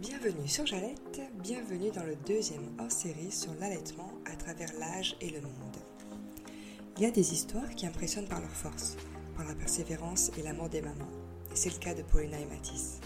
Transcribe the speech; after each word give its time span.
Bienvenue 0.00 0.46
sur 0.46 0.64
Jalette, 0.64 1.20
bienvenue 1.42 1.90
dans 1.90 2.04
le 2.04 2.14
deuxième 2.24 2.62
hors-série 2.78 3.32
sur 3.32 3.52
l'allaitement 3.58 4.12
à 4.32 4.36
travers 4.36 4.70
l'âge 4.78 5.16
et 5.20 5.28
le 5.28 5.40
monde. 5.40 5.76
Il 6.96 7.02
y 7.02 7.06
a 7.06 7.10
des 7.10 7.32
histoires 7.32 7.68
qui 7.70 7.84
impressionnent 7.84 8.28
par 8.28 8.40
leur 8.40 8.52
force, 8.52 8.96
par 9.36 9.44
la 9.44 9.56
persévérance 9.56 10.30
et 10.38 10.42
l'amour 10.42 10.68
des 10.68 10.82
mamans, 10.82 11.10
et 11.52 11.56
c'est 11.56 11.72
le 11.72 11.80
cas 11.80 11.94
de 11.94 12.02
Paulina 12.02 12.38
et 12.38 12.44
Mathis. 12.44 13.00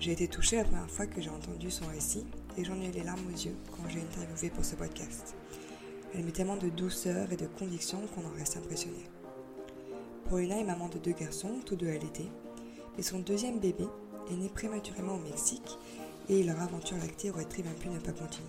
J'ai 0.00 0.12
été 0.12 0.28
touchée 0.28 0.56
la 0.56 0.64
première 0.64 0.90
fois 0.90 1.06
que 1.06 1.20
j'ai 1.20 1.28
entendu 1.28 1.70
son 1.70 1.86
récit 1.88 2.24
et 2.56 2.64
j'en 2.64 2.80
ai 2.80 2.88
eu 2.88 2.92
les 2.92 3.04
larmes 3.04 3.26
aux 3.26 3.38
yeux 3.38 3.56
quand 3.70 3.86
j'ai 3.90 4.00
interviewé 4.00 4.48
pour 4.48 4.64
ce 4.64 4.76
podcast. 4.76 5.34
Elle 6.14 6.24
met 6.24 6.32
tellement 6.32 6.56
de 6.56 6.70
douceur 6.70 7.30
et 7.30 7.36
de 7.36 7.48
conviction 7.58 7.98
qu'on 8.14 8.26
en 8.26 8.34
reste 8.34 8.56
impressionné. 8.56 9.04
Paulina 10.30 10.58
est 10.58 10.64
maman 10.64 10.88
de 10.88 10.96
deux 10.96 11.12
garçons, 11.12 11.60
tous 11.66 11.76
deux 11.76 11.88
allaités, 11.88 12.30
et 12.96 13.02
son 13.02 13.18
deuxième 13.18 13.58
bébé 13.58 13.84
est 14.30 14.36
né 14.36 14.48
prématurément 14.48 15.14
au 15.14 15.18
Mexique 15.18 15.78
et 16.28 16.42
leur 16.42 16.60
aventure 16.60 16.96
lactée 16.98 17.30
aurait 17.30 17.44
très 17.44 17.62
bien 17.62 17.72
pu 17.72 17.88
ne 17.88 17.98
pas 17.98 18.12
continuer. 18.12 18.48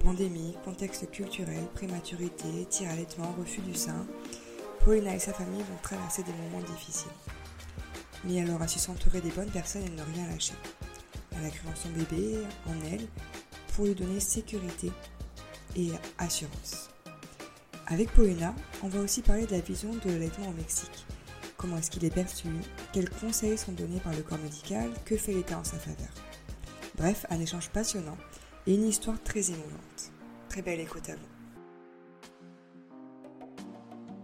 Pandémie, 0.00 0.56
contexte 0.64 1.10
culturel, 1.10 1.66
prématurité, 1.74 2.66
tir 2.68 2.90
allaitement, 2.90 3.34
refus 3.38 3.60
du 3.60 3.74
sein, 3.74 4.06
Paulina 4.84 5.14
et 5.14 5.18
sa 5.18 5.34
famille 5.34 5.62
vont 5.62 5.78
traverser 5.82 6.22
des 6.22 6.32
moments 6.32 6.64
difficiles. 6.66 7.10
Mais 8.24 8.36
elle 8.36 8.50
aura 8.50 8.66
su 8.66 8.78
s'entourer 8.78 9.20
des 9.20 9.30
bonnes 9.30 9.50
personnes 9.50 9.84
et 9.84 9.90
ne 9.90 10.02
rien 10.14 10.26
lâcher. 10.28 10.54
Elle 11.32 11.46
a 11.46 11.50
son 11.74 11.90
bébé, 11.90 12.38
en 12.66 12.74
elle, 12.90 13.06
pour 13.74 13.84
lui 13.84 13.94
donner 13.94 14.20
sécurité 14.20 14.90
et 15.76 15.90
assurance. 16.18 16.90
Avec 17.86 18.10
Paulina, 18.12 18.54
on 18.82 18.88
va 18.88 19.00
aussi 19.00 19.20
parler 19.20 19.46
de 19.46 19.52
la 19.52 19.60
vision 19.60 19.90
de 19.90 20.10
l'allaitement 20.10 20.48
au 20.48 20.52
Mexique. 20.52 21.06
Comment 21.60 21.76
est-ce 21.76 21.90
qu'il 21.90 22.06
est 22.06 22.14
perçu? 22.14 22.48
Quels 22.90 23.10
conseils 23.10 23.58
sont 23.58 23.72
donnés 23.72 24.00
par 24.00 24.14
le 24.14 24.22
corps 24.22 24.38
médical? 24.38 24.88
Que 25.04 25.14
fait 25.14 25.34
l'État 25.34 25.58
en 25.58 25.64
sa 25.64 25.76
faveur? 25.76 26.08
Bref, 26.96 27.26
un 27.28 27.38
échange 27.38 27.68
passionnant 27.68 28.16
et 28.66 28.74
une 28.74 28.86
histoire 28.86 29.22
très 29.22 29.50
émouvante. 29.50 30.10
Très 30.48 30.62
belle 30.62 30.80
écoute 30.80 31.10
à 31.10 31.16
vous. 31.16 31.28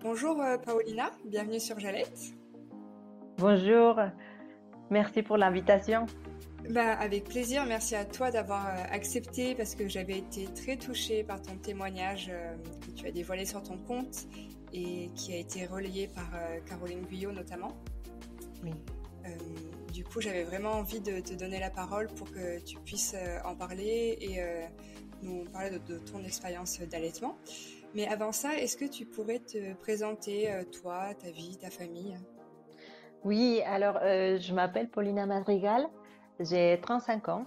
Bonjour 0.00 0.40
euh, 0.40 0.56
Paulina, 0.56 1.10
bienvenue 1.26 1.60
sur 1.60 1.78
Jalette. 1.78 2.18
Bonjour, 3.36 4.00
merci 4.88 5.22
pour 5.22 5.36
l'invitation. 5.36 6.06
Bah, 6.70 6.94
avec 6.94 7.24
plaisir, 7.24 7.66
merci 7.66 7.96
à 7.96 8.06
toi 8.06 8.30
d'avoir 8.30 8.66
euh, 8.66 8.82
accepté 8.90 9.54
parce 9.54 9.74
que 9.74 9.88
j'avais 9.88 10.16
été 10.18 10.46
très 10.54 10.78
touchée 10.78 11.22
par 11.22 11.42
ton 11.42 11.58
témoignage 11.58 12.30
euh, 12.30 12.56
que 12.86 12.92
tu 12.92 13.06
as 13.06 13.12
dévoilé 13.12 13.44
sur 13.44 13.62
ton 13.62 13.76
compte 13.76 14.26
et 14.76 15.10
qui 15.14 15.32
a 15.32 15.38
été 15.38 15.66
relayé 15.66 16.08
par 16.08 16.28
Caroline 16.68 17.02
Guyot 17.02 17.32
notamment. 17.32 17.72
Oui. 18.62 18.72
du 19.92 20.04
coup, 20.04 20.20
j'avais 20.20 20.44
vraiment 20.44 20.72
envie 20.72 21.00
de 21.00 21.20
te 21.20 21.34
donner 21.34 21.58
la 21.58 21.70
parole 21.70 22.06
pour 22.08 22.30
que 22.30 22.62
tu 22.62 22.78
puisses 22.78 23.16
en 23.44 23.54
parler 23.54 24.18
et 24.20 24.40
nous 25.22 25.44
parler 25.44 25.70
de 25.78 25.98
ton 25.98 26.22
expérience 26.22 26.80
d'allaitement. 26.80 27.36
Mais 27.94 28.06
avant 28.08 28.32
ça, 28.32 28.54
est-ce 28.58 28.76
que 28.76 28.84
tu 28.84 29.06
pourrais 29.06 29.38
te 29.38 29.72
présenter, 29.74 30.52
euh, 30.52 30.64
toi, 30.64 31.14
ta 31.14 31.30
vie, 31.30 31.56
ta 31.56 31.70
famille? 31.70 32.16
Oui, 33.24 33.62
alors 33.64 33.98
euh, 34.02 34.38
je 34.38 34.52
m'appelle 34.52 34.90
Paulina 34.90 35.24
Madrigal, 35.24 35.86
j'ai 36.38 36.78
35 36.82 37.28
ans, 37.30 37.46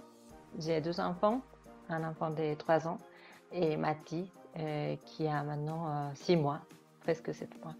j'ai 0.58 0.80
deux 0.80 0.98
enfants, 0.98 1.40
un 1.88 2.02
enfant 2.02 2.30
de 2.30 2.54
3 2.54 2.88
ans 2.88 2.98
et 3.52 3.76
euh, 4.58 4.96
qui 5.04 5.26
a 5.28 5.42
maintenant 5.44 6.12
6 6.14 6.36
mois, 6.36 6.62
presque 7.00 7.34
7 7.34 7.62
mois. 7.62 7.74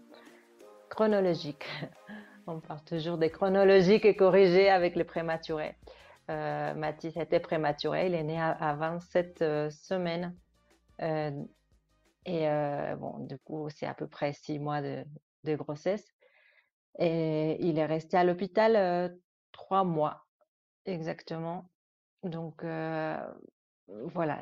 Chronologique. 0.89 1.65
On 2.47 2.59
parle 2.59 2.83
toujours 2.83 3.17
des 3.17 3.29
chronologiques 3.29 4.05
et 4.05 4.15
corrigés 4.15 4.69
avec 4.69 4.95
les 4.95 5.03
prématurés. 5.03 5.75
Euh, 6.29 6.73
Mathis 6.73 7.15
était 7.17 7.39
prématuré, 7.39 8.07
il 8.07 8.15
est 8.15 8.23
né 8.23 8.39
à, 8.39 8.75
27 8.75 9.69
semaines 9.69 10.35
et 12.25 12.47
euh, 12.47 12.95
bon, 12.95 13.19
du 13.19 13.37
coup, 13.39 13.69
c'est 13.69 13.87
à 13.87 13.93
peu 13.93 14.07
près 14.07 14.33
six 14.33 14.59
mois 14.59 14.81
de, 14.81 15.05
grossesse. 15.55 16.05
Et 16.99 17.57
il 17.65 17.79
est 17.79 17.85
resté 17.85 18.17
à 18.17 18.23
l'hôpital 18.23 18.75
euh, 18.75 19.09
trois 19.51 19.83
mois 19.83 20.25
exactement. 20.85 21.69
Donc 22.23 22.63
euh, 22.63 23.17
voilà, 23.87 24.39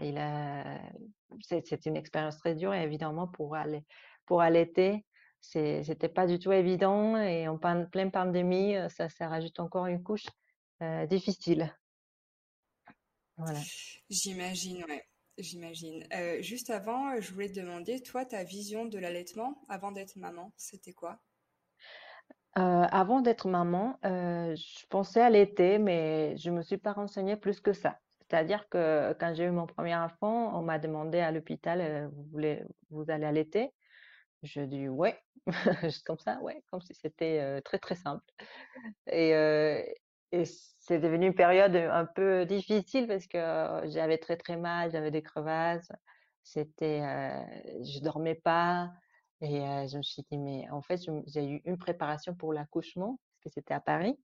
c'est 1.41 1.85
une 1.85 1.95
expérience 1.95 2.37
très 2.37 2.55
dure 2.55 2.73
évidemment 2.73 3.27
pour 3.27 3.55
aller 3.55 3.85
pour 4.29 4.41
allaiter, 4.41 5.07
c'était 5.41 6.07
pas 6.07 6.27
du 6.27 6.37
tout 6.37 6.51
évident 6.51 7.17
et 7.17 7.47
en 7.47 7.57
pleine 7.57 8.11
pandémie, 8.11 8.75
ça, 8.89 9.09
ça 9.09 9.27
rajoute 9.27 9.59
encore 9.59 9.87
une 9.87 10.03
couche 10.03 10.27
euh, 10.83 11.07
difficile. 11.07 11.75
Voilà. 13.37 13.59
J'imagine, 14.07 14.85
ouais. 14.87 15.03
J'imagine. 15.39 16.05
Euh, 16.13 16.41
juste 16.41 16.69
avant, 16.69 17.19
je 17.19 17.33
voulais 17.33 17.49
te 17.49 17.59
demander, 17.59 18.03
toi, 18.03 18.23
ta 18.23 18.43
vision 18.43 18.85
de 18.85 18.99
l'allaitement 18.99 19.55
avant 19.67 19.91
d'être 19.91 20.15
maman, 20.17 20.53
c'était 20.57 20.93
quoi? 20.93 21.17
Euh, 22.57 22.61
avant 22.91 23.21
d'être 23.21 23.47
maman, 23.47 23.97
euh, 24.05 24.55
je 24.55 24.85
pensais 24.89 25.21
allaiter, 25.21 25.79
mais 25.79 26.37
je 26.37 26.51
me 26.51 26.61
suis 26.61 26.77
pas 26.77 26.93
renseignée 26.93 27.37
plus 27.37 27.61
que 27.61 27.73
ça. 27.73 27.97
C'est-à-dire 28.19 28.69
que 28.69 29.15
quand 29.19 29.33
j'ai 29.33 29.45
eu 29.45 29.51
mon 29.51 29.65
premier 29.65 29.95
enfant, 29.95 30.55
on 30.55 30.61
m'a 30.61 30.77
demandé 30.77 31.19
à 31.19 31.31
l'hôpital, 31.31 32.11
vous 32.13 32.25
voulez, 32.31 32.63
vous 32.91 33.09
allez 33.09 33.25
allaiter? 33.25 33.71
Je 34.43 34.61
dis 34.61 34.87
ouais, 34.87 35.19
juste 35.83 36.05
comme 36.05 36.19
ça, 36.19 36.39
ouais, 36.41 36.63
comme 36.71 36.81
si 36.81 36.93
c'était 36.93 37.61
très 37.61 37.79
très 37.79 37.95
simple. 37.95 38.23
Et, 39.11 39.33
c'est 40.79 40.99
devenu 40.99 41.27
une 41.27 41.35
période 41.35 41.75
un 41.75 42.05
peu 42.05 42.45
difficile 42.45 43.07
parce 43.07 43.27
que 43.27 43.81
j'avais 43.89 44.17
très 44.17 44.37
très 44.37 44.57
mal, 44.57 44.91
j'avais 44.91 45.11
des 45.11 45.23
crevasses, 45.23 45.91
c'était, 46.43 47.01
euh, 47.01 47.83
je 47.83 47.99
dormais 47.99 48.35
pas 48.35 48.91
et 49.41 49.59
je 49.87 49.97
me 49.97 50.03
suis 50.03 50.23
dit 50.29 50.37
mais 50.37 50.69
en 50.69 50.81
fait 50.81 50.99
j'ai 51.27 51.45
eu 51.45 51.61
une 51.65 51.77
préparation 51.77 52.35
pour 52.35 52.53
l'accouchement 52.53 53.19
parce 53.19 53.43
que 53.43 53.49
c'était 53.59 53.73
à 53.73 53.79
Paris, 53.79 54.19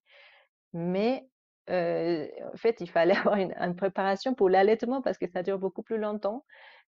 mais 0.73 1.27
en 1.67 2.57
fait 2.57 2.81
il 2.81 2.89
fallait 2.89 3.15
avoir 3.17 3.37
une 3.37 3.75
préparation 3.75 4.33
pour 4.35 4.49
l'allaitement 4.49 5.01
parce 5.01 5.17
que 5.17 5.27
ça 5.27 5.43
dure 5.43 5.59
beaucoup 5.59 5.83
plus 5.83 5.97
longtemps 5.97 6.45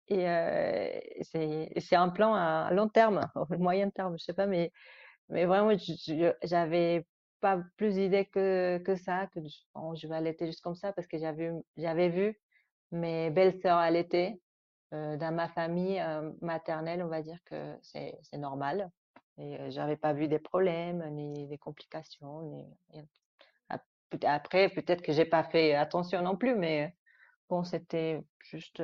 et 0.09 1.23
c'est 1.23 1.97
un 1.97 2.09
plan 2.09 2.35
à 2.35 2.71
long 2.73 2.89
terme, 2.89 3.21
au 3.35 3.47
moyen 3.59 3.91
terme, 3.91 4.19
je 4.19 4.25
sais 4.25 4.35
pas, 4.35 4.47
mais 4.47 4.73
mais 5.29 5.45
vraiment 5.47 5.77
j'avais 6.43 7.07
pas 7.41 7.63
plus 7.77 7.95
d'idées 7.95 8.27
que, 8.27 8.79
que 8.79 8.97
ça, 8.97 9.29
que 9.29 9.41
je 9.41 10.07
vais 10.09 10.15
allaiter 10.15 10.47
juste 10.47 10.61
comme 10.61 10.75
ça 10.75 10.93
parce 10.93 11.07
que 11.07 11.19
j'avais 11.19 12.09
vu 12.09 12.39
mes 12.91 13.31
belles-sœurs 13.31 13.79
allaiter 13.79 14.41
dans 14.91 15.33
ma 15.35 15.49
famille 15.49 16.03
maternelle, 16.43 17.03
on 17.03 17.09
va 17.09 17.23
dire 17.23 17.39
que 17.45 17.77
c'est 17.83 18.19
normal. 18.35 18.91
Et 19.41 19.59
euh, 19.59 19.71
j'avais 19.71 19.97
pas 19.97 20.13
vu 20.13 20.29
des 20.29 20.39
problèmes 20.39 21.03
ni 21.15 21.47
des 21.47 21.59
complications. 21.59 22.69
Après, 24.25 24.69
peut-être 24.69 25.03
que 25.03 25.13
j'ai 25.13 25.25
pas 25.25 25.45
fait 25.45 25.75
attention 25.75 26.21
non 26.23 26.37
plus, 26.37 26.55
mais 26.57 26.95
bon, 27.49 27.65
c'était 27.65 28.23
juste 28.41 28.83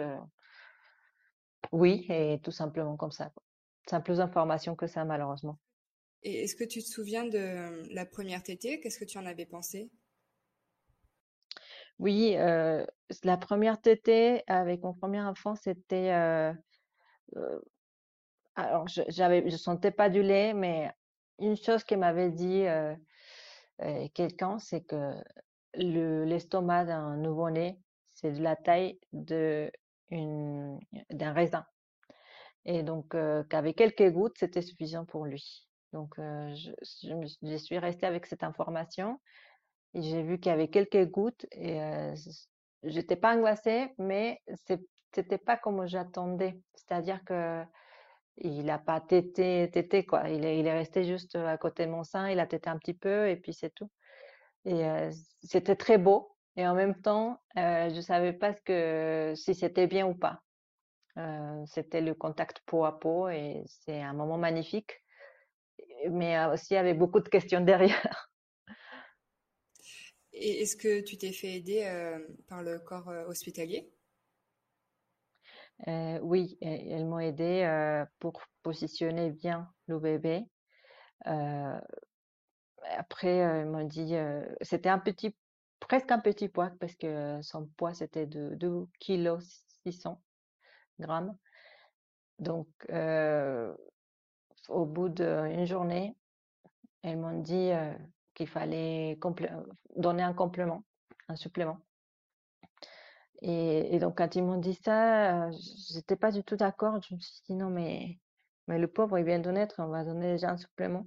oui 1.72 2.06
et 2.08 2.40
tout 2.42 2.50
simplement 2.50 2.96
comme 2.96 3.12
ça. 3.12 3.30
Simples 3.88 4.20
informations 4.20 4.74
que 4.74 4.86
ça, 4.86 5.04
malheureusement. 5.04 5.58
Et 6.22 6.42
est-ce 6.42 6.56
que 6.56 6.64
tu 6.64 6.82
te 6.82 6.88
souviens 6.88 7.24
de 7.24 7.92
la 7.94 8.04
première 8.04 8.42
tétée? 8.42 8.80
Qu'est-ce 8.80 8.98
que 8.98 9.04
tu 9.04 9.18
en 9.18 9.26
avais 9.26 9.46
pensé? 9.46 9.90
Oui, 11.98 12.34
euh, 12.36 12.84
la 13.22 13.36
première 13.36 13.80
tétée 13.80 14.42
avec 14.48 14.82
mon 14.82 14.92
premier 14.92 15.20
enfant, 15.20 15.54
c'était 15.54 16.12
euh, 16.12 16.52
euh, 17.36 17.60
alors 18.54 18.86
je 18.88 19.02
j'avais 19.08 19.48
je 19.48 19.56
sentais 19.56 19.90
pas 19.90 20.10
du 20.10 20.22
lait, 20.22 20.52
mais 20.52 20.90
une 21.38 21.56
chose 21.56 21.84
qui 21.84 21.96
m'avait 21.96 22.30
dit 22.30 22.64
quelqu'un, 24.14 24.58
c'est 24.58 24.82
que 24.82 25.14
le 25.74 26.24
l'estomac 26.24 26.84
d'un 26.84 27.16
nouveau-né, 27.16 27.78
c'est 28.12 28.32
de 28.32 28.42
la 28.42 28.56
taille 28.56 28.98
de 29.12 29.70
d'un 30.10 31.32
raisin. 31.32 31.66
Et 32.64 32.82
donc 32.82 33.16
qu'avec 33.48 33.76
quelques 33.76 34.10
gouttes, 34.10 34.38
c'était 34.38 34.62
suffisant 34.62 35.04
pour 35.04 35.24
lui. 35.24 35.66
Donc, 35.92 36.14
je, 36.16 36.70
je, 37.42 37.56
suis 37.56 37.78
restée 37.78 38.06
avec 38.06 38.26
cette 38.26 38.42
information 38.42 39.18
j'ai 40.02 40.22
vu 40.22 40.38
qu'il 40.38 40.50
y 40.50 40.52
avait 40.52 40.68
quelques 40.68 41.06
gouttes 41.06 41.46
et 41.52 41.80
euh, 41.80 42.14
j'étais 42.82 43.16
pas 43.16 43.34
angoissée, 43.34 43.92
mais 43.98 44.40
c'était 45.14 45.38
pas 45.38 45.56
comme 45.56 45.86
j'attendais. 45.86 46.60
C'est-à-dire 46.74 47.24
que 47.24 47.62
il 48.38 48.68
a 48.68 48.78
pas 48.78 49.00
tété, 49.00 49.70
tété 49.72 50.04
quoi. 50.04 50.28
Il 50.28 50.44
est, 50.44 50.58
il 50.58 50.66
est 50.66 50.72
resté 50.78 51.04
juste 51.04 51.36
à 51.36 51.56
côté 51.56 51.86
de 51.86 51.90
mon 51.90 52.04
sein, 52.04 52.28
il 52.28 52.38
a 52.38 52.46
tété 52.46 52.68
un 52.68 52.78
petit 52.78 52.94
peu 52.94 53.28
et 53.28 53.36
puis 53.36 53.54
c'est 53.54 53.74
tout. 53.74 53.90
Et 54.66 54.84
c'était 55.42 55.76
très 55.76 55.96
beau 55.96 56.35
et 56.56 56.66
en 56.66 56.74
même 56.74 57.00
temps, 57.00 57.40
euh, 57.58 57.90
je 57.94 58.00
savais 58.00 58.32
pas 58.32 58.52
ce 58.54 58.62
que 58.62 59.34
si 59.36 59.54
c'était 59.54 59.86
bien 59.86 60.06
ou 60.06 60.14
pas. 60.14 60.42
Euh, 61.18 61.64
c'était 61.66 62.02
le 62.02 62.14
contact 62.14 62.60
peau 62.66 62.84
à 62.84 62.98
peau 62.98 63.28
et 63.28 63.62
c'est 63.66 64.02
un 64.02 64.12
moment 64.12 64.38
magnifique 64.38 65.02
mais 66.10 66.44
aussi 66.46 66.76
avec 66.76 66.98
beaucoup 66.98 67.20
de 67.20 67.28
questions 67.28 67.60
derrière. 67.62 68.30
Et 70.32 70.62
est-ce 70.62 70.76
que 70.76 71.00
tu 71.00 71.16
t'es 71.16 71.32
fait 71.32 71.54
aider 71.54 71.84
euh, 71.84 72.18
par 72.48 72.62
le 72.62 72.78
corps 72.78 73.08
euh, 73.08 73.26
hospitalier? 73.26 73.90
Euh, 75.88 76.18
oui, 76.22 76.56
elles 76.60 77.04
m'ont 77.06 77.18
aidé 77.18 77.62
euh, 77.62 78.04
pour 78.18 78.40
positionner 78.62 79.30
bien 79.30 79.72
le 79.88 79.98
bébé. 79.98 80.44
Euh, 81.26 81.78
après, 82.96 83.42
euh, 83.44 83.60
ils 83.62 83.66
m'ont 83.66 83.86
dit, 83.86 84.14
euh, 84.14 84.44
c'était 84.62 84.88
un 84.88 84.98
petit, 84.98 85.36
presque 85.88 86.10
un 86.10 86.18
petit 86.18 86.48
poids 86.48 86.70
parce 86.80 86.94
que 86.94 87.40
son 87.42 87.66
poids 87.76 87.94
c'était 87.94 88.26
de 88.26 88.54
2 88.54 88.86
kilos 88.98 89.64
600 89.84 90.20
grammes. 90.98 91.36
Donc, 92.38 92.68
au 94.68 94.84
bout 94.84 95.08
d'une 95.08 95.64
journée, 95.64 96.16
elles 97.02 97.18
m'ont 97.18 97.40
dit 97.40 97.70
qu'il 98.34 98.48
fallait 98.48 99.18
donner 99.96 100.22
un 100.22 100.34
complément, 100.34 100.84
un 101.28 101.36
supplément. 101.36 101.80
Et, 103.42 103.94
et 103.94 103.98
donc, 103.98 104.18
quand 104.18 104.34
ils 104.34 104.42
m'ont 104.42 104.58
dit 104.58 104.74
ça, 104.74 105.50
j'étais 105.92 106.16
pas 106.16 106.32
du 106.32 106.42
tout 106.42 106.56
d'accord. 106.56 107.00
Je 107.02 107.14
me 107.14 107.20
suis 107.20 107.42
dit, 107.48 107.54
non, 107.54 107.70
mais, 107.70 108.18
mais 108.66 108.78
le 108.78 108.88
pauvre, 108.88 109.18
il 109.18 109.24
vient 109.24 109.38
de 109.38 109.50
naître, 109.50 109.76
on 109.78 109.88
va 109.88 110.04
donner 110.04 110.32
déjà 110.32 110.50
un 110.50 110.56
supplément. 110.56 111.06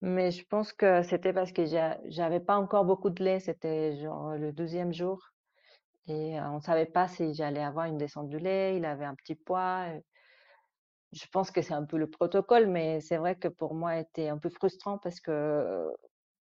Mais 0.00 0.30
je 0.30 0.44
pense 0.46 0.72
que 0.72 1.02
c'était 1.02 1.32
parce 1.32 1.52
que 1.52 1.66
j'a- 1.66 1.98
j'avais 2.06 2.40
pas 2.40 2.56
encore 2.56 2.84
beaucoup 2.84 3.10
de 3.10 3.22
lait. 3.22 3.40
C'était 3.40 3.96
genre 3.98 4.36
le 4.36 4.52
douzième 4.52 4.92
jour. 4.92 5.20
Et 6.08 6.38
euh, 6.40 6.50
on 6.50 6.60
savait 6.60 6.86
pas 6.86 7.08
si 7.08 7.34
j'allais 7.34 7.62
avoir 7.62 7.86
une 7.86 7.98
descente 7.98 8.28
du 8.28 8.38
lait. 8.38 8.76
Il 8.76 8.84
avait 8.84 9.04
un 9.04 9.14
petit 9.14 9.34
poids. 9.36 9.86
Je 11.12 11.24
pense 11.32 11.50
que 11.50 11.62
c'est 11.62 11.74
un 11.74 11.84
peu 11.84 11.96
le 11.96 12.08
protocole, 12.08 12.66
mais 12.66 13.00
c'est 13.00 13.16
vrai 13.16 13.36
que 13.36 13.48
pour 13.48 13.74
moi, 13.74 13.96
était 13.98 14.28
un 14.28 14.38
peu 14.38 14.50
frustrant 14.50 14.98
parce 14.98 15.20
que 15.20 15.90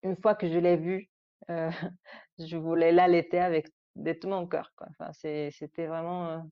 une 0.02 0.16
fois 0.16 0.34
que 0.34 0.48
je 0.48 0.58
l'ai 0.58 0.76
vu, 0.76 1.08
je 2.38 2.56
voulais 2.56 2.92
l'allaiter 2.92 3.38
avec 3.40 3.68
de 3.96 4.12
tout 4.12 4.28
mon 4.28 4.46
cœur. 4.46 4.72
Enfin, 4.80 5.12
c'était 5.12 5.86
vraiment, 5.86 6.42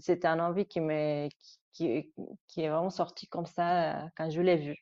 c'était 0.00 0.26
un 0.26 0.40
envie 0.40 0.66
qui 0.66 0.80
m'est, 0.80 1.30
qui, 1.72 2.12
est 2.56 2.68
vraiment 2.68 2.90
sorti 2.90 3.26
comme 3.28 3.46
ça 3.46 4.08
quand 4.16 4.30
je 4.30 4.40
l'ai 4.42 4.56
vu. 4.56 4.76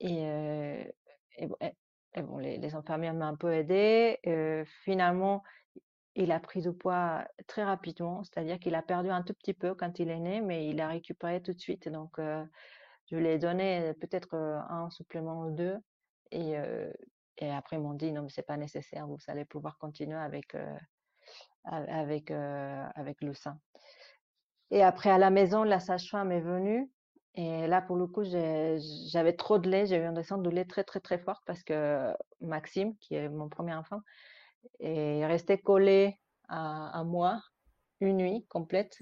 Et, 0.00 0.92
les, 2.40 2.74
infirmières 2.74 3.14
m'ont 3.14 3.26
un 3.26 3.36
peu 3.36 3.52
aidé. 3.52 4.18
Euh, 4.26 4.64
finalement, 4.84 5.42
il 6.14 6.32
a 6.32 6.40
pris 6.40 6.62
du 6.62 6.72
poids 6.72 7.24
très 7.46 7.62
rapidement, 7.62 8.24
c'est-à-dire 8.24 8.58
qu'il 8.58 8.74
a 8.74 8.82
perdu 8.82 9.10
un 9.10 9.22
tout 9.22 9.34
petit 9.34 9.54
peu 9.54 9.74
quand 9.74 9.98
il 9.98 10.10
est 10.10 10.18
né, 10.18 10.40
mais 10.40 10.68
il 10.68 10.80
a 10.80 10.88
récupéré 10.88 11.42
tout 11.42 11.52
de 11.52 11.60
suite. 11.60 11.88
Donc, 11.88 12.18
je 12.18 13.16
lui 13.16 13.26
ai 13.28 13.38
donné 13.38 13.92
peut-être 14.00 14.34
un 14.34 14.90
supplément 14.90 15.46
ou 15.46 15.50
deux. 15.52 15.76
Et, 16.32 16.56
après, 17.40 17.76
ils 17.76 17.82
m'ont 17.82 17.94
dit, 17.94 18.10
non, 18.10 18.22
mais 18.22 18.30
c'est 18.30 18.42
pas 18.42 18.56
nécessaire, 18.56 19.06
vous 19.06 19.18
allez 19.28 19.44
pouvoir 19.44 19.78
continuer 19.78 20.18
avec, 20.18 20.56
avec, 21.64 22.30
avec 22.32 23.22
le 23.22 23.34
sein. 23.34 23.60
Et 24.70 24.82
après, 24.82 25.10
à 25.10 25.18
la 25.18 25.30
maison, 25.30 25.62
la 25.62 25.80
sage-femme 25.80 26.32
est 26.32 26.40
venue. 26.40 26.90
Et 27.38 27.68
là, 27.68 27.80
pour 27.80 27.94
le 27.96 28.08
coup, 28.08 28.24
j'avais 28.24 29.32
trop 29.34 29.58
de 29.58 29.70
lait. 29.70 29.86
J'ai 29.86 29.96
eu 29.96 30.04
une 30.04 30.14
descente 30.14 30.42
de 30.42 30.50
lait 30.50 30.64
très, 30.64 30.82
très, 30.82 30.98
très 30.98 31.18
forte 31.20 31.42
parce 31.46 31.62
que 31.62 32.12
Maxime, 32.40 32.96
qui 32.98 33.14
est 33.14 33.28
mon 33.28 33.48
premier 33.48 33.74
enfant, 33.74 34.00
est 34.80 35.26
resté 35.26 35.58
collé 35.58 36.16
à, 36.48 37.04
moi 37.04 37.40
une 38.00 38.16
nuit 38.18 38.46
complète. 38.48 38.98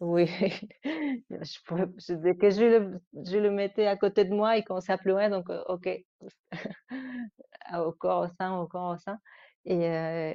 Oui, 0.00 0.26
je 0.84 1.24
je- 1.30 2.32
que 2.34 2.50
je 2.50 3.38
le 3.38 3.50
mettais 3.50 3.86
à 3.86 3.96
côté 3.96 4.24
de 4.26 4.34
moi, 4.34 4.56
il 4.56 4.64
commençait 4.64 4.92
à 4.92 4.98
pleurer, 4.98 5.30
donc 5.30 5.50
euh, 5.50 5.62
ok, 5.68 5.88
au 7.74 7.92
corps, 7.92 8.24
au 8.24 8.28
sein, 8.40 8.58
au 8.58 8.66
corps, 8.68 8.94
au 8.94 8.98
sein. 8.98 9.18
Et, 9.64 9.86
euh, 9.88 10.34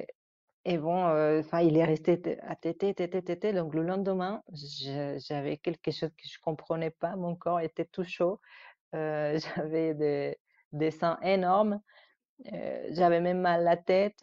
et 0.66 0.78
bon, 0.78 1.06
euh, 1.08 1.42
il 1.62 1.76
est 1.76 1.84
resté 1.84 2.38
à 2.42 2.56
téter, 2.56 2.94
téter, 2.94 3.22
téter. 3.22 3.52
Donc 3.52 3.74
le 3.74 3.82
lendemain, 3.82 4.42
j'avais 4.52 5.58
quelque 5.58 5.90
chose 5.90 6.10
que 6.10 6.26
je 6.26 6.38
comprenais 6.40 6.90
pas. 6.90 7.16
Mon 7.16 7.36
corps 7.36 7.60
était 7.60 7.84
tout 7.84 8.04
chaud. 8.04 8.40
Euh, 8.94 9.38
j'avais 9.56 9.94
des, 9.94 10.38
des 10.72 10.90
seins 10.90 11.18
énormes. 11.22 11.80
Euh, 12.52 12.88
j'avais 12.92 13.20
même 13.20 13.40
mal 13.40 13.60
à 13.60 13.64
la 13.64 13.76
tête. 13.76 14.18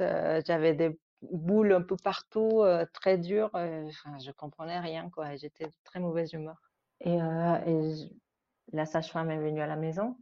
j'avais 0.48 0.74
des 0.74 1.00
boules 1.22 1.74
un 1.74 1.84
peu 1.84 1.96
partout, 1.98 2.64
très 2.94 3.20
dures. 3.20 3.52
euh, 3.56 3.88
enfin, 3.88 4.18
je 4.20 4.32
comprenais 4.32 4.80
rien, 4.80 5.10
quoi. 5.12 5.36
J'étais 5.36 5.66
de 5.66 5.74
très 5.84 6.00
mauvaise 6.00 6.34
humeur. 6.34 6.60
Et, 7.02 7.18
la 8.74 8.86
sage-femme 8.86 9.30
est 9.32 9.38
venue 9.38 9.62
à 9.62 9.68
la 9.68 9.76
maison 9.76 10.16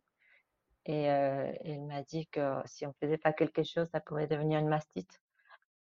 et 0.86 1.04
elle 1.04 1.86
m'a 1.86 2.02
dit 2.02 2.26
que 2.28 2.56
si 2.66 2.86
on 2.88 2.94
faisait 2.94 3.20
pas 3.20 3.32
quelque 3.32 3.62
chose, 3.64 3.88
ça 3.92 4.00
pourrait 4.00 4.26
devenir 4.26 4.60
une 4.60 4.70
mastite. 4.70 5.22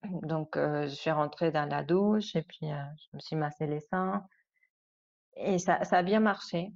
Donc, 0.04 0.56
je 0.56 0.88
suis 0.88 1.12
rentrée 1.12 1.52
dans 1.52 1.66
la 1.70 1.84
douche 1.84 2.36
et 2.36 2.44
puis 2.44 2.68
je 2.68 3.16
me 3.16 3.20
suis 3.20 3.36
massé 3.36 3.68
les 3.68 3.80
seins 3.80 4.26
et 5.38 5.60
ça, 5.60 5.80
a 5.92 6.04
bien 6.04 6.20
marché. 6.20 6.72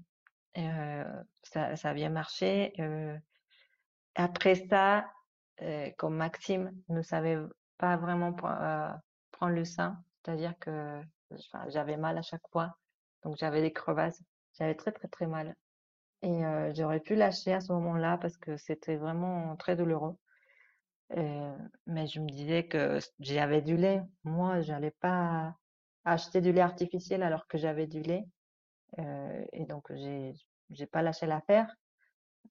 Ça, 1.43 1.71
a 1.83 1.93
bien 1.93 2.09
marché. 2.09 2.73
Après 4.15 4.55
ça, 4.55 5.05
comme 5.97 6.15
Maxime 6.15 6.71
ne 6.89 7.01
savait 7.01 7.37
pas 7.77 7.97
vraiment 7.97 8.31
pre- 8.31 8.99
prendre 9.31 9.55
le 9.55 9.65
sein, 9.65 10.03
c'est-à-dire 10.23 10.53
que 10.59 11.01
j'avais 11.69 11.97
mal 11.97 12.17
à 12.17 12.21
chaque 12.21 12.47
fois, 12.51 12.75
donc 13.23 13.37
j'avais 13.37 13.61
des 13.61 13.73
crevasses, 13.73 14.21
j'avais 14.57 14.75
très 14.75 14.91
très 14.91 15.07
très 15.07 15.27
mal. 15.27 15.55
Et 16.21 16.41
j'aurais 16.75 16.99
pu 16.99 17.15
lâcher 17.15 17.53
à 17.53 17.61
ce 17.61 17.71
moment-là 17.73 18.17
parce 18.17 18.37
que 18.37 18.57
c'était 18.57 18.97
vraiment 18.97 19.55
très 19.55 19.75
douloureux. 19.75 20.17
Euh, 21.17 21.57
mais 21.87 22.07
je 22.07 22.19
me 22.19 22.29
disais 22.29 22.65
que 22.67 22.99
j'avais 23.19 23.61
du 23.61 23.75
lait. 23.77 24.01
Moi, 24.23 24.61
j'allais 24.61 24.91
pas 24.91 25.55
acheter 26.05 26.41
du 26.41 26.51
lait 26.51 26.61
artificiel 26.61 27.23
alors 27.23 27.47
que 27.47 27.57
j'avais 27.57 27.87
du 27.87 28.01
lait. 28.01 28.25
Euh, 28.99 29.45
et 29.53 29.65
donc, 29.65 29.93
j'ai, 29.95 30.33
j'ai 30.71 30.85
pas 30.87 31.01
lâché 31.01 31.25
l'affaire. 31.27 31.75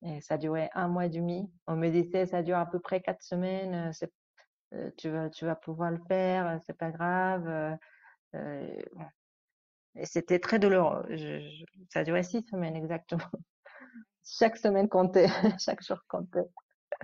Et 0.03 0.21
ça 0.21 0.39
durait 0.39 0.71
un 0.75 0.89
mois 0.89 1.07
et 1.07 1.11
demi. 1.11 1.51
On 1.67 1.77
me 1.77 1.91
disait, 1.91 2.27
ça 2.27 2.43
dure 2.43 2.59
à 2.59 2.67
peu 2.71 2.81
près 2.81 3.01
quatre 3.03 3.23
semaines. 3.23 3.93
tu 4.97 5.11
vas, 5.11 5.57
pouvoir 5.57 5.91
le 5.91 6.01
faire. 6.09 6.59
C'est 6.67 6.77
pas 6.77 6.91
grave. 6.91 7.79
Et 9.95 10.07
c'était 10.07 10.39
très 10.39 10.59
douloureux. 10.59 11.05
Je, 11.11 11.41
je- 11.41 11.65
ça 11.91 12.05
durait 12.05 12.23
six 12.23 12.43
semaines 12.43 12.77
exactement. 12.77 13.25
Chaque 14.25 14.57
semaine 14.57 14.89
comptait. 14.89 15.29
Chaque 15.61 15.83
jour 15.85 15.99
comptait. 16.09 16.49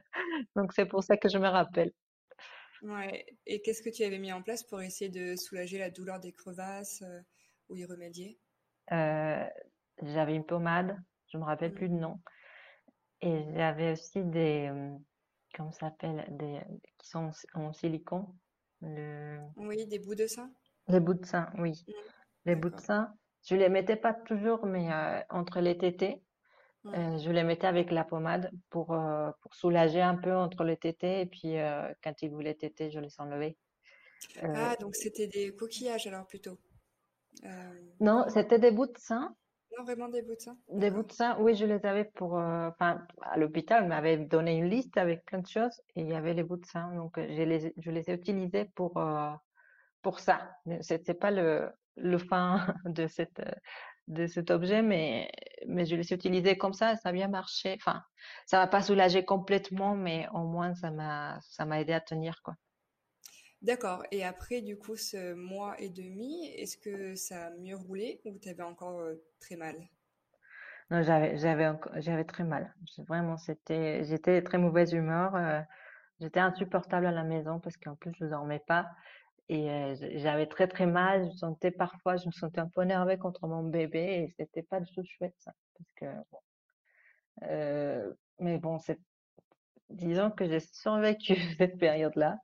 Donc, 0.57 0.73
c'est 0.73 0.87
pour 0.87 1.03
ça 1.05 1.17
que 1.17 1.29
je 1.29 1.39
me 1.39 1.49
rappelle. 1.49 1.93
Ouais. 2.83 3.27
Et 3.47 3.61
qu'est-ce 3.63 3.83
que 3.83 3.91
tu 3.91 4.03
avais 4.05 4.19
mis 4.19 4.33
en 4.33 4.43
place 4.43 4.63
pour 4.65 4.81
essayer 4.81 5.11
de 5.11 5.37
soulager 5.37 5.79
la 5.79 5.91
douleur 5.91 6.21
des 6.21 6.33
crevasses 6.33 7.03
euh, 7.03 7.21
ou 7.69 7.77
y 7.77 7.85
remédier? 7.85 8.39
Euh, 8.93 9.49
j'avais 10.03 10.35
une 10.37 10.47
pommade, 10.47 10.97
je 11.33 11.39
me 11.39 11.45
rappelle 11.45 11.75
plus 11.75 11.89
le 11.89 11.95
nom, 11.95 12.21
et 13.21 13.45
j'avais 13.55 13.93
aussi 13.93 14.25
des, 14.25 14.69
euh, 14.71 14.97
comment 15.55 15.73
ça 15.73 15.91
s'appelle, 15.91 16.27
des 16.37 16.61
qui 16.99 17.09
sont 17.09 17.31
en, 17.55 17.63
en 17.69 17.73
silicone, 17.73 18.39
le, 18.81 19.41
Oui, 19.57 19.87
des 19.89 19.99
bouts 19.99 20.15
de 20.15 20.29
sein? 20.29 20.55
les 20.89 21.01
bouts 21.01 21.15
de 21.15 21.25
sein, 21.27 21.51
oui, 21.59 21.73
les 22.47 22.57
bouts 22.57 22.71
de 22.71 22.81
sein. 22.81 23.15
Je 23.49 23.57
les 23.57 23.71
mettais 23.71 23.97
pas 23.97 24.15
toujours, 24.15 24.67
mais 24.67 24.93
euh, 24.93 25.23
entre 25.31 25.61
les 25.63 25.79
tétés. 25.79 26.26
Euh, 26.95 27.19
je 27.19 27.31
les 27.31 27.43
mettais 27.45 27.67
avec 27.67 27.91
la 27.91 28.05
pommade 28.05 28.51
pour 28.71 28.93
euh, 28.95 29.31
pour 29.43 29.55
soulager 29.55 30.01
un 30.03 30.17
peu 30.17 30.35
entre 30.35 30.65
les 30.65 30.77
tétés, 30.77 31.21
et 31.21 31.27
puis 31.27 31.59
euh, 31.59 31.93
quand 32.03 32.23
ils 32.23 32.31
voulaient 32.31 32.55
téter, 32.55 32.91
je 32.91 33.01
les 33.01 33.21
enlevais. 33.21 33.57
Ah, 34.55 34.77
donc 34.81 34.95
c'était 34.97 35.27
des 35.27 35.55
coquillages 35.55 36.07
alors 36.07 36.27
plutôt. 36.27 36.59
Non, 38.01 38.25
c'était 38.29 38.59
des 38.59 38.71
bouts 38.71 38.87
de 38.87 38.99
sein 38.99 39.35
non, 39.77 39.85
vraiment 39.85 40.09
des 40.09 40.23
bouts 40.23 40.37
de 40.37 40.41
sein? 40.41 40.57
Des 40.69 40.91
bouts 40.91 41.03
de 41.03 41.13
sein, 41.13 41.37
oui, 41.41 41.55
je 41.55 41.65
les 41.65 41.85
avais 41.87 42.05
pour, 42.05 42.35
enfin, 42.35 43.03
à 43.23 43.37
l'hôpital, 43.37 43.85
on 43.85 43.89
m'avait 43.89 44.17
donné 44.17 44.57
une 44.57 44.69
liste 44.69 44.97
avec 44.97 45.25
plein 45.25 45.39
de 45.41 45.47
choses 45.47 45.81
et 45.95 46.01
il 46.03 46.09
y 46.09 46.15
avait 46.15 46.35
les 46.35 46.43
bouts 46.45 46.57
de 46.57 46.67
sein. 46.67 46.95
Donc, 46.95 47.19
je 47.19 47.43
les, 47.43 47.67
ai- 47.67 47.75
je 47.77 47.91
les 47.91 48.09
ai 48.11 48.15
utilisés 48.15 48.67
pour, 48.75 49.01
pour 50.03 50.21
ça. 50.21 50.53
C'était 50.81 51.15
pas 51.15 51.31
le, 51.31 51.71
le 51.97 52.19
fin 52.19 52.75
de 52.85 53.07
cette, 53.07 53.43
de 54.09 54.27
cet 54.27 54.51
objet, 54.51 54.83
mais, 54.83 55.31
mais 55.67 55.87
je 55.87 55.97
les 55.97 56.13
ai 56.13 56.17
utilisés 56.17 56.57
comme 56.59 56.73
ça 56.75 56.97
ça 56.97 57.11
a 57.11 57.13
bien 57.13 57.29
marché. 57.29 57.75
Enfin, 57.81 58.03
ça 58.47 58.59
m'a 58.59 58.67
pas 58.69 58.83
soulagé 58.83 59.25
complètement, 59.25 59.95
mais 59.97 60.29
au 60.33 60.45
moins 60.45 60.75
ça 60.75 60.91
m'a, 60.91 61.39
ça 61.43 61.65
m'a 61.67 61.81
aidé 61.81 61.93
à 61.93 62.01
tenir, 62.01 62.43
quoi. 62.43 62.57
D'accord. 63.63 64.03
Et 64.13 64.25
après, 64.25 64.63
du 64.63 64.79
coup, 64.79 64.97
ce 64.97 65.35
mois 65.35 65.79
et 65.81 65.89
demi, 65.91 66.47
est-ce 66.57 66.77
que 66.79 67.15
ça 67.17 67.47
a 67.47 67.51
mieux 67.51 67.77
roulé 67.77 68.21
ou 68.25 68.39
t'avais 68.39 68.63
encore 68.63 69.01
euh, 69.01 69.15
très 69.41 69.57
mal? 69.57 69.77
Non, 70.91 71.03
j'avais, 71.03 71.37
j'avais 71.37 71.67
encore, 71.67 71.93
j'avais 71.97 72.25
très 72.25 72.45
mal. 72.45 72.75
Vraiment, 73.09 73.37
c'était, 73.37 74.05
j'étais 74.05 74.43
très 74.43 74.59
mauvaise 74.59 74.93
humeur. 74.93 75.35
euh, 75.35 75.61
j'étais 76.21 76.41
insupportable 76.41 77.07
à 77.07 77.13
la 77.13 77.25
maison 77.25 77.61
parce 77.61 77.77
qu'en 77.77 77.97
plus 77.97 78.13
je 78.21 78.27
dormais 78.27 78.61
pas. 78.67 78.91
Et 79.49 79.95
j'avais 80.17 80.47
très 80.47 80.67
très 80.67 80.87
mal, 80.87 81.23
je 81.23 81.27
me 81.29 81.33
sentais 81.33 81.71
parfois, 81.71 82.17
je 82.17 82.27
me 82.27 82.33
sentais 82.33 82.61
un 82.61 82.69
peu 82.69 82.83
énervée 82.83 83.17
contre 83.17 83.47
mon 83.47 83.63
bébé 83.63 84.25
et 84.25 84.35
c'était 84.37 84.65
pas 84.65 84.81
du 84.81 84.93
tout 84.93 85.05
chouette 85.05 85.37
ça. 85.39 85.53
Mais 88.41 88.59
bon, 88.59 88.79
c'est, 88.79 88.99
disons 89.91 90.31
que 90.31 90.47
j'ai 90.47 90.61
survécu 90.61 91.37
cette 91.59 91.79
période-là. 91.79 92.39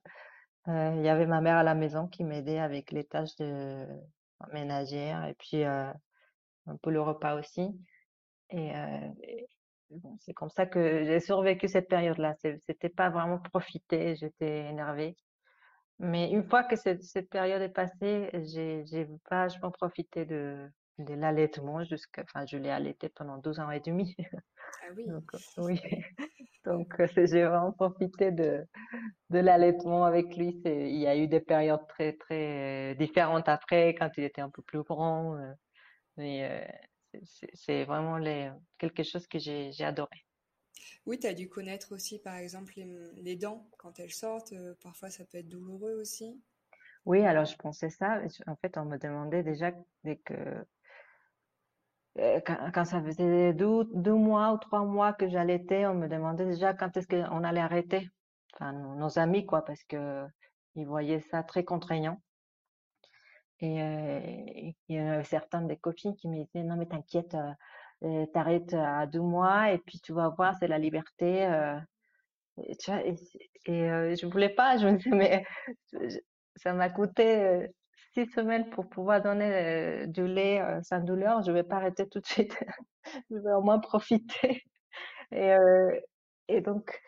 Il 0.67 1.03
y 1.03 1.09
avait 1.09 1.27
ma 1.27 1.41
mère 1.41 1.57
à 1.57 1.65
la 1.65 1.75
maison 1.75 2.07
qui 2.07 2.23
m'aidait 2.23 2.61
avec 2.61 2.93
les 2.93 3.05
tâches 3.05 3.35
de 3.37 3.87
ménagères 4.53 5.25
et 5.25 5.35
puis 5.35 5.65
un 5.65 5.97
peu 6.83 6.91
le 6.91 7.03
repas 7.03 7.35
aussi. 7.35 7.69
Et, 8.51 8.73
c'est 10.21 10.33
comme 10.33 10.51
ça 10.51 10.67
que 10.67 11.05
j'ai 11.05 11.21
survécu 11.21 11.69
cette 11.69 11.89
période-là. 11.89 12.35
C'était 12.67 12.89
pas 12.89 13.11
vraiment 13.11 13.39
profiter, 13.39 14.17
j'étais 14.17 14.69
énervée. 14.69 15.17
Mais 16.03 16.31
une 16.33 16.45
fois 16.45 16.65
que 16.65 16.77
cette, 16.77 17.03
cette 17.05 17.31
période 17.31 17.63
est 17.63 17.69
passée, 17.71 18.31
j'ai 18.35 18.85
j'ai 18.87 19.09
vachement 19.31 19.71
profité 19.71 20.27
de, 20.27 20.69
de 20.99 21.15
l'allaitement 21.15 21.85
jusqu'à, 21.85 22.23
enfin, 22.25 22.45
je 22.47 22.57
l'ai 22.59 22.71
allaité 22.71 23.09
pendant 23.09 23.39
12 23.39 23.61
ans 23.61 23.71
et 23.71 23.81
demi. 23.81 24.17
Ah 24.81 24.89
oui. 24.97 25.07
Donc, 25.07 25.31
oui. 25.59 25.81
Donc, 26.67 27.01
euh, 27.01 27.07
j'ai 27.17 27.45
vraiment 27.45 27.73
profité 27.73 28.33
de, 28.33 28.67
de 29.31 29.39
l'allaitement 29.41 30.05
avec 30.07 30.37
lui. 30.37 30.61
C'est, 30.65 30.91
il 30.93 30.99
y 31.01 31.07
a 31.09 31.17
eu 31.17 31.29
des 31.29 31.41
périodes 31.41 31.87
très, 31.89 32.15
très 32.15 32.95
différentes 32.97 33.49
après, 33.49 33.95
quand 33.97 34.11
il 34.19 34.25
était 34.25 34.43
un 34.43 34.51
peu 34.51 34.63
plus 34.63 34.83
grand. 34.85 35.37
euh, 35.39 35.53
mais 36.19 36.45
euh, 36.45 36.73
c'est 37.13 37.25
c'est- 37.25 37.51
c'est 37.55 37.85
vraiment 37.87 38.19
les, 38.19 38.51
quelque 38.79 39.03
chose 39.05 39.27
que 39.29 39.39
j'ai, 39.41 39.73
j'ai 39.73 39.85
adoré. 39.85 40.17
Oui, 41.07 41.19
tu 41.19 41.27
as 41.27 41.35
dû 41.35 41.49
connaître 41.49 41.93
aussi, 41.95 42.19
par 42.19 42.37
exemple, 42.37 42.75
les, 43.17 43.37
dents 43.37 43.69
quand 43.79 43.99
elles 44.01 44.13
sortent. 44.13 44.53
euh, 44.53 44.75
parfois, 44.83 45.11
ça 45.11 45.25
peut 45.25 45.39
être 45.39 45.49
douloureux 45.49 45.95
aussi. 45.95 46.41
Oui, 47.05 47.21
alors 47.25 47.45
je 47.45 47.57
pensais 47.57 47.91
ça. 47.91 48.21
En 48.47 48.57
fait, 48.57 48.79
on 48.79 48.85
me 48.85 48.97
demandait 48.97 49.43
déjà 49.43 49.73
dès 50.05 50.17
que 50.17 50.35
euh, 52.19 52.41
quand, 52.73 52.85
ça 52.85 53.03
faisait 53.03 53.53
deux, 53.55 53.85
deux 53.95 54.15
mois 54.15 54.53
ou 54.53 54.59
trois 54.59 54.85
mois 54.85 55.13
que 55.13 55.29
j'allaitais, 55.29 55.87
on 55.87 55.95
me 55.95 56.09
demandait 56.09 56.47
déjà 56.47 56.75
quand 56.75 56.97
est-ce 56.97 57.09
qu'on 57.09 57.45
allait 57.45 57.61
arrêter. 57.61 58.09
Enfin, 58.55 58.73
nos, 58.73 59.19
amis, 59.19 59.47
quoi, 59.47 59.65
parce 59.65 59.83
que 59.85 60.27
ils 60.75 60.87
voyaient 60.87 61.21
ça 61.21 61.43
très 61.43 61.65
contraignant. 61.65 62.21
Et 63.61 63.81
euh, 63.81 64.21
il 64.89 64.97
y 64.97 65.01
en 65.01 65.09
avait 65.09 65.25
certaines 65.25 65.69
des 65.69 65.77
copines 65.77 66.17
qui 66.17 66.29
me 66.29 66.45
disaient, 66.45 66.65
non, 66.65 66.77
mais 66.77 66.87
t'inquiète, 66.87 67.35
euh, 67.35 67.39
euh, 67.39 67.55
t'arrêtes 68.33 68.75
à 68.75 69.07
deux 69.07 69.21
mois 69.21 69.73
et 69.73 69.79
puis 69.79 70.01
tu 70.01 70.13
vas 70.13 70.29
voir, 70.31 70.55
c'est 70.59 70.69
la 70.69 70.79
liberté. 70.79 71.47
euh. 71.47 71.79
Et, 72.65 72.77
tu 72.77 72.91
vois, 72.91 73.03
et, 73.05 73.91
euh, 73.91 74.15
je 74.17 74.27
voulais 74.27 74.51
pas, 74.51 74.77
je 74.79 74.87
me 74.89 74.97
disais, 74.99 75.11
mais 75.17 75.47
ça 76.57 76.73
m'a 76.75 76.91
coûté 76.91 77.41
euh, 77.43 77.67
six 78.15 78.27
semaines 78.33 78.69
pour 78.71 78.89
pouvoir 78.89 79.23
donner 79.23 80.07
du 80.09 80.27
lait 80.27 80.63
sans 80.83 81.01
douleur. 81.01 81.43
Je 81.43 81.53
vais 81.53 81.63
pas 81.65 81.77
arrêter 81.77 82.09
tout 82.09 82.21
de 82.21 82.27
suite. 82.27 82.59
Je 83.31 83.37
vais 83.37 83.53
au 83.55 83.63
moins 83.63 83.79
profiter. 83.81 84.63
Et, 85.33 85.55
et 86.49 86.61
donc, 86.63 87.01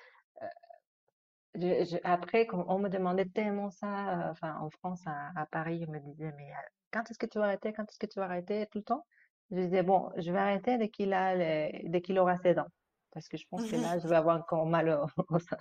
après, 2.05 2.47
on 2.53 2.79
me 2.79 2.89
demandait 2.89 3.27
tellement 3.27 3.71
ça, 3.71 4.29
enfin, 4.31 4.57
en 4.61 4.71
France, 4.71 5.03
à, 5.07 5.31
à 5.41 5.47
Paris, 5.47 5.85
on 5.89 5.93
me 5.93 5.99
disait, 6.01 6.33
mais 6.37 6.51
quand 6.93 7.09
est-ce 7.11 7.19
que 7.19 7.27
tu 7.27 7.39
vas 7.39 7.45
arrêter? 7.47 7.73
Quand 7.73 7.85
est-ce 7.85 7.99
que 7.99 8.07
tu 8.07 8.19
vas 8.19 8.27
arrêter? 8.27 8.67
Tout 8.73 8.79
le 8.79 8.85
temps? 8.85 9.07
Je 9.51 9.57
disais, 9.57 9.83
bon, 9.83 10.11
je 10.17 10.33
vais 10.33 10.39
arrêter 10.39 10.79
dès 10.79 10.89
qu'il 10.89 11.13
a 11.13 11.37
dès 11.37 12.01
qu'il 12.01 12.19
aura 12.19 12.37
ses 12.39 12.55
dents. 12.55 12.69
Parce 13.13 13.29
que 13.29 13.37
je 13.37 13.45
pense 13.49 13.71
que 13.71 13.77
là, 13.77 13.99
je 13.99 14.09
vais 14.09 14.17
avoir 14.17 14.39
encore 14.41 14.67
mal 14.67 14.89
au, 14.89 15.07
sein. 15.39 15.57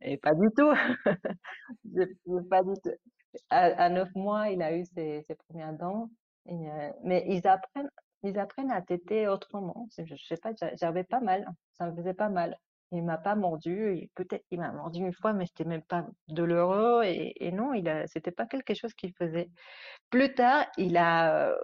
Et 0.00 0.16
pas 0.16 0.32
du 0.34 0.46
tout. 0.56 0.72
Pas 2.48 2.62
du 2.62 2.74
tout. 2.82 2.90
À, 3.50 3.88
neuf 3.88 4.08
mois, 4.14 4.48
il 4.50 4.62
a 4.62 4.76
eu 4.76 4.84
ses, 4.84 5.22
ses 5.26 5.34
premières 5.34 5.72
dents. 5.72 6.08
Euh, 6.48 6.92
mais 7.04 7.24
ils 7.28 7.46
apprennent, 7.46 7.90
ils 8.22 8.38
apprennent 8.38 8.70
à 8.70 8.82
téter 8.82 9.28
autrement. 9.28 9.88
Je, 9.98 10.14
sais 10.16 10.36
pas, 10.36 10.52
j'a- 10.58 10.74
j'avais 10.76 11.04
pas 11.04 11.20
mal. 11.20 11.46
Ça 11.74 11.86
me 11.86 11.96
faisait 11.96 12.14
pas 12.14 12.28
mal. 12.28 12.56
Il 12.92 13.04
m'a 13.04 13.18
pas 13.18 13.34
mordu. 13.34 14.08
Peut-être 14.14 14.44
qu'il 14.48 14.60
m'a 14.60 14.72
mordu 14.72 15.00
une 15.00 15.12
fois, 15.12 15.32
mais 15.32 15.46
c'était 15.46 15.64
même 15.64 15.82
pas 15.82 16.06
douloureux. 16.28 17.02
Et, 17.04 17.52
non, 17.52 17.72
il 17.74 17.88
a, 17.88 18.06
c'était 18.06 18.32
pas 18.32 18.46
quelque 18.46 18.74
chose 18.74 18.94
qu'il 18.94 19.12
faisait. 19.14 19.50
Plus 20.10 20.34
tard, 20.34 20.66
il 20.76 20.96
a, 20.96 21.50
euh, 21.50 21.56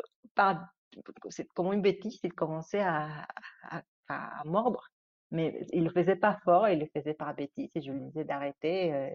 c'est 1.30 1.46
comme 1.54 1.72
une 1.72 1.82
bêtise, 1.82 2.18
il 2.22 2.32
commençait 2.32 2.80
à, 2.82 3.26
à, 3.64 3.82
à 4.08 4.44
mordre. 4.44 4.88
Mais 5.32 5.66
il 5.72 5.84
le 5.84 5.90
faisait 5.90 6.16
pas 6.16 6.38
fort, 6.44 6.68
il 6.68 6.78
le 6.80 6.86
faisait 6.94 7.14
par 7.14 7.34
bêtise. 7.34 7.70
Et 7.74 7.80
je 7.82 7.90
lui 7.92 8.00
disais 8.06 8.24
d'arrêter. 8.24 8.94
euh, 8.94 9.10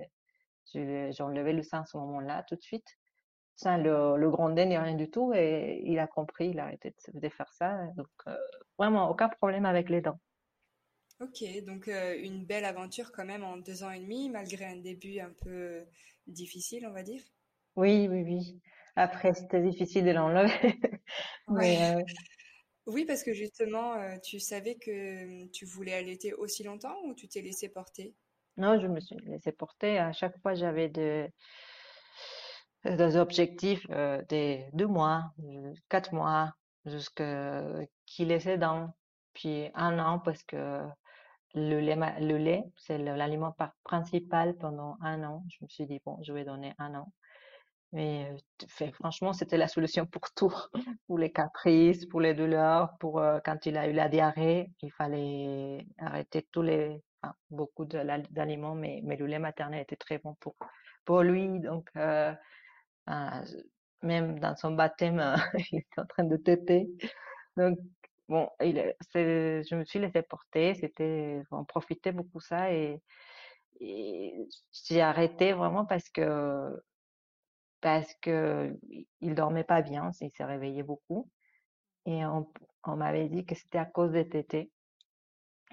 je- 0.74 1.12
J'ai 1.12 1.24
enlevé 1.24 1.54
le 1.54 1.64
sein 1.64 1.82
à 1.82 1.86
ce 1.86 1.98
moment-là, 1.98 2.44
tout 2.48 2.56
de 2.56 2.62
suite. 2.62 2.88
Le, 3.66 4.18
le 4.18 4.30
gronder 4.30 4.66
ni 4.66 4.78
rien 4.78 4.96
du 4.96 5.10
tout. 5.10 5.34
Et 5.34 5.82
il 5.86 6.00
a 6.00 6.08
compris, 6.08 6.50
il 6.50 6.60
a 6.60 6.64
arrêté 6.66 6.94
de, 7.14 7.20
de 7.20 7.30
faire 7.30 7.52
ça. 7.54 7.88
Donc, 7.96 8.08
euh, 8.28 8.38
vraiment, 8.78 9.10
aucun 9.10 9.30
problème 9.30 9.66
avec 9.66 9.90
les 9.90 10.02
dents. 10.02 10.20
Ok, 11.22 11.46
donc 11.66 11.88
euh, 11.88 12.20
une 12.22 12.46
belle 12.46 12.66
aventure 12.66 13.14
quand 13.14 13.24
même 13.24 13.46
en 13.46 13.56
deux 13.56 13.84
ans 13.84 13.92
et 13.92 14.02
demi, 14.02 14.30
malgré 14.30 14.66
un 14.66 14.76
début 14.76 15.20
un 15.20 15.32
peu 15.32 15.86
difficile, 16.28 16.86
on 16.86 16.92
va 16.92 17.04
dire. 17.04 17.22
Oui, 17.76 18.08
oui, 18.10 18.24
oui. 18.24 18.62
Après, 18.96 19.34
c'était 19.34 19.62
difficile 19.62 20.06
de 20.06 20.12
l'enlever. 20.12 20.52
Mais 21.48 21.84
euh, 21.84 22.02
Oui, 22.88 23.06
parce 23.06 23.24
que 23.24 23.34
justement, 23.34 23.96
euh, 23.96 24.18
tu 24.24 24.40
savais 24.40 24.76
que 24.76 25.48
tu 25.52 25.66
voulais 25.66 25.94
allaiter 25.94 26.34
aussi 26.34 26.64
longtemps 26.64 26.98
ou 27.06 27.14
tu 27.16 27.28
t'es 27.28 27.42
laissé 27.42 27.70
porter? 27.70 28.16
non, 28.58 28.80
je 28.80 28.88
me 28.88 29.00
suis 29.02 29.16
laissée 29.26 29.52
porter. 29.52 29.98
À 30.00 30.14
chaque 30.14 30.38
fois, 30.42 30.54
j'avais 30.56 30.90
de, 30.90 31.30
des 32.86 33.16
objectifs 33.18 33.86
euh, 33.92 34.22
des 34.30 34.66
deux 34.74 34.88
mois, 34.88 35.32
euh, 35.44 35.74
quatre 35.90 36.14
mois, 36.14 36.54
jusqu'à 36.86 37.64
qu'il 38.06 38.32
ait 38.32 38.40
ses 38.40 38.58
dents. 38.58 38.96
Puis 39.34 39.70
un 39.76 40.00
an, 40.00 40.20
parce 40.20 40.44
que 40.44 40.82
le 41.56 41.80
lait, 41.80 41.96
le 42.22 42.38
lait, 42.38 42.64
c'est 42.78 42.98
l'aliment 42.98 43.56
principal 43.84 44.56
pendant 44.58 44.98
un 45.02 45.24
an. 45.24 45.44
Je 45.50 45.64
me 45.64 45.70
suis 45.70 45.86
dit, 45.88 46.02
bon, 46.06 46.20
je 46.24 46.34
vais 46.34 46.46
donner 46.46 46.74
un 46.80 46.96
an. 46.96 47.12
Mais 47.94 48.34
franchement, 48.94 49.34
c'était 49.34 49.58
la 49.58 49.68
solution 49.68 50.06
pour 50.06 50.32
tout, 50.34 50.54
pour 51.08 51.18
les 51.20 51.32
caprices, 51.32 52.06
pour 52.06 52.22
les 52.22 52.34
douleurs, 52.34 52.98
pour 53.00 53.22
quand 53.44 53.66
il 53.66 53.78
a 53.78 53.88
eu 53.90 53.94
la 53.94 54.08
diarrhée, 54.08 54.72
il 54.82 54.92
fallait 54.92 55.86
arrêter 55.98 56.48
tous 56.52 56.62
les, 56.62 57.02
beaucoup 57.50 57.86
de 57.86 58.02
d'aliments, 58.32 58.76
mais, 58.76 59.02
le 59.04 59.26
lait 59.26 59.40
maternel 59.40 59.82
était 59.82 59.98
très 59.98 60.20
bon 60.20 60.36
pour 60.40 60.56
pour 61.06 61.22
lui. 61.24 61.60
Donc 61.60 61.90
même 64.04 64.40
dans 64.40 64.56
son 64.56 64.72
baptême, 64.72 65.20
il 65.72 65.80
était 65.80 66.00
en 66.02 66.06
train 66.06 66.24
de 66.24 66.38
téter. 66.38 66.88
Donc 67.58 67.78
bon, 68.30 68.50
je 68.62 69.76
me 69.76 69.84
suis 69.86 70.00
laissée 70.00 70.22
porter. 70.24 70.76
C'était, 70.76 71.42
on 71.52 71.66
profitait 71.66 72.12
beaucoup 72.12 72.40
ça 72.40 72.72
et, 72.74 73.02
et 73.80 74.48
j'ai 74.72 75.02
arrêté 75.02 75.54
vraiment 75.54 75.86
parce 75.86 76.10
que 76.10 76.82
parce 77.82 78.14
que 78.22 78.78
il 79.20 79.36
dormait 79.36 79.64
pas 79.64 79.82
bien, 79.82 80.12
il 80.22 80.32
s'est 80.32 80.46
réveillé 80.46 80.84
beaucoup 80.84 81.30
et 82.06 82.24
on, 82.26 82.48
m'avait 82.96 83.30
dit 83.30 83.46
que 83.46 83.56
c'était 83.56 83.78
à 83.78 83.86
cause 83.86 84.12
des 84.12 84.28
tétés 84.28 84.72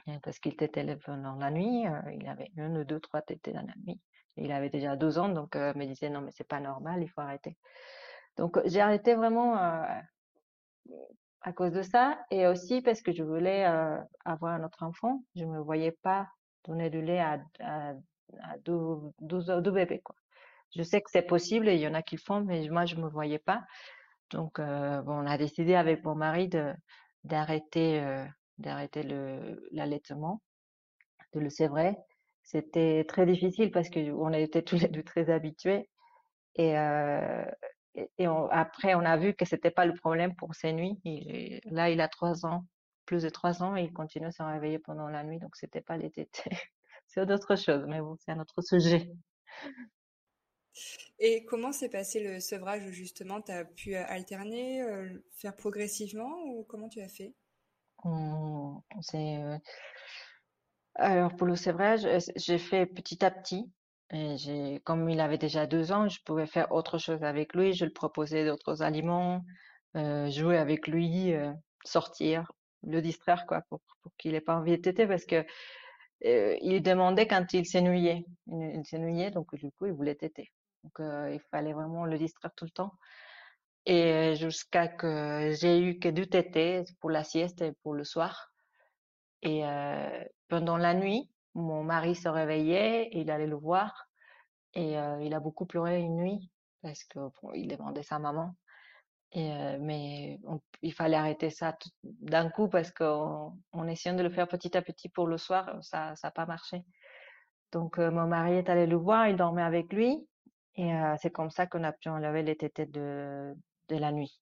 hein, 0.06 0.18
parce 0.22 0.38
qu'il 0.38 0.56
tétait 0.56 0.96
pendant 0.96 1.36
la 1.36 1.50
nuit, 1.50 1.84
il 2.12 2.28
avait 2.28 2.50
une 2.56 2.84
deux, 2.84 3.00
trois 3.00 3.22
tétés 3.22 3.52
dans 3.52 3.66
la 3.66 3.74
nuit. 3.86 4.00
Il 4.36 4.52
avait 4.52 4.70
déjà 4.70 4.94
12 4.94 5.18
ans, 5.18 5.28
donc 5.30 5.56
euh, 5.56 5.74
me 5.74 5.84
disait 5.84 6.10
non 6.10 6.20
mais 6.20 6.30
c'est 6.30 6.46
pas 6.46 6.60
normal, 6.60 7.02
il 7.02 7.08
faut 7.08 7.20
arrêter. 7.20 7.56
Donc 8.36 8.58
j'ai 8.66 8.80
arrêté 8.80 9.14
vraiment 9.14 9.54
à 9.54 11.52
cause 11.52 11.72
de 11.72 11.82
ça 11.82 12.18
et 12.30 12.46
aussi 12.46 12.82
parce 12.82 13.02
que 13.02 13.12
je 13.12 13.22
voulais 13.22 13.64
avoir 14.24 14.54
un 14.54 14.64
autre 14.64 14.82
enfant. 14.82 15.22
Je 15.34 15.44
me 15.44 15.60
voyais 15.60 15.92
pas 16.02 16.28
donner 16.64 16.90
du 16.90 17.02
lait 17.02 17.20
à, 17.20 17.40
à, 17.60 17.94
deux, 18.64 18.96
deux, 19.20 19.60
deux 19.60 19.70
bébés 19.70 20.00
quoi. 20.00 20.14
Je 20.76 20.82
sais 20.82 21.00
que 21.00 21.10
c'est 21.10 21.22
possible, 21.22 21.68
et 21.68 21.74
il 21.74 21.80
y 21.80 21.88
en 21.88 21.94
a 21.94 22.02
qui 22.02 22.16
le 22.16 22.20
font, 22.20 22.40
mais 22.42 22.68
moi 22.68 22.86
je 22.86 22.96
me 22.96 23.08
voyais 23.08 23.38
pas. 23.38 23.64
Donc, 24.30 24.58
euh, 24.58 25.02
on 25.06 25.26
a 25.26 25.38
décidé 25.38 25.74
avec 25.74 26.04
mon 26.04 26.14
mari 26.14 26.50
d'arrêter 27.24 28.00
euh, 28.00 28.24
l'allaitement, 29.72 30.42
de 31.34 31.40
le. 31.40 31.48
C'était 32.42 33.04
très 33.06 33.26
difficile 33.26 33.70
parce 33.70 33.90
que 33.90 34.12
on 34.12 34.32
était 34.32 34.62
tous 34.62 34.76
les 34.80 34.88
deux 34.88 35.02
très 35.02 35.30
habitués 35.30 35.88
et 36.56 36.78
euh, 36.78 37.44
après 38.50 38.94
on 38.94 39.00
a 39.00 39.16
vu 39.16 39.34
que 39.34 39.44
c'était 39.44 39.70
pas 39.70 39.86
le 39.86 39.94
problème 39.94 40.34
pour 40.36 40.54
ses 40.54 40.72
nuits. 40.72 40.98
Là, 41.66 41.90
il 41.90 42.00
a 42.00 42.08
trois 42.08 42.46
ans, 42.46 42.64
plus 43.06 43.22
de 43.22 43.28
trois 43.28 43.62
ans, 43.62 43.76
et 43.76 43.84
il 43.84 43.92
continue 43.92 44.26
à 44.26 44.32
se 44.32 44.42
réveiller 44.42 44.78
pendant 44.78 45.08
la 45.08 45.24
nuit, 45.24 45.38
donc 45.38 45.56
c'était 45.56 45.80
pas 45.82 45.96
les 45.96 46.10
tétés. 46.10 46.50
C'est 47.06 47.22
autre 47.30 47.56
chose, 47.56 47.86
mais 47.88 48.00
bon, 48.02 48.16
c'est 48.18 48.32
un 48.32 48.40
autre 48.40 48.60
sujet. 48.60 49.10
Et 51.18 51.44
comment 51.44 51.72
s'est 51.72 51.88
passé 51.88 52.20
le 52.20 52.40
sevrage 52.40 52.88
justement? 52.90 53.40
Tu 53.40 53.52
as 53.52 53.64
pu 53.64 53.94
alterner, 53.94 54.82
euh, 54.82 55.08
faire 55.32 55.56
progressivement 55.56 56.44
ou 56.44 56.64
comment 56.64 56.88
tu 56.88 57.00
as 57.00 57.08
fait? 57.08 57.34
Euh, 58.06 59.58
Alors 60.94 61.34
pour 61.36 61.46
le 61.46 61.56
sevrage, 61.56 62.04
euh, 62.04 62.18
j'ai 62.36 62.58
fait 62.58 62.86
petit 62.86 63.24
à 63.24 63.30
petit. 63.30 63.70
Comme 64.84 65.10
il 65.10 65.20
avait 65.20 65.38
déjà 65.38 65.66
deux 65.66 65.92
ans, 65.92 66.08
je 66.08 66.20
pouvais 66.24 66.46
faire 66.46 66.72
autre 66.72 66.96
chose 66.98 67.22
avec 67.22 67.54
lui. 67.54 67.74
Je 67.74 67.84
lui 67.84 67.92
proposais 67.92 68.46
d'autres 68.46 68.82
aliments, 68.82 69.44
jouer 69.94 70.56
avec 70.56 70.86
lui, 70.86 71.34
sortir, 71.84 72.50
le 72.84 73.02
distraire 73.02 73.44
quoi, 73.46 73.62
pour, 73.68 73.80
qu'il 74.16 74.34
ait 74.34 74.40
pas 74.40 74.56
envie 74.56 74.76
de 74.78 74.82
téter 74.82 75.06
parce 75.06 75.26
que 75.26 75.44
il 76.22 76.80
demandait 76.82 77.26
quand 77.26 77.52
il 77.52 77.66
s'ennuyait. 77.66 78.24
Il, 78.46 78.72
il 78.76 78.86
s'ennuyait, 78.86 79.30
donc 79.30 79.54
du 79.56 79.70
coup, 79.72 79.84
il 79.84 79.92
voulait 79.92 80.14
téter. 80.14 80.50
Donc, 80.88 81.00
euh, 81.00 81.30
il 81.34 81.40
fallait 81.50 81.74
vraiment 81.74 82.06
le 82.06 82.16
distraire 82.16 82.52
tout 82.56 82.64
le 82.64 82.70
temps. 82.70 82.94
Et 83.84 84.34
jusqu'à 84.36 84.88
que 84.88 85.52
j'ai 85.60 85.80
eu 85.80 85.98
que 85.98 86.08
du 86.08 86.28
tété 86.28 86.84
pour 87.00 87.10
la 87.10 87.24
sieste 87.24 87.60
et 87.60 87.72
pour 87.82 87.94
le 87.94 88.04
soir. 88.04 88.50
Et 89.42 89.66
euh, 89.66 90.24
pendant 90.48 90.78
la 90.78 90.94
nuit, 90.94 91.30
mon 91.54 91.84
mari 91.84 92.14
se 92.14 92.28
réveillait, 92.28 93.10
il 93.12 93.30
allait 93.30 93.46
le 93.46 93.56
voir 93.56 94.08
et 94.74 94.98
euh, 94.98 95.22
il 95.22 95.34
a 95.34 95.40
beaucoup 95.40 95.66
pleuré 95.66 96.00
une 96.00 96.16
nuit 96.16 96.50
parce 96.82 97.04
que 97.04 97.18
bon, 97.18 97.52
il 97.54 97.68
demandait 97.68 98.02
sa 98.02 98.18
maman. 98.18 98.54
Et, 99.32 99.76
mais 99.78 100.40
il 100.80 100.94
fallait 100.94 101.16
arrêter 101.16 101.50
ça 101.50 101.76
d'un 102.02 102.48
coup 102.48 102.68
parce 102.68 102.90
qu'en 102.90 103.58
en 103.72 103.86
essayant 103.86 104.16
de 104.16 104.22
le 104.22 104.30
faire 104.30 104.48
petit 104.48 104.74
à 104.74 104.80
petit 104.80 105.10
pour 105.10 105.26
le 105.26 105.36
soir, 105.36 105.78
ça 105.82 106.14
n'a 106.22 106.30
pas 106.30 106.46
marché. 106.46 106.82
Donc 107.72 107.98
mon 107.98 108.26
mari 108.26 108.54
est 108.54 108.70
allé 108.70 108.86
le 108.86 108.96
voir, 108.96 109.28
il 109.28 109.36
dormait 109.36 109.62
avec 109.62 109.92
lui 109.92 110.26
et 110.78 110.90
c'est 111.20 111.30
comme 111.30 111.50
ça 111.50 111.66
qu'on 111.66 111.84
a 111.84 111.92
pu 111.92 112.08
enlever 112.08 112.42
les 112.42 112.56
tétés 112.56 112.86
de 112.86 113.54
la 113.90 114.12
nuit. 114.12 114.40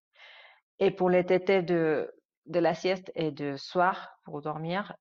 Et 0.79 0.91
pour 0.91 1.11
les 1.11 1.25
tétés 1.25 1.63
de 1.63 2.13
de 2.47 2.61
la 2.61 2.75
sieste 2.75 3.11
et 3.17 3.33
de 3.33 3.57
soir 3.57 4.19
pour 4.25 4.41
dormir, 4.43 4.95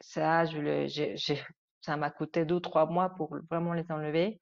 ça 0.00 0.44
ça 1.80 1.96
m'a 1.96 2.10
coûté 2.10 2.44
deux 2.44 2.60
trois 2.60 2.86
mois 2.86 3.10
pour 3.10 3.36
vraiment 3.50 3.72
les 3.72 3.90
enlever. 3.90 4.40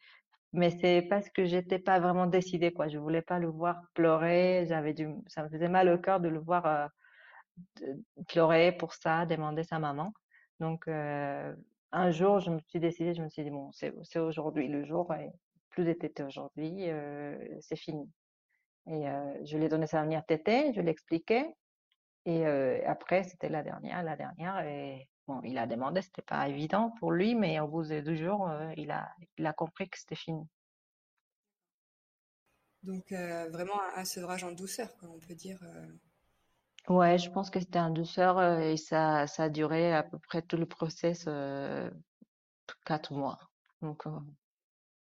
Mais 0.52 0.70
c'est 0.70 1.02
parce 1.02 1.28
que 1.30 1.44
j'étais 1.44 1.78
pas 1.78 2.00
vraiment 2.00 2.26
décidée, 2.26 2.72
quoi. 2.72 2.88
Je 2.88 2.98
voulais 2.98 3.22
pas 3.22 3.38
le 3.38 3.48
voir 3.48 3.80
pleurer. 3.94 4.64
J'avais 4.68 4.94
du, 4.94 5.08
ça 5.26 5.42
me 5.44 5.48
faisait 5.50 5.68
mal 5.68 5.88
au 5.88 5.98
cœur 5.98 6.20
de 6.20 6.28
le 6.28 6.38
voir 6.40 6.88
pleurer 8.28 8.72
pour 8.72 8.94
ça, 8.94 9.26
demander 9.26 9.64
sa 9.64 9.78
maman. 9.78 10.12
Donc 10.60 10.88
un 11.92 12.10
jour, 12.10 12.40
je 12.40 12.50
me 12.50 12.58
suis 12.68 12.80
décidée, 12.80 13.14
je 13.14 13.22
me 13.22 13.28
suis 13.28 13.42
dit 13.42 13.50
bon, 13.50 13.70
c'est 13.72 14.18
aujourd'hui 14.18 14.68
le 14.68 14.84
jour 14.84 15.12
et 15.14 15.30
plus 15.70 15.84
de 15.84 15.92
tétés 15.92 16.22
aujourd'hui, 16.22 16.90
euh, 16.90 17.36
c'est 17.60 17.76
fini. 17.76 18.10
Et 18.86 19.08
euh, 19.08 19.44
je 19.44 19.58
lui 19.58 19.66
ai 19.66 19.68
donné 19.68 19.86
sa 19.86 19.98
dernière 19.98 20.24
tétée, 20.24 20.72
je 20.74 20.80
expliqué. 20.80 21.44
Et 22.24 22.46
euh, 22.46 22.80
après, 22.86 23.24
c'était 23.24 23.48
la 23.48 23.62
dernière, 23.62 24.02
la 24.02 24.16
dernière. 24.16 24.60
Et 24.60 25.06
bon, 25.28 25.40
il 25.44 25.58
a 25.58 25.66
demandé, 25.66 26.02
c'était 26.02 26.22
pas 26.22 26.48
évident 26.48 26.92
pour 26.98 27.12
lui, 27.12 27.34
mais 27.34 27.60
au 27.60 27.68
bout 27.68 27.84
de 27.84 28.00
deux 28.00 28.16
jours, 28.16 28.50
il 28.76 28.90
a, 28.90 29.52
compris 29.52 29.88
que 29.88 29.98
c'était 29.98 30.16
fini. 30.16 30.42
Donc 32.82 33.12
vraiment 33.12 33.80
un, 33.94 34.00
un 34.00 34.04
sevrage 34.04 34.44
en 34.44 34.52
douceur, 34.52 34.96
quoi, 34.96 35.10
on 35.10 35.18
peut 35.18 35.34
dire. 35.34 35.60
Ouais, 36.88 37.18
je 37.18 37.30
pense 37.30 37.50
que 37.50 37.58
c'était 37.60 37.78
en 37.80 37.90
douceur 37.90 38.38
euh, 38.38 38.58
et 38.60 38.76
ça, 38.76 39.26
ça 39.26 39.44
a 39.44 39.48
duré 39.48 39.92
à 39.92 40.02
peu 40.04 40.18
près 40.18 40.42
tout 40.42 40.56
le 40.56 40.66
process 40.66 41.24
euh, 41.26 41.90
quatre 42.86 43.12
mois. 43.14 43.38
Donc 43.82 44.06
euh, 44.06 44.18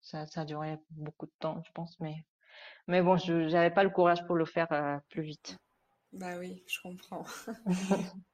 ça, 0.02 0.26
ça 0.26 0.42
a 0.42 0.44
duré 0.46 0.78
beaucoup 0.90 1.26
de 1.26 1.32
temps, 1.40 1.62
je 1.66 1.72
pense. 1.72 1.98
Mais, 2.00 2.16
mais 2.88 3.02
bon, 3.02 3.16
je 3.18 3.48
j'avais 3.48 3.70
pas 3.72 3.84
le 3.84 3.90
courage 3.90 4.26
pour 4.26 4.36
le 4.36 4.46
faire 4.46 4.72
euh, 4.72 4.98
plus 5.10 5.22
vite. 5.22 5.58
Bah 6.12 6.38
oui, 6.38 6.62
je 6.68 6.78
comprends. 6.80 7.24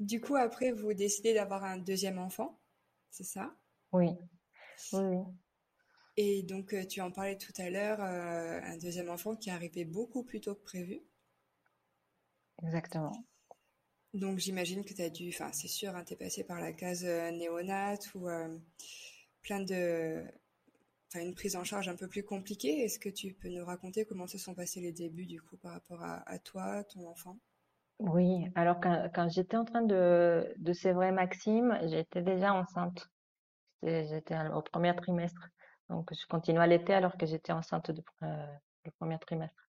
Du 0.00 0.20
coup, 0.20 0.34
après, 0.34 0.72
vous 0.72 0.94
décidez 0.94 1.32
d'avoir 1.32 1.62
un 1.62 1.78
deuxième 1.78 2.18
enfant, 2.18 2.58
c'est 3.10 3.22
ça? 3.22 3.54
Oui, 3.92 4.08
oui, 4.92 5.00
oui, 5.02 5.24
Et 6.16 6.44
donc, 6.44 6.72
tu 6.88 7.00
en 7.00 7.10
parlais 7.10 7.36
tout 7.36 7.52
à 7.58 7.68
l'heure, 7.68 8.00
euh, 8.00 8.60
un 8.62 8.76
deuxième 8.78 9.10
enfant 9.10 9.34
qui 9.34 9.48
est 9.48 9.52
arrivé 9.52 9.84
beaucoup 9.84 10.22
plus 10.22 10.40
tôt 10.40 10.54
que 10.54 10.62
prévu. 10.62 11.02
Exactement. 12.62 13.12
Donc, 14.14 14.38
j'imagine 14.38 14.84
que 14.84 14.92
tu 14.94 15.02
as 15.02 15.10
dû, 15.10 15.28
enfin, 15.28 15.52
c'est 15.52 15.68
sûr, 15.68 15.94
hein, 15.94 16.04
tu 16.04 16.14
es 16.14 16.16
passé 16.16 16.44
par 16.44 16.60
la 16.60 16.72
case 16.72 17.04
euh, 17.04 17.30
néonate 17.30 18.12
ou 18.14 18.28
euh, 18.28 18.58
plein 19.42 19.60
de, 19.60 20.24
enfin, 21.08 21.24
une 21.24 21.34
prise 21.34 21.56
en 21.56 21.64
charge 21.64 21.88
un 21.88 21.96
peu 21.96 22.08
plus 22.08 22.24
compliquée. 22.24 22.80
Est-ce 22.84 22.98
que 22.98 23.08
tu 23.08 23.34
peux 23.34 23.48
nous 23.48 23.64
raconter 23.64 24.04
comment 24.04 24.26
se 24.26 24.38
sont 24.38 24.54
passés 24.54 24.80
les 24.80 24.92
débuts, 24.92 25.26
du 25.26 25.40
coup, 25.40 25.56
par 25.56 25.72
rapport 25.72 26.02
à, 26.02 26.28
à 26.28 26.38
toi, 26.38 26.84
ton 26.84 27.06
enfant? 27.08 27.38
Oui, 28.00 28.46
alors 28.54 28.80
quand, 28.80 29.10
quand 29.14 29.28
j'étais 29.28 29.58
en 29.58 29.64
train 29.64 29.82
de, 29.82 30.54
de 30.56 30.72
sévrer 30.72 31.12
Maxime, 31.12 31.78
j'étais 31.84 32.22
déjà 32.22 32.54
enceinte. 32.54 33.10
J'étais 33.82 34.36
au 34.54 34.62
premier 34.62 34.94
trimestre. 34.96 35.48
Donc 35.90 36.08
je 36.14 36.26
continuais 36.26 36.60
à 36.60 36.64
allaiter 36.64 36.94
alors 36.94 37.16
que 37.16 37.26
j'étais 37.26 37.52
enceinte 37.52 37.90
de, 37.90 38.02
euh, 38.22 38.46
le 38.84 38.90
premier 38.92 39.18
trimestre. 39.18 39.68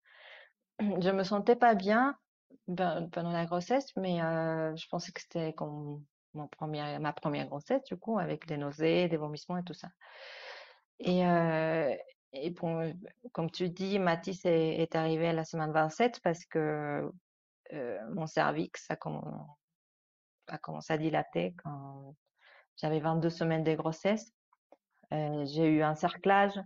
Je 0.80 1.10
me 1.10 1.24
sentais 1.24 1.56
pas 1.56 1.76
bien 1.76 2.16
ben, 2.68 3.10
pendant 3.12 3.32
la 3.32 3.46
grossesse, 3.46 3.96
mais 3.96 4.18
je 4.20 4.88
pensais 4.90 5.12
que 5.12 5.22
c'était 5.22 5.54
mon 6.34 6.48
premier, 6.48 7.00
ma 7.00 7.14
première 7.14 7.48
grossesse, 7.48 7.84
du 7.84 7.98
coup, 7.98 8.20
avec 8.20 8.46
des 8.48 8.58
nausées, 8.58 9.08
des 9.10 9.18
vomissements 9.18 9.58
et 9.58 9.64
tout 9.64 9.74
ça. 9.74 9.90
Et, 11.00 11.24
comme 13.34 13.52
tu 13.52 13.70
dis, 13.70 14.00
Mathis 14.00 14.46
est, 14.46 14.82
est 14.82 14.96
arrivé 14.96 15.28
à 15.28 15.34
la 15.34 15.44
semaine 15.44 15.72
27 15.72 16.20
parce 16.22 16.46
que 16.46 17.10
mon 18.14 18.28
cervix 18.28 18.90
a, 18.90 18.96
comm- 18.96 19.48
a 20.48 20.58
commencé 20.58 20.94
à 20.94 20.98
dilater 20.98 21.54
quand 21.64 22.16
j'avais 22.78 23.00
22 23.00 23.30
semaines 23.30 23.64
de 23.64 23.76
grossesse. 23.76 24.32
J'ai 25.12 25.68
eu 25.68 25.82
un 25.84 25.96
cerclage 25.96 26.60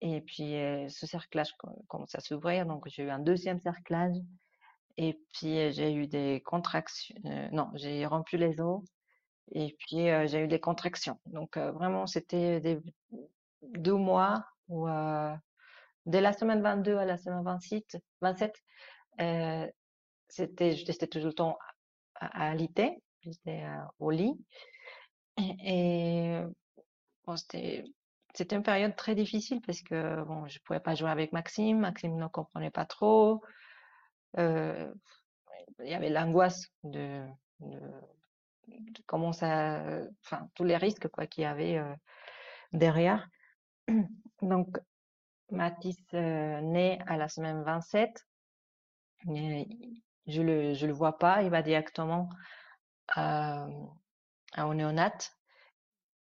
et 0.00 0.20
puis 0.20 0.54
ce 0.88 1.06
cerclage 1.06 1.52
co- 1.58 1.84
commence 1.88 2.14
à 2.14 2.20
s'ouvrir, 2.20 2.66
donc 2.66 2.86
j'ai 2.88 3.04
eu 3.04 3.10
un 3.10 3.18
deuxième 3.20 3.60
cerclage. 3.60 4.16
Et 4.96 5.18
puis 5.32 5.72
j'ai 5.72 5.92
eu 5.92 6.06
des 6.06 6.42
contractions. 6.44 7.16
non, 7.52 7.70
j'ai 7.74 8.06
rompu 8.06 8.36
les 8.36 8.60
os. 8.60 8.82
Et 9.52 9.76
puis 9.78 10.06
j'ai 10.26 10.44
eu 10.44 10.48
des 10.48 10.60
contractions. 10.60 11.18
Donc 11.26 11.56
vraiment, 11.56 12.06
c'était 12.06 12.60
des 12.60 12.78
deux 13.62 13.94
mois 13.94 14.44
où 14.68 14.86
dès 16.06 16.20
la 16.20 16.32
semaine 16.32 16.62
22 16.62 16.96
à 16.96 17.04
la 17.04 17.16
semaine 17.16 17.44
26, 17.44 17.82
27, 18.20 18.62
euh, 19.20 19.66
c'était, 20.28 20.72
j'étais 20.72 21.06
tout 21.06 21.18
le 21.18 21.32
temps 21.32 21.58
à, 22.16 22.46
à 22.46 22.50
alité, 22.50 23.02
j'étais 23.22 23.64
au 23.98 24.10
lit. 24.10 24.34
Et, 25.38 26.40
c'était 28.34 28.56
une 28.56 28.62
période 28.62 28.96
très 28.96 29.14
difficile 29.14 29.60
parce 29.60 29.82
que 29.82 30.22
bon, 30.24 30.46
je 30.48 30.58
pouvais 30.60 30.80
pas 30.80 30.94
jouer 30.94 31.10
avec 31.10 31.32
Maxime, 31.32 31.78
Maxime 31.78 32.16
ne 32.16 32.26
comprenait 32.26 32.70
pas 32.70 32.86
trop. 32.86 33.42
Euh, 34.38 34.92
il 35.80 35.90
y 35.90 35.94
avait 35.94 36.10
l'angoisse 36.10 36.68
de, 36.84 37.26
comment 39.06 39.32
ça, 39.32 39.82
enfin 40.24 40.48
tous 40.54 40.64
les 40.64 40.76
risques 40.76 41.08
quoi 41.08 41.26
qu'il 41.26 41.42
y 41.42 41.46
avait 41.46 41.78
euh, 41.78 41.94
derrière. 42.72 43.28
Donc 44.42 44.78
Mathis 45.50 45.96
euh, 46.14 46.60
naît 46.60 46.98
à 47.06 47.16
la 47.16 47.28
semaine 47.28 47.62
27. 47.62 48.24
Et 49.34 49.68
je 50.26 50.42
le 50.42 50.74
je 50.74 50.86
le 50.86 50.92
vois 50.92 51.18
pas, 51.18 51.42
il 51.42 51.50
va 51.50 51.62
directement 51.62 52.28
à, 53.08 53.66
à 54.54 54.66
au 54.66 54.74
néonat 54.74 55.18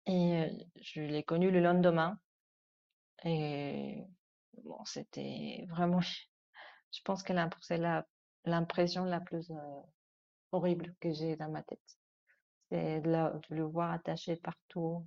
et 0.07 0.43
euh, 0.43 0.49
je 0.81 1.01
l'ai 1.01 1.23
connu 1.23 1.51
le 1.51 1.61
lendemain 1.61 2.19
et 3.25 4.05
bon 4.63 4.85
c'était 4.85 5.67
vraiment 5.71 6.01
je 6.95 7.03
pense 7.03 7.23
que 7.23 7.33
c'est 7.61 7.81
l'impression 8.45 9.05
la 9.05 9.21
plus 9.21 9.51
euh, 9.51 9.81
horrible 10.53 10.95
que 11.01 11.13
j'ai 11.13 11.37
dans 11.37 11.51
ma 11.51 11.63
tête. 11.63 11.99
C'est 12.71 13.01
de, 13.01 13.41
le 13.51 13.65
voir 13.65 13.93
attaché 13.93 14.37
partout, 14.37 15.07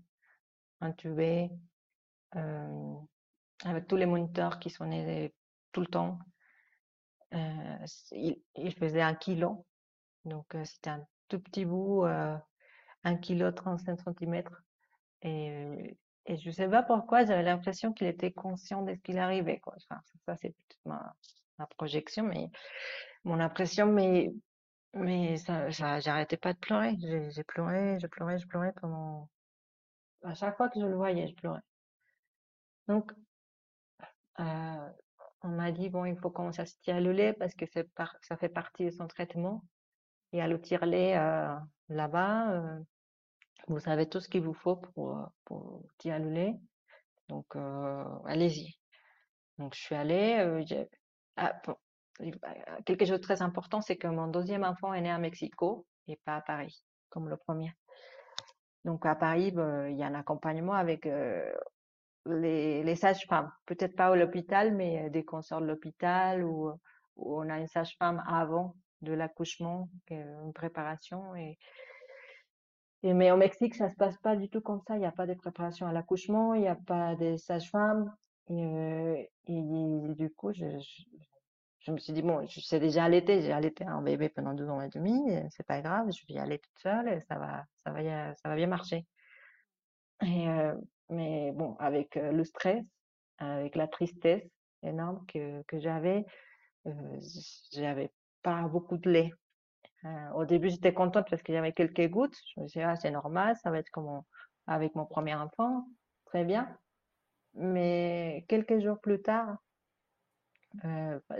intubé, 0.81 1.49
euh, 2.35 2.95
avec 3.63 3.87
tous 3.87 3.95
les 3.95 4.05
moniteurs 4.05 4.59
qui 4.59 4.69
sonnaient 4.69 5.33
tout 5.71 5.81
le 5.81 5.87
temps. 5.87 6.19
Euh, 7.33 7.85
il, 8.11 8.73
faisait 8.75 9.01
un 9.01 9.15
kilo, 9.15 9.65
donc 10.25 10.55
euh, 10.55 10.63
c'était 10.65 10.91
un 10.91 11.05
tout 11.27 11.39
petit 11.39 11.65
bout, 11.65 12.05
un 12.05 13.17
kilo 13.21 13.51
35 13.51 13.99
centimètres. 14.01 14.63
Et, 15.23 15.97
et 16.25 16.37
je 16.37 16.51
sais 16.51 16.69
pas 16.69 16.83
pourquoi, 16.83 17.25
j'avais 17.25 17.43
l'impression 17.43 17.91
qu'il 17.91 18.07
était 18.07 18.31
conscient 18.31 18.81
de 18.83 18.93
ce 18.93 18.99
qu'il 18.99 19.17
arrivait, 19.17 19.61
ça, 19.89 19.99
c'est 20.05 20.49
peut-être 20.49 20.79
ma, 20.85 21.15
ma 21.59 21.65
projection, 21.67 22.23
mais 22.23 22.49
mon 23.23 23.39
impression, 23.39 23.87
mais 23.87 24.31
mais 24.93 25.37
ça, 25.37 25.69
j'arrêtais 25.69 26.37
pas 26.37 26.53
de 26.53 26.59
pleurer. 26.59 26.95
J'ai 26.99 27.43
pleuré, 27.43 27.99
je 27.99 28.07
pleurais, 28.07 28.39
je 28.39 28.47
pleurais 28.47 28.73
pendant 28.81 29.29
à 30.23 30.33
chaque 30.33 30.57
fois 30.57 30.69
que 30.69 30.79
je 30.79 30.85
le 30.85 30.95
voyais, 30.95 31.27
je 31.27 31.35
pleurais. 31.35 31.61
Donc 32.87 33.11
euh, 34.39 34.89
on 35.41 35.49
m'a 35.49 35.71
dit 35.71 35.89
bon, 35.89 36.05
il 36.05 36.17
faut 36.17 36.29
commencer 36.29 36.61
à 36.61 36.65
se 36.65 36.75
tirer 36.81 37.01
le 37.01 37.11
lait 37.11 37.33
parce 37.33 37.53
que 37.55 37.65
ça 37.65 38.37
fait 38.37 38.49
partie 38.49 38.85
de 38.85 38.91
son 38.91 39.07
traitement. 39.07 39.63
Et 40.33 40.41
à 40.41 40.47
le 40.47 40.59
euh, 40.59 41.55
là-bas, 41.89 42.51
euh, 42.51 42.79
vous 43.67 43.79
savez 43.79 44.09
tout 44.09 44.19
ce 44.19 44.27
qu'il 44.29 44.41
vous 44.41 44.53
faut 44.53 44.75
pour 44.75 45.29
pour 45.45 45.83
tirer 45.97 46.19
le 46.19 46.29
lait. 46.29 46.55
Donc 47.29 47.55
euh, 47.55 48.03
allez-y. 48.25 48.77
Donc 49.57 49.73
je 49.75 49.81
suis 49.81 49.95
allée. 49.95 50.65
Euh, 51.39 51.43
ah, 51.43 51.53
bon, 51.65 51.75
quelque 52.85 53.05
chose 53.05 53.17
de 53.17 53.23
très 53.23 53.41
important, 53.41 53.81
c'est 53.81 53.97
que 53.97 54.07
mon 54.07 54.27
deuxième 54.27 54.63
enfant 54.63 54.93
est 54.93 55.01
né 55.01 55.11
à 55.11 55.17
Mexico 55.17 55.85
et 56.07 56.17
pas 56.25 56.37
à 56.37 56.41
Paris, 56.41 56.83
comme 57.09 57.29
le 57.29 57.37
premier. 57.37 57.73
Donc 58.85 59.05
à 59.05 59.15
Paris, 59.15 59.51
ben, 59.51 59.87
il 59.89 59.97
y 59.97 60.03
a 60.03 60.07
un 60.07 60.15
accompagnement 60.15 60.73
avec 60.73 61.05
euh, 61.05 61.53
les, 62.25 62.95
sages-femmes. 62.95 63.51
Peut-être 63.65 63.95
pas 63.95 64.07
à 64.07 64.15
l'hôpital, 64.15 64.73
mais 64.73 65.09
des 65.09 65.25
consorts 65.25 65.61
de 65.61 65.67
l'hôpital 65.67 66.43
où 66.43 66.71
on 67.17 67.49
a 67.49 67.59
une 67.59 67.67
sage-femme 67.67 68.23
avant 68.27 68.75
de 69.01 69.13
l'accouchement, 69.13 69.89
une 70.09 70.53
préparation. 70.53 71.35
Et, 71.35 71.57
mais 73.03 73.31
au 73.31 73.37
Mexique, 73.37 73.75
ça 73.75 73.89
se 73.89 73.95
passe 73.95 74.17
pas 74.17 74.35
du 74.35 74.49
tout 74.49 74.61
comme 74.61 74.81
ça. 74.87 74.95
Il 74.95 74.99
n'y 74.99 75.05
a 75.05 75.11
pas 75.11 75.27
de 75.27 75.33
préparation 75.33 75.87
à 75.87 75.93
l'accouchement, 75.93 76.53
il 76.53 76.61
n'y 76.61 76.67
a 76.67 76.75
pas 76.75 77.15
de 77.15 77.35
sage-femme. 77.37 78.13
Et, 78.49 79.29
du 79.47 80.29
coup, 80.31 80.53
je, 80.53 80.65
me 81.91 81.97
suis 81.97 82.13
dit, 82.13 82.21
bon, 82.21 82.45
je 82.47 82.59
sais 82.61 82.79
déjà 82.79 83.05
allaiter, 83.05 83.41
j'ai 83.41 83.51
allaité 83.51 83.85
un 83.85 84.01
bébé 84.01 84.29
pendant 84.29 84.53
deux 84.53 84.69
ans 84.69 84.81
et 84.81 84.89
demi, 84.89 85.19
c'est 85.51 85.65
pas 85.65 85.81
grave, 85.81 86.09
je 86.11 86.25
vais 86.27 86.35
y 86.35 86.39
aller 86.39 86.59
toute 86.59 86.79
seule 86.79 87.09
et 87.09 87.21
ça 87.21 87.37
va, 87.37 87.65
ça 87.83 87.91
va, 87.91 88.55
bien 88.55 88.67
marcher. 88.67 89.05
Mais 91.09 91.51
bon, 91.53 91.75
avec 91.79 92.15
le 92.15 92.43
stress, 92.43 92.83
avec 93.37 93.75
la 93.75 93.87
tristesse 93.87 94.49
énorme 94.83 95.25
que, 95.27 95.63
j'avais, 95.79 96.25
euh, 96.85 97.19
j'avais 97.73 98.11
pas 98.43 98.63
beaucoup 98.63 98.97
de 98.97 99.09
lait. 99.09 99.31
Au 100.35 100.45
début, 100.45 100.69
j'étais 100.69 100.93
contente 100.93 101.27
parce 101.29 101.43
qu'il 101.43 101.55
y 101.55 101.57
avait 101.57 101.73
quelques 101.73 102.07
gouttes. 102.07 102.37
Je 102.55 102.61
me 102.61 102.67
suis 102.67 102.79
dit, 102.79 102.83
ah, 102.83 102.95
c'est 102.95 103.11
normal, 103.11 103.57
ça 103.61 103.71
va 103.71 103.79
être 103.79 103.89
comme 103.89 104.21
avec 104.65 104.95
mon 104.95 105.05
premier 105.05 105.35
enfant, 105.35 105.85
très 106.25 106.45
bien. 106.45 106.77
Mais 107.55 108.45
quelques 108.47 108.79
jours 108.79 108.99
plus 108.99 109.21
tard, 109.21 109.57
euh, 110.85 111.19
bah, 111.29 111.37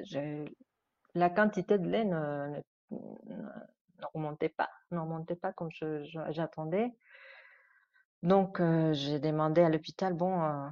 la 1.14 1.30
quantité 1.30 1.78
de 1.78 1.88
lait 1.88 2.06
ne, 2.06 2.62
ne, 2.92 4.08
remontait 4.14 4.50
pas, 4.50 4.70
comme 5.54 5.70
j'attendais. 6.30 6.92
Donc, 8.24 8.60
euh, 8.60 8.94
j'ai 8.94 9.20
demandé 9.20 9.62
à 9.62 9.70
l'hôpital, 9.70 10.14
bon, 10.14 10.42
euh, 10.42 10.68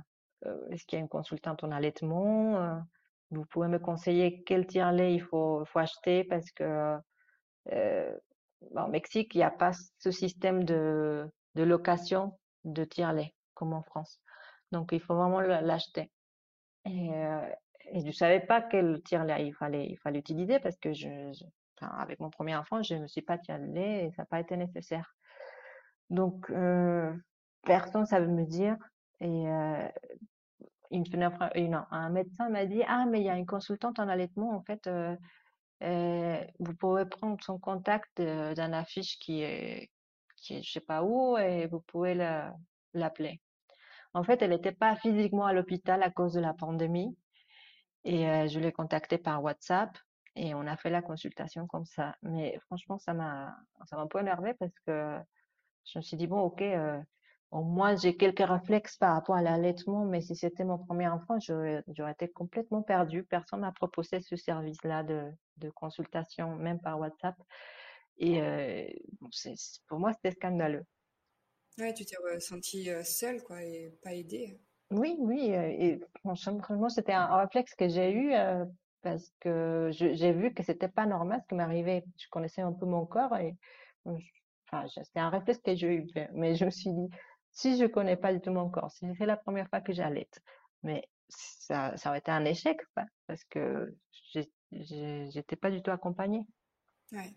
euh, 0.45 0.69
est-ce 0.69 0.85
qu'il 0.85 0.97
y 0.97 0.99
a 0.99 1.03
une 1.03 1.09
consultante 1.09 1.63
en 1.63 1.71
allaitement 1.71 2.81
Vous 3.31 3.45
pouvez 3.45 3.67
me 3.67 3.79
conseiller 3.79 4.43
quel 4.43 4.65
tire-lait 4.67 5.13
il 5.13 5.21
faut, 5.21 5.63
acheter 5.75 6.23
parce 6.23 6.51
que 6.51 6.97
au 7.71 8.87
Mexique, 8.87 9.35
il 9.35 9.39
n'y 9.39 9.43
a 9.43 9.51
pas 9.51 9.71
ce 9.99 10.11
système 10.11 10.63
de 10.63 11.29
location 11.55 12.37
de 12.63 12.83
tire-lait 12.83 13.33
comme 13.53 13.73
en 13.73 13.83
France. 13.83 14.19
Donc, 14.75 14.91
il 14.91 14.99
faut 14.99 15.15
vraiment 15.15 15.39
l'acheter. 15.39 16.11
Et, 16.85 17.09
et 17.91 18.05
je 18.05 18.11
savais 18.11 18.39
pas 18.39 18.61
quel 18.61 19.01
tire-lait 19.03 19.47
il 19.47 19.53
fallait, 19.53 19.87
il 19.87 19.97
fallait 19.97 20.19
utiliser 20.19 20.59
parce 20.59 20.75
que 20.77 20.93
je, 20.93 21.31
avec 21.81 22.19
mon 22.19 22.29
premier 22.29 22.55
enfant, 22.55 22.81
je 22.83 22.95
me 22.95 23.07
suis 23.07 23.21
pas 23.21 23.37
tiré 23.37 23.59
le 23.59 23.67
lait 23.67 24.05
et 24.05 24.11
ça 24.11 24.23
n'a 24.23 24.25
pas 24.25 24.39
été 24.39 24.57
nécessaire. 24.57 25.15
Donc, 26.09 26.49
euh, 26.49 27.13
personne 27.63 28.01
ne 28.01 28.05
savait 28.05 28.27
me 28.27 28.45
dire. 28.45 28.77
Et 29.21 29.47
euh, 29.49 29.87
une, 30.91 31.03
une, 31.55 31.85
un 31.91 32.09
médecin 32.09 32.49
m'a 32.49 32.65
dit, 32.65 32.83
ah, 32.87 33.05
mais 33.05 33.21
il 33.21 33.25
y 33.25 33.29
a 33.29 33.37
une 33.37 33.45
consultante 33.45 33.99
en 33.99 34.07
allaitement, 34.07 34.55
en 34.55 34.61
fait, 34.61 34.85
euh, 34.87 35.15
euh, 35.83 36.43
vous 36.59 36.75
pouvez 36.75 37.05
prendre 37.05 37.41
son 37.43 37.59
contact 37.59 38.21
d'un 38.21 38.73
affiche 38.73 39.17
qui 39.19 39.41
est, 39.41 39.91
qui 40.37 40.55
est 40.55 40.63
je 40.63 40.71
sais 40.71 40.79
pas 40.79 41.03
où 41.03 41.37
et 41.37 41.67
vous 41.67 41.81
pouvez 41.81 42.15
l'appeler. 42.93 43.41
En 44.15 44.23
fait, 44.23 44.41
elle 44.41 44.51
n'était 44.51 44.71
pas 44.71 44.95
physiquement 44.95 45.45
à 45.45 45.51
l'hôpital 45.51 46.01
à 46.01 46.09
cause 46.09 46.33
de 46.33 46.39
la 46.39 46.53
pandémie. 46.53 47.17
Et 48.05 48.29
euh, 48.29 48.47
je 48.47 48.59
l'ai 48.61 48.71
contacté 48.71 49.17
par 49.17 49.43
WhatsApp 49.43 49.89
et 50.37 50.55
on 50.55 50.65
a 50.67 50.77
fait 50.77 50.89
la 50.89 51.01
consultation 51.01 51.67
comme 51.67 51.85
ça. 51.85 52.15
Mais 52.23 52.57
franchement, 52.65 52.97
ça 52.97 53.13
m'a 53.13 53.53
ça 53.85 53.97
m'a 53.97 54.03
un 54.03 54.07
peu 54.07 54.21
énervé 54.21 54.53
parce 54.53 54.79
que 54.87 55.17
je 55.85 55.99
me 55.99 56.01
suis 56.01 56.15
dit 56.15 56.27
bon, 56.27 56.39
ok, 56.39 56.61
euh, 56.61 56.97
au 57.51 57.63
moins 57.63 57.97
j'ai 57.97 58.15
quelques 58.15 58.47
réflexes 58.47 58.95
par 58.97 59.15
rapport 59.15 59.35
à 59.35 59.41
l'allaitement, 59.41 60.05
mais 60.05 60.21
si 60.21 60.33
c'était 60.33 60.63
mon 60.63 60.77
premier 60.77 61.09
enfant, 61.09 61.37
j'aurais 61.39 61.83
été 62.11 62.29
complètement 62.29 62.83
perdue. 62.83 63.25
Personne 63.25 63.61
m'a 63.61 63.73
proposé 63.73 64.21
ce 64.21 64.37
service-là 64.37 65.03
de, 65.03 65.69
consultation, 65.71 66.55
même 66.55 66.79
par 66.79 66.99
WhatsApp. 66.99 67.35
Et 68.17 68.41
euh, 68.41 68.87
pour 69.89 69.99
moi, 69.99 70.13
c'était 70.13 70.31
scandaleux. 70.31 70.85
Ouais, 71.77 71.93
tu 71.93 72.05
t'es 72.05 72.15
sentie 72.39 72.89
seule, 73.03 73.43
quoi, 73.43 73.61
et 73.63 73.91
pas 74.01 74.13
aidée. 74.13 74.57
Oui, 74.91 75.15
oui, 75.19 75.51
euh, 75.53 75.67
et 75.67 75.99
franchement, 76.19 76.89
c'était 76.89 77.13
un 77.13 77.35
réflexe 77.37 77.73
que 77.75 77.89
j'ai 77.89 78.11
eu 78.11 78.33
euh, 78.33 78.65
parce 79.01 79.33
que 79.39 79.89
j'ai 79.91 80.31
vu 80.31 80.53
que 80.53 80.63
c'était 80.63 80.87
pas 80.87 81.05
normal 81.05 81.41
ce 81.43 81.47
qui 81.47 81.55
m'arrivait. 81.55 82.03
Je 82.17 82.27
connaissais 82.29 82.61
un 82.61 82.71
peu 82.71 82.85
mon 82.85 83.05
corps 83.05 83.35
et 83.35 83.55
enfin, 84.05 84.87
c'était 84.87 85.19
un 85.19 85.29
réflexe 85.29 85.59
que 85.59 85.75
j'ai 85.75 85.95
eu. 85.95 86.07
Mais 86.33 86.55
je 86.55 86.65
me 86.65 86.69
suis 86.69 86.91
dit, 86.91 87.09
si 87.51 87.77
je 87.77 87.85
connais 87.85 88.15
pas 88.15 88.31
du 88.31 88.39
tout 88.41 88.51
mon 88.51 88.69
corps, 88.69 88.91
si 88.91 89.05
c'est 89.17 89.25
la 89.25 89.37
première 89.37 89.67
fois 89.69 89.81
que 89.81 89.91
j'allaite, 89.91 90.39
mais 90.83 91.09
ça, 91.29 91.97
ça 91.97 92.09
aurait 92.09 92.19
été 92.19 92.31
un 92.31 92.45
échec 92.45 92.79
parce 93.27 93.43
que 93.45 93.95
j'étais 94.71 95.55
pas 95.55 95.71
du 95.71 95.81
tout 95.81 95.91
accompagnée. 95.91 96.45
Ouais. 97.11 97.33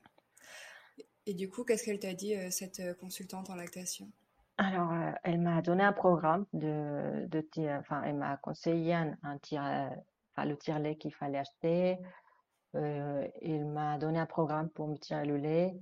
Et 1.25 1.35
du 1.35 1.49
coup, 1.49 1.65
qu'est-ce 1.65 1.85
qu'elle 1.85 1.99
t'a 1.99 2.15
dit, 2.15 2.35
euh, 2.35 2.51
cette 2.51 2.97
consultante 2.99 3.49
en 3.51 3.55
lactation? 3.55 4.11
Alors, 4.59 4.93
euh, 4.93 5.13
elle 5.23 5.41
m'a 5.41 5.63
donné 5.63 5.85
un 5.85 5.93
programme 5.93 6.45
de, 6.53 7.41
tir, 7.53 7.77
enfin, 7.79 8.03
elle 8.03 8.17
m'a 8.17 8.37
conseillé 8.39 8.93
un, 8.95 9.39
tir, 9.41 9.63
enfin, 9.63 10.49
le 10.49 10.57
tire-lait 10.57 10.97
qu'il 10.97 11.15
fallait 11.15 11.39
acheter. 11.39 11.99
Euh, 12.75 13.27
il 13.41 13.65
m'a 13.67 13.99
donné 13.99 14.19
un 14.19 14.27
programme 14.27 14.69
pour 14.69 14.89
me 14.89 14.97
tirer 14.97 15.25
le 15.25 15.37
lait, 15.37 15.75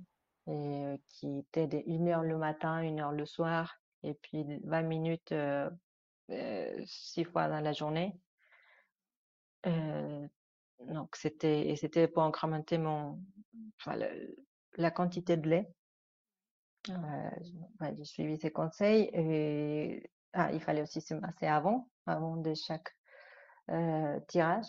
euh, 0.47 0.97
qui 1.09 1.39
était 1.39 1.67
de 1.67 2.09
heure 2.09 2.23
le 2.23 2.37
matin, 2.37 2.79
une 2.81 2.99
heure 2.99 3.11
le 3.11 3.25
soir, 3.25 3.75
et 4.03 4.13
puis 4.13 4.45
20 4.63 4.83
minutes 4.83 5.31
euh, 5.31 5.69
euh, 6.31 6.81
six 6.85 7.25
fois 7.25 7.47
dans 7.47 7.59
la 7.59 7.73
journée. 7.73 8.17
Euh, 9.65 10.27
donc, 10.87 11.15
c'était 11.15 12.07
pour 12.07 12.23
incrémenter 12.23 12.77
mon, 12.77 13.19
enfin, 13.79 13.97
la 14.77 14.91
quantité 14.91 15.35
de 15.35 15.49
lait. 15.49 15.69
Euh, 16.89 17.91
j'ai 17.97 18.03
suivi 18.03 18.37
ses 18.37 18.51
conseils 18.51 19.09
et 19.13 20.09
ah, 20.33 20.51
il 20.51 20.59
fallait 20.59 20.81
aussi 20.81 21.01
se 21.01 21.13
masser 21.13 21.47
avant, 21.47 21.87
avant 22.05 22.37
de 22.37 22.53
chaque 22.53 22.95
euh, 23.71 24.19
tirage. 24.27 24.67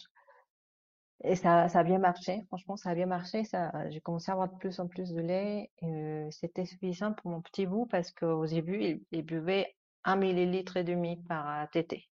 Et 1.24 1.34
ça, 1.34 1.68
ça 1.68 1.80
a 1.80 1.84
bien 1.84 1.98
marché. 1.98 2.44
Franchement, 2.46 2.76
ça 2.76 2.90
a 2.90 2.94
bien 2.94 3.06
marché. 3.06 3.42
J'ai 3.90 4.00
commencé 4.00 4.30
à 4.30 4.34
avoir 4.34 4.48
de 4.48 4.56
plus 4.56 4.78
en 4.78 4.86
plus 4.86 5.12
de 5.12 5.20
lait. 5.20 5.70
Euh, 5.82 6.28
c'était 6.30 6.64
suffisant 6.64 7.12
pour 7.12 7.30
mon 7.30 7.42
petit 7.42 7.66
bout 7.66 7.86
parce 7.86 8.12
qu'au 8.12 8.46
début, 8.46 9.02
il, 9.10 9.22
buvait 9.22 9.74
un 10.04 10.16
millilitre 10.16 10.76
et 10.76 10.84
demi 10.84 11.16
par 11.28 11.68
tété. 11.70 12.08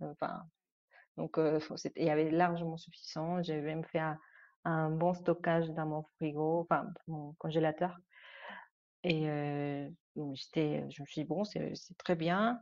donc, 1.16 1.38
euh, 1.38 1.60
il 1.96 2.04
y 2.04 2.10
avait 2.10 2.30
largement 2.30 2.78
suffisant. 2.78 3.42
J'ai 3.42 3.60
même 3.60 3.84
fait 3.84 4.00
un, 4.64 4.90
bon 4.90 5.12
stockage 5.14 5.68
dans 5.70 5.86
mon 5.86 6.02
frigo, 6.16 6.60
enfin, 6.60 6.86
mon 7.06 7.34
congélateur. 7.34 7.98
Et 9.04 9.26
j'étais, 10.34 10.84
je 10.90 11.02
me 11.02 11.06
suis 11.06 11.22
dit, 11.22 11.24
bon, 11.24 11.44
c'est 11.44 11.74
très 11.98 12.16
bien. 12.16 12.58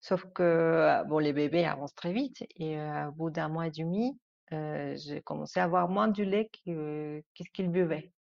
Sauf 0.00 0.24
que, 0.34 1.02
bon, 1.08 1.18
les 1.18 1.32
bébés 1.32 1.64
avancent 1.64 1.94
très 1.94 2.12
vite. 2.12 2.44
Et 2.56 2.78
au 2.80 3.12
bout 3.12 3.30
d'un 3.30 3.48
mois 3.48 3.66
et 3.66 3.70
demi, 3.70 4.18
j'ai 4.50 5.22
commencé 5.22 5.60
à 5.60 5.64
avoir 5.64 5.88
moins 5.88 6.08
du 6.08 6.24
lait 6.24 6.50
que 6.64 7.22
qu'est-ce 7.34 7.50
qu'ils 7.50 7.70
buvaient. 7.70 8.12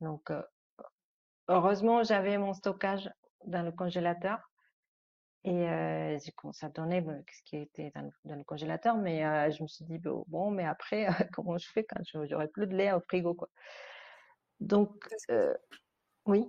Donc, 0.00 0.30
heureusement, 1.48 2.02
j'avais 2.02 2.38
mon 2.38 2.54
stockage 2.54 3.10
dans 3.44 3.62
le 3.62 3.72
congélateur. 3.72 4.38
Et 5.44 6.18
j'ai 6.24 6.32
commencé 6.32 6.66
à 6.66 6.68
donner 6.68 7.04
ce 7.32 7.42
qui 7.44 7.56
était 7.56 7.90
dans 7.94 8.02
le, 8.02 8.10
dans 8.24 8.36
le 8.36 8.44
congélateur. 8.44 8.96
Mais 8.96 9.50
je 9.52 9.62
me 9.62 9.68
suis 9.68 9.84
dit, 9.84 9.98
bon, 9.98 10.24
bon 10.28 10.50
mais 10.50 10.64
après, 10.64 11.06
comment 11.32 11.56
je 11.58 11.68
fais 11.68 11.84
quand 11.84 12.00
j'aurai 12.26 12.48
plus 12.48 12.66
de 12.66 12.76
lait 12.76 12.92
au 12.92 13.00
frigo, 13.00 13.34
quoi. 13.34 13.48
Donc, 14.60 15.08
oui. 16.26 16.48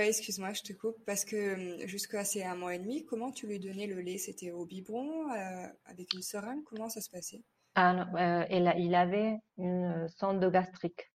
Excuse-moi, 0.00 0.52
je 0.54 0.62
te 0.62 0.72
coupe, 0.72 0.96
parce 1.04 1.24
que 1.24 1.86
jusqu'à 1.86 2.24
ces 2.24 2.42
un 2.42 2.56
mois 2.56 2.74
et 2.74 2.78
demi, 2.78 3.04
comment 3.04 3.30
tu 3.30 3.46
lui 3.46 3.58
donnais 3.58 3.86
le 3.86 4.00
lait? 4.00 4.16
C'était 4.16 4.50
au 4.50 4.64
biberon, 4.64 5.30
euh, 5.30 5.66
avec 5.84 6.12
une 6.14 6.22
seringue? 6.22 6.62
Comment 6.64 6.88
ça 6.88 7.00
se 7.00 7.10
passait? 7.10 7.42
Ah 7.74 8.06
euh, 8.16 8.46
il, 8.50 8.94
avait 8.94 9.38
une 9.58 10.08
sonde 10.08 10.44
gastrique. 10.50 11.10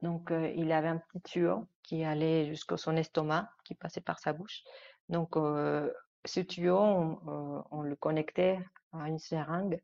Donc, 0.00 0.30
euh, 0.30 0.50
il 0.56 0.72
avait 0.72 0.88
un 0.88 0.98
petit 0.98 1.20
tuyau 1.22 1.68
qui 1.82 2.04
allait 2.04 2.46
jusqu'au 2.46 2.76
son 2.76 2.96
estomac, 2.96 3.50
qui 3.64 3.74
passait 3.74 4.00
par 4.00 4.18
sa 4.18 4.32
bouche. 4.32 4.62
Donc, 5.08 5.36
euh, 5.36 5.90
ce 6.24 6.40
tuyau, 6.40 6.78
on, 6.78 7.62
euh, 7.72 7.82
le 7.82 7.96
connectait 7.96 8.58
à 8.92 9.08
une 9.08 9.18
seringue 9.18 9.80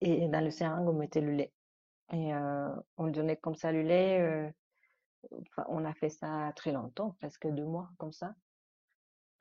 et 0.00 0.28
dans 0.28 0.42
le 0.42 0.50
seringue, 0.50 0.88
on 0.88 0.92
mettait 0.92 1.20
le 1.20 1.32
lait. 1.32 1.52
Et 2.12 2.32
euh, 2.34 2.70
on 2.96 3.08
donnait 3.08 3.36
comme 3.36 3.54
ça 3.54 3.72
le 3.72 3.82
lait 3.82 4.52
On 5.68 5.84
a 5.84 5.92
fait 5.94 6.08
ça 6.08 6.52
très 6.56 6.72
longtemps, 6.72 7.16
presque 7.20 7.46
deux 7.46 7.64
mois 7.64 7.90
comme 7.98 8.12
ça. 8.12 8.34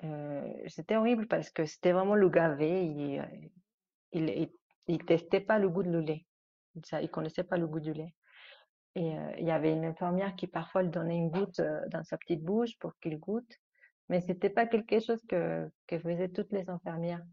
Euh, 0.03 0.53
c'était 0.67 0.95
horrible 0.95 1.27
parce 1.27 1.49
que 1.49 1.65
c'était 1.65 1.91
vraiment 1.91 2.15
le 2.15 2.29
gavé. 2.29 2.85
Il, 2.85 3.23
il, 4.13 4.49
il, 4.87 5.05
testait 5.05 5.41
pas 5.41 5.59
le 5.59 5.69
goût 5.69 5.83
de 5.83 5.91
le 5.91 5.99
lait. 5.99 6.25
Ça, 6.83 7.01
il 7.01 7.09
connaissait 7.09 7.43
pas 7.43 7.57
le 7.57 7.67
goût 7.67 7.79
du 7.79 7.93
lait. 7.93 8.13
Et 8.95 9.17
euh, 9.17 9.31
il 9.37 9.45
y 9.45 9.51
avait 9.51 9.73
une 9.73 9.85
infirmière 9.85 10.35
qui 10.35 10.47
parfois 10.47 10.83
lui 10.83 10.89
donnait 10.89 11.17
une 11.17 11.29
goutte 11.29 11.59
euh, 11.59 11.81
dans 11.89 12.03
sa 12.03 12.17
petite 12.17 12.43
bouche 12.43 12.77
pour 12.79 12.97
qu'il 12.99 13.19
goûte. 13.19 13.59
mais 14.09 14.21
c'était 14.21 14.49
pas 14.49 14.65
quelque 14.65 14.99
chose 14.99 15.23
que, 15.27 15.69
que 15.87 15.99
faisaient 15.99 16.29
toutes 16.29 16.51
les 16.51 16.69
infirmières. 16.69 17.23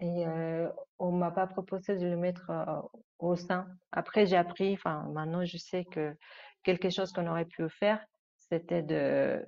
Et 0.00 0.26
euh, 0.26 0.68
on 0.98 1.12
m'a 1.12 1.30
pas 1.30 1.46
proposé 1.46 1.96
de 1.96 2.06
le 2.06 2.16
mettre 2.16 2.50
euh, 2.50 2.80
au 3.18 3.36
sein. 3.36 3.68
Après, 3.92 4.26
j'ai 4.26 4.36
appris, 4.36 4.72
enfin, 4.72 5.06
maintenant, 5.12 5.44
je 5.44 5.58
sais 5.58 5.84
que 5.84 6.16
quelque 6.62 6.90
chose 6.90 7.12
qu'on 7.12 7.26
aurait 7.26 7.44
pu 7.44 7.68
faire, 7.68 8.04
c'était 8.38 8.82
de, 8.82 9.44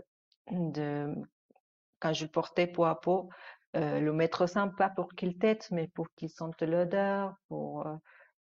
quand 2.00 2.12
je 2.12 2.26
portais 2.26 2.66
peau 2.66 2.84
à 2.84 3.00
peau, 3.00 3.28
euh, 3.76 4.00
le 4.00 4.12
mettre 4.12 4.46
sein, 4.46 4.68
pas 4.68 4.90
pour 4.90 5.08
qu'il 5.14 5.38
tête, 5.38 5.68
mais 5.70 5.88
pour 5.88 6.06
qu'il 6.14 6.30
sente 6.30 6.60
l'odeur, 6.62 7.34
pour, 7.48 7.86
euh, 7.86 7.96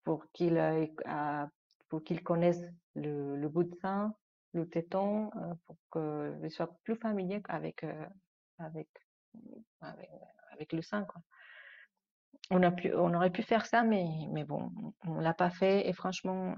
pour 0.04 0.26
qu'il 0.32 0.60
pour 1.90 2.04
qu'il 2.04 2.24
connaisse 2.24 2.62
le, 2.96 3.36
le 3.36 3.50
bout 3.50 3.66
de 3.66 3.76
sein, 3.82 4.14
le 4.54 4.68
téton, 4.68 5.30
euh, 5.36 5.54
pour 5.66 5.78
qu'il 6.42 6.52
soit 6.52 6.74
plus 6.84 6.96
familier 6.96 7.42
avec, 7.50 7.86
avec, 8.58 8.90
avec, 9.82 10.74
le 10.74 10.82
sein, 10.82 11.04
quoi. 11.06 11.22
On 12.50 12.64
a 12.64 12.72
pu, 12.72 12.94
on 12.94 13.14
aurait 13.14 13.30
pu 13.30 13.44
faire 13.44 13.66
ça, 13.66 13.84
mais, 13.84 14.06
mais 14.32 14.44
bon, 14.44 14.72
on 15.06 15.20
l'a 15.20 15.34
pas 15.34 15.52
fait. 15.52 15.88
Et 15.88 15.94
franchement, 15.94 16.56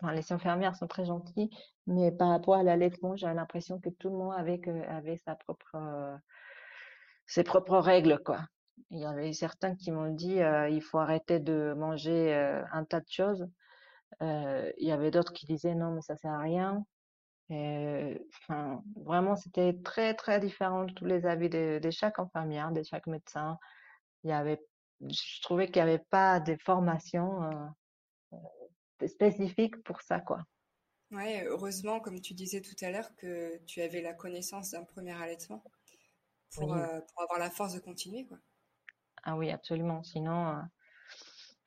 enfin, 0.00 0.12
les 0.12 0.32
infirmières 0.32 0.76
sont 0.76 0.86
très 0.86 1.04
gentilles, 1.04 1.50
mais 1.86 2.12
par 2.12 2.28
rapport 2.28 2.54
à 2.54 2.62
l'allaitement, 2.62 3.16
j'ai 3.16 3.32
l'impression 3.32 3.78
que 3.80 3.90
tout 3.90 4.08
le 4.08 4.16
monde 4.16 4.34
avait, 4.36 4.60
avait 4.88 5.16
sa 5.18 5.34
propre, 5.34 5.74
euh, 5.74 6.16
ses 7.26 7.44
propres 7.44 7.78
règles, 7.78 8.18
quoi. 8.24 8.40
Il 8.90 8.98
y 8.98 9.04
avait 9.04 9.32
certains 9.32 9.76
qui 9.76 9.92
m'ont 9.92 10.12
dit, 10.12 10.40
euh, 10.40 10.68
il 10.68 10.82
faut 10.82 10.98
arrêter 10.98 11.38
de 11.38 11.74
manger 11.76 12.34
euh, 12.34 12.62
un 12.72 12.84
tas 12.84 13.00
de 13.00 13.10
choses. 13.10 13.46
Il 14.20 14.86
y 14.86 14.92
avait 14.92 15.10
d'autres 15.10 15.32
qui 15.32 15.46
disaient, 15.46 15.74
non, 15.74 15.92
mais 15.92 16.02
ça 16.02 16.16
sert 16.16 16.32
à 16.32 16.38
rien. 16.38 16.84
Enfin, 17.50 18.82
vraiment, 18.96 19.36
c'était 19.36 19.74
très, 19.82 20.14
très 20.14 20.40
différent 20.40 20.84
de 20.84 20.92
tous 20.92 21.04
les 21.04 21.26
avis 21.26 21.48
de, 21.48 21.80
chaque 21.90 22.18
infirmière, 22.18 22.72
de 22.72 22.82
chaque 22.82 23.06
médecin 23.06 23.58
il 24.24 24.30
y 24.30 24.32
avait, 24.32 24.60
je 25.00 25.42
trouvais 25.42 25.66
qu'il 25.66 25.82
n'y 25.82 25.88
avait 25.88 26.04
pas 26.10 26.40
de 26.40 26.56
formation 26.64 27.72
spécifique 29.08 29.82
pour 29.84 30.02
ça, 30.02 30.20
quoi. 30.20 30.44
Ouais, 31.12 31.44
heureusement, 31.46 32.00
comme 32.00 32.20
tu 32.20 32.34
disais 32.34 32.60
tout 32.60 32.74
à 32.80 32.90
l'heure, 32.90 33.14
que 33.14 33.58
tu 33.64 33.80
avais 33.80 34.00
la 34.02 34.12
connaissance 34.12 34.72
d'un 34.72 34.82
premier 34.82 35.12
allaitement 35.12 35.62
pour, 36.50 36.74
Oui. 36.74 36.80
euh, 36.80 37.00
pour 37.00 37.22
avoir 37.22 37.38
la 37.40 37.50
force 37.50 37.74
de 37.74 37.80
continuer, 37.80 38.26
quoi. 38.26 38.38
Ah 39.22 39.36
oui, 39.36 39.50
absolument. 39.50 40.02
Sinon, 40.02 40.48
euh, 40.58 40.62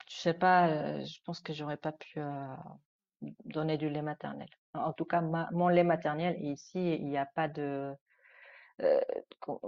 je 0.10 0.16
sais 0.16 0.34
pas, 0.34 0.70
euh, 0.70 1.06
je 1.06 1.20
pense 1.26 1.40
que 1.42 1.54
j'aurais 1.54 1.78
pas 1.78 1.92
pu 1.92 2.20
donner 3.46 3.78
du 3.78 3.90
lait 3.90 4.02
maternel. 4.02 4.50
En 4.74 4.94
tout 4.94 5.06
cas, 5.06 5.22
ma- 5.22 5.50
mon 5.52 5.68
lait 5.68 5.84
maternel, 5.84 6.36
ici, 6.44 6.96
il 6.96 7.08
n'y 7.08 7.18
a 7.18 7.26
pas 7.26 7.48
de 7.48 7.96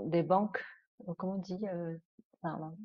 des 0.05 0.23
banques, 0.23 0.63
comment 1.17 1.33
on 1.33 1.37
dit, 1.37 1.59
pardon, 2.41 2.77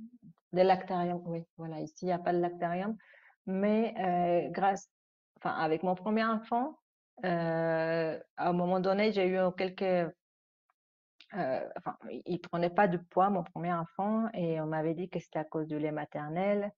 des 0.52 0.64
lactariums. 0.64 1.22
Oui, 1.26 1.44
voilà, 1.56 1.80
ici, 1.80 1.96
il 2.02 2.06
n'y 2.06 2.12
a 2.12 2.18
pas 2.18 2.32
de 2.32 2.38
lactarium. 2.38 2.96
Mais 3.46 3.94
euh, 3.98 4.50
grâce, 4.50 4.90
enfin, 5.36 5.54
avec 5.54 5.82
mon 5.82 5.94
premier 5.94 6.24
enfant, 6.24 6.78
euh, 7.24 8.18
à 8.36 8.48
un 8.48 8.52
moment 8.52 8.80
donné, 8.80 9.12
j'ai 9.12 9.28
eu 9.28 9.38
quelques, 9.56 9.82
euh, 9.82 11.68
enfin, 11.76 11.96
il 12.26 12.40
prenait 12.40 12.70
pas 12.70 12.88
de 12.88 12.98
poids, 12.98 13.30
mon 13.30 13.44
premier 13.44 13.72
enfant, 13.72 14.28
et 14.34 14.60
on 14.60 14.66
m'avait 14.66 14.94
dit 14.94 15.08
que 15.08 15.18
c'était 15.20 15.38
à 15.38 15.44
cause 15.44 15.66
du 15.66 15.78
lait 15.78 15.92
maternel. 15.92 16.72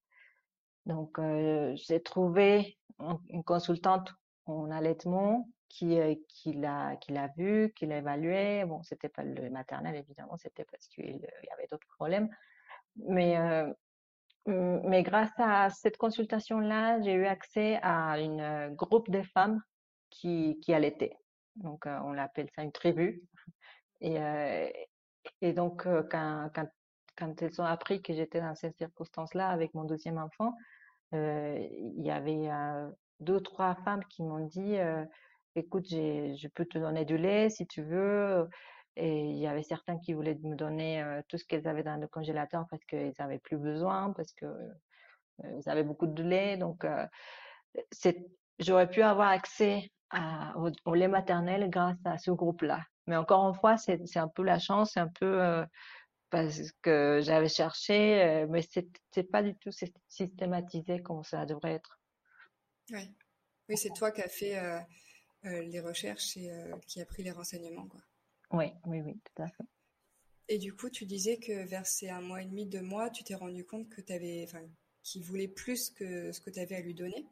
Donc, 0.86 1.18
euh, 1.18 1.74
j'ai 1.76 2.02
trouvé 2.02 2.78
un- 2.98 3.20
une 3.28 3.44
consultante 3.44 4.12
en 4.46 4.70
allaitement 4.70 5.48
qui, 5.68 5.98
qui 6.28 6.52
l'a, 6.52 6.96
qui 6.96 7.12
l'a 7.12 7.28
vu, 7.36 7.72
qui 7.76 7.86
l'a 7.86 7.98
évalué. 7.98 8.64
Bon, 8.66 8.82
c'était 8.82 9.08
pas 9.08 9.24
le 9.24 9.48
maternel, 9.50 9.96
évidemment, 9.96 10.36
c'était 10.36 10.64
parce 10.64 10.86
qu'il 10.88 11.16
y 11.18 11.50
avait 11.52 11.66
d'autres 11.70 11.86
problèmes. 11.96 12.28
Mais, 12.96 13.36
Hum, 14.46 14.80
Mais 14.84 15.02
grâce 15.02 15.32
à 15.38 15.70
cette 15.70 15.96
consultation-là, 15.96 17.00
j'ai 17.02 17.12
eu 17.12 17.26
accès 17.26 17.78
à 17.82 18.18
une 18.18 18.40
euh, 18.40 18.70
groupe 18.70 19.10
de 19.10 19.22
femmes 19.22 19.60
qui, 20.10 20.58
qui 20.60 20.74
allaitaient. 20.74 21.16
Donc, 21.56 21.86
euh, 21.86 21.98
on 22.04 22.12
l'appelle 22.12 22.48
ça 22.54 22.62
une 22.62 22.72
tribu. 22.72 23.22
Et, 24.00 24.18
euh, 24.18 24.68
donc, 25.54 25.86
quand, 26.10 26.50
elles 27.18 27.60
ont 27.60 27.64
appris 27.64 28.02
que 28.02 28.12
j'étais 28.12 28.40
dans 28.40 28.54
ces 28.54 28.72
circonstances-là 28.72 29.48
avec 29.48 29.74
mon 29.74 29.84
deuxième 29.84 30.18
enfant, 30.18 30.54
il 31.12 32.02
y 32.02 32.10
avait 32.10 32.50
euh, 32.50 32.88
deux 33.20 33.40
trois 33.40 33.76
femmes 33.84 34.02
qui 34.06 34.22
m'ont 34.22 34.46
dit, 34.46 34.76
écoute, 35.54 35.86
je 35.88 36.48
peux 36.48 36.64
te 36.64 36.78
donner 36.78 37.04
du 37.04 37.16
lait 37.16 37.50
si 37.50 37.66
tu 37.66 37.82
veux. 37.82 38.48
Et 38.96 39.20
il 39.30 39.38
y 39.38 39.46
avait 39.46 39.62
certains 39.62 39.98
qui 39.98 40.12
voulaient 40.12 40.38
me 40.42 40.54
donner 40.54 41.02
euh, 41.02 41.22
tout 41.28 41.38
ce 41.38 41.44
qu'elles 41.44 41.66
avaient 41.66 41.82
dans 41.82 41.96
le 41.96 42.06
congélateur 42.06 42.66
parce 42.70 42.84
qu'ils 42.84 43.14
avaient 43.18 43.38
plus 43.38 43.56
besoin, 43.56 44.12
parce 44.12 44.32
que 44.32 44.44
euh, 44.46 45.60
avaient 45.66 45.82
beaucoup 45.82 46.06
de 46.06 46.22
lait. 46.22 46.56
Donc, 46.58 46.84
euh, 46.84 47.06
j'aurais 48.58 48.88
pu 48.88 49.02
avoir 49.02 49.30
accès 49.30 49.90
au, 50.84 50.94
lait 50.94 51.08
maternel 51.08 51.70
grâce 51.70 51.96
à 52.04 52.18
ce 52.18 52.30
groupe-là. 52.30 52.84
Mais 53.06 53.16
encore 53.16 53.48
une 53.48 53.54
fois, 53.54 53.78
c'est, 53.78 53.98
un 54.16 54.28
peu 54.28 54.42
la 54.42 54.58
chance, 54.58 54.92
c'est 54.92 55.00
un 55.00 55.08
peu 55.08 55.42
euh, 55.42 55.64
parce 56.28 56.70
que 56.82 57.20
j'avais 57.22 57.48
cherché, 57.48 58.46
mais 58.50 58.62
c'est, 58.62 58.86
c'est 59.10 59.24
pas 59.24 59.42
du 59.42 59.56
tout 59.56 59.70
syst- 59.70 59.96
systématisé 60.08 61.00
comme 61.02 61.24
ça 61.24 61.46
devrait 61.46 61.72
être. 61.72 61.98
Oui, 62.90 63.76
c'est 63.76 63.92
toi 63.94 64.12
qui 64.12 64.20
as 64.20 64.28
fait 64.28 64.84
les 65.42 65.80
recherches 65.80 66.36
et 66.36 66.50
qui 66.86 67.00
a 67.00 67.06
pris 67.06 67.22
les 67.22 67.32
renseignements, 67.32 67.86
quoi. 67.86 68.00
Oui, 68.52 68.72
oui, 68.86 69.00
oui, 69.00 69.20
tout 69.24 69.42
à 69.42 69.48
fait. 69.48 69.64
Et 70.48 70.58
du 70.58 70.72
coup, 70.72 70.88
tu 70.88 71.04
disais 71.04 71.38
que 71.38 71.64
vers 71.66 71.84
ces 71.84 72.08
un 72.08 72.20
mois 72.20 72.42
et 72.42 72.44
demi, 72.46 72.64
deux 72.66 72.80
mois, 72.80 73.10
tu 73.10 73.24
t'es 73.24 73.34
rendu 73.34 73.64
compte 73.64 73.88
que 73.88 74.00
tu 74.00 74.12
avais, 74.12 74.44
enfin, 74.44 74.62
qu'il 75.02 75.24
voulait 75.24 75.48
plus 75.48 75.90
que 75.90 76.30
ce 76.30 76.40
que 76.40 76.50
tu 76.50 76.60
avais 76.60 76.76
à 76.76 76.80
lui 76.80 76.94
donner. 76.94 77.26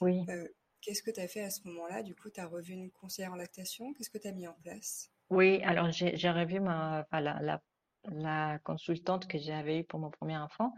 Oui, 0.00 0.30
Euh, 0.30 0.48
qu'est-ce 0.80 1.02
que 1.02 1.10
tu 1.10 1.20
as 1.20 1.28
fait 1.28 1.42
à 1.42 1.50
ce 1.50 1.60
moment-là? 1.68 2.02
Du 2.02 2.14
coup, 2.14 2.30
tu 2.30 2.40
as 2.40 2.46
revu 2.46 2.72
une 2.72 2.90
conseillère 2.90 3.32
en 3.34 3.36
lactation? 3.36 3.92
Qu'est-ce 3.92 4.08
que 4.10 4.16
tu 4.18 4.28
as 4.28 4.32
mis 4.32 4.46
en 4.48 4.54
place? 4.54 5.10
oui. 5.30 5.62
Alors 5.62 5.90
j'ai, 5.90 6.10
revu 6.30 6.60
ma, 6.60 7.00
enfin, 7.00 7.20
la, 7.20 7.40
la, 7.40 7.62
la 8.10 8.58
consultante 8.60 9.26
que 9.28 9.38
j'avais 9.38 9.80
eue 9.80 9.84
pour 9.84 10.00
mon 10.00 10.10
premier 10.10 10.36
enfant. 10.38 10.74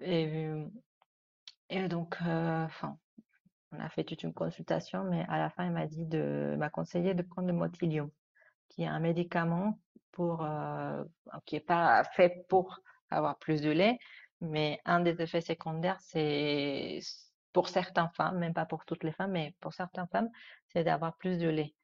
Et, 0.00 0.26
euh, 0.28 0.66
et 1.70 1.88
donc, 1.88 2.16
euh, 2.22 2.64
enfin, 2.64 2.98
on 3.72 3.80
a 3.80 3.88
fait 3.90 4.04
toute 4.04 4.22
une 4.24 4.34
consultation, 4.34 5.04
mais 5.04 5.24
à 5.28 5.38
la 5.38 5.50
fin, 5.50 5.66
elle 5.66 5.72
m'a 5.72 5.86
dit 5.86 6.06
de, 6.06 6.56
m'a 6.58 6.70
conseillé 6.70 7.14
de 7.14 7.22
prendre 7.22 7.48
le 7.48 7.54
Motilium. 7.54 8.10
Qui 8.70 8.82
est 8.84 8.86
un 8.86 9.00
médicament 9.00 9.78
pour, 10.12 10.44
euh, 10.44 11.04
qui 11.44 11.56
est 11.56 11.60
pas 11.60 12.02
fait 12.16 12.46
pour 12.48 12.80
avoir 13.10 13.38
plus 13.38 13.60
de 13.60 13.70
lait, 13.70 13.98
mais 14.40 14.80
un 14.84 15.00
des 15.00 15.20
effets 15.20 15.40
secondaires, 15.42 15.98
c'est 16.00 17.00
pour 17.52 17.68
certaines 17.68 18.10
femmes, 18.16 18.38
même 18.38 18.54
pas 18.54 18.66
pour 18.66 18.84
toutes 18.84 19.04
les 19.04 19.12
femmes, 19.12 19.32
mais 19.32 19.54
pour 19.60 19.74
certaines 19.74 20.06
femmes, 20.08 20.30
c'est 20.68 20.84
d'avoir 20.84 21.16
plus 21.16 21.38
de 21.38 21.48
lait. 21.48 21.74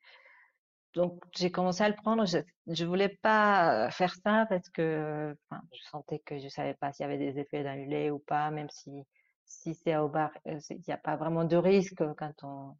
Donc 0.95 1.23
j'ai 1.37 1.51
commencé 1.51 1.83
à 1.83 1.89
le 1.89 1.95
prendre. 1.95 2.25
Je, 2.25 2.39
je 2.69 2.85
voulais 2.87 3.11
pas 3.21 3.91
faire 3.91 4.15
ça 4.15 4.47
parce 4.49 4.71
que, 4.71 5.37
je 5.53 5.83
sentais 5.91 6.21
que 6.21 6.39
je 6.39 6.49
savais 6.49 6.75
pas 6.75 6.93
s'il 6.93 7.05
y 7.05 7.07
avait 7.09 7.19
des 7.19 7.39
effets 7.39 7.63
dans 7.63 7.77
le 7.77 7.85
lait 7.85 8.11
ou 8.11 8.19
pas, 8.21 8.51
même 8.51 8.71
si 8.71 9.05
si 9.47 9.75
c'est 9.75 9.97
au 9.97 10.09
bar, 10.09 10.31
euh, 10.49 10.59
il 10.71 10.83
n'y 10.87 10.95
a 10.95 10.99
pas 10.99 11.17
vraiment 11.17 11.45
de 11.45 11.57
risque 11.57 12.03
quand 12.17 12.35
on 12.43 12.77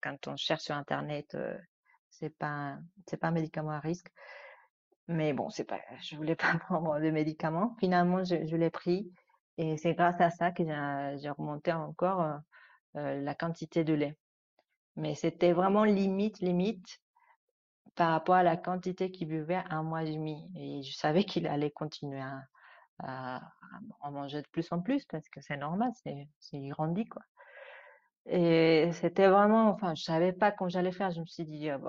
quand 0.00 0.28
on 0.28 0.36
cherche 0.36 0.62
sur 0.62 0.76
Internet. 0.76 1.34
euh, 1.34 1.58
c'est 2.10 2.36
pas 2.36 2.78
c'est 3.06 3.16
pas 3.16 3.28
un 3.28 3.32
médicament 3.32 3.70
à 3.70 3.80
risque. 3.80 4.10
Mais 5.08 5.32
bon, 5.32 5.48
c'est 5.48 5.64
pas, 5.64 5.80
je 6.02 6.16
voulais 6.16 6.36
pas 6.36 6.52
prendre 6.60 7.00
de 7.00 7.10
médicament. 7.10 7.74
Finalement, 7.80 8.24
je, 8.24 8.56
l'ai 8.56 8.70
pris 8.70 9.10
et 9.56 9.76
c'est 9.78 9.94
grâce 9.94 10.20
à 10.20 10.30
ça 10.30 10.52
que 10.52 10.62
j'ai 10.64 11.30
remonté 11.30 11.72
encore 11.72 12.20
euh, 12.22 12.36
euh, 12.96 13.20
la 13.22 13.34
quantité 13.34 13.84
de 13.84 13.94
lait. 13.94 14.16
Mais 14.96 15.14
c'était 15.14 15.52
vraiment 15.52 15.84
limite, 15.84 16.40
limite 16.40 17.00
par 17.94 18.10
rapport 18.10 18.34
à 18.34 18.42
la 18.42 18.56
quantité 18.56 19.10
qu'il 19.10 19.28
buvait 19.28 19.62
un 19.70 19.82
mois 19.82 20.04
et 20.04 20.12
demi. 20.12 20.50
Et 20.56 20.82
je 20.82 20.94
savais 20.94 21.24
qu'il 21.24 21.46
allait 21.46 21.70
continuer 21.70 22.20
à, 23.00 23.40
en 24.00 24.10
manger 24.10 24.42
de 24.42 24.48
plus 24.48 24.70
en 24.72 24.80
plus 24.80 25.04
parce 25.06 25.28
que 25.28 25.40
c'est 25.40 25.56
normal, 25.56 25.90
c'est, 26.02 26.28
c'est, 26.40 26.58
il 26.58 26.68
grandit, 26.70 27.06
quoi. 27.06 27.22
Et 28.30 28.90
c'était 28.92 29.28
vraiment, 29.28 29.70
enfin, 29.70 29.94
je 29.94 30.02
savais 30.02 30.32
pas 30.34 30.52
comment 30.52 30.68
j'allais 30.68 30.92
faire. 30.92 31.10
Je 31.10 31.20
me 31.20 31.26
suis 31.26 31.44
dit, 31.44 31.70
ah 31.70 31.80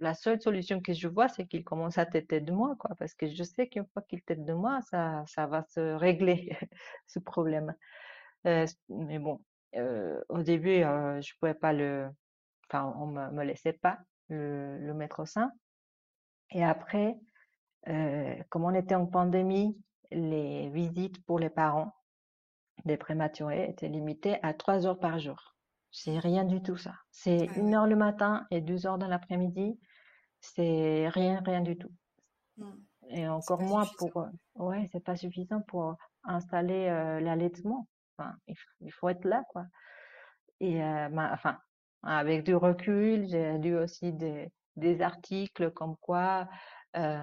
la 0.00 0.14
seule 0.14 0.40
solution 0.40 0.80
que 0.80 0.92
je 0.92 1.06
vois, 1.08 1.28
c'est 1.28 1.46
qu'il 1.46 1.62
commence 1.64 1.98
à 1.98 2.06
têter 2.06 2.40
de 2.40 2.50
moi, 2.52 2.74
quoi, 2.78 2.90
parce 2.98 3.14
que 3.14 3.28
je 3.28 3.42
sais 3.44 3.68
qu'une 3.68 3.86
fois 3.92 4.02
qu'il 4.02 4.22
tète 4.22 4.44
de 4.44 4.52
moi, 4.54 4.80
ça, 4.90 5.22
ça 5.26 5.46
va 5.46 5.62
se 5.68 5.80
régler, 5.94 6.56
ce 7.06 7.20
problème. 7.20 7.74
Euh, 8.46 8.66
mais 8.88 9.18
bon, 9.20 9.40
euh, 9.76 10.20
au 10.28 10.42
début, 10.42 10.82
euh, 10.82 11.20
je 11.22 11.32
pouvais 11.40 11.54
pas 11.54 11.72
le, 11.72 12.08
enfin, 12.68 12.94
on 12.98 13.06
me, 13.06 13.30
me 13.30 13.44
laissait 13.44 13.72
pas 13.74 14.00
le, 14.28 14.78
le 14.78 14.94
mettre 14.94 15.20
au 15.22 15.26
sein. 15.26 15.52
Et 16.50 16.64
après, 16.64 17.16
euh, 17.88 18.36
comme 18.50 18.64
on 18.64 18.74
était 18.74 18.94
en 18.94 19.06
pandémie, 19.06 19.76
les 20.10 20.70
visites 20.70 21.24
pour 21.26 21.38
les 21.38 21.50
parents 21.50 21.94
des 22.84 22.96
prématurés 22.96 23.68
étaient 23.70 23.88
limitées 23.88 24.38
à 24.42 24.54
trois 24.54 24.86
heures 24.86 25.00
par 25.00 25.18
jour. 25.18 25.53
C'est 25.96 26.18
rien 26.18 26.44
du 26.44 26.60
tout 26.60 26.76
ça. 26.76 26.92
C'est 27.12 27.46
Ah 27.48 27.54
une 27.56 27.66
ouais. 27.66 27.74
heure 27.76 27.86
le 27.86 27.94
matin 27.94 28.48
et 28.50 28.60
deux 28.60 28.84
heures 28.84 28.98
dans 28.98 29.06
l'après-midi. 29.06 29.78
C'est 30.40 31.08
rien, 31.08 31.40
rien 31.46 31.60
du 31.60 31.78
tout. 31.78 31.92
Hmm. 32.56 32.74
Et 33.10 33.28
encore 33.28 33.62
moins 33.62 33.84
suffisant. 33.84 34.08
pour, 34.10 34.22
euh, 34.22 34.28
ouais, 34.56 34.88
c'est 34.90 35.04
pas 35.04 35.14
suffisant 35.14 35.60
pour 35.68 35.94
installer 36.24 36.88
euh, 36.88 37.20
l'allaitement. 37.20 37.86
Enfin, 38.18 38.34
il, 38.80 38.92
faut 38.92 39.08
être 39.08 39.24
là, 39.24 39.44
quoi. 39.50 39.66
Et 40.58 40.82
euh, 40.82 41.08
enfin, 41.32 41.58
avec 42.02 42.42
du 42.42 42.56
recul, 42.56 43.28
j'ai 43.28 43.56
lu 43.58 43.78
aussi 43.78 44.12
des, 44.12 44.50
des 44.74 45.00
articles 45.00 45.70
comme 45.70 45.96
quoi 45.98 46.48
euh, 46.96 47.22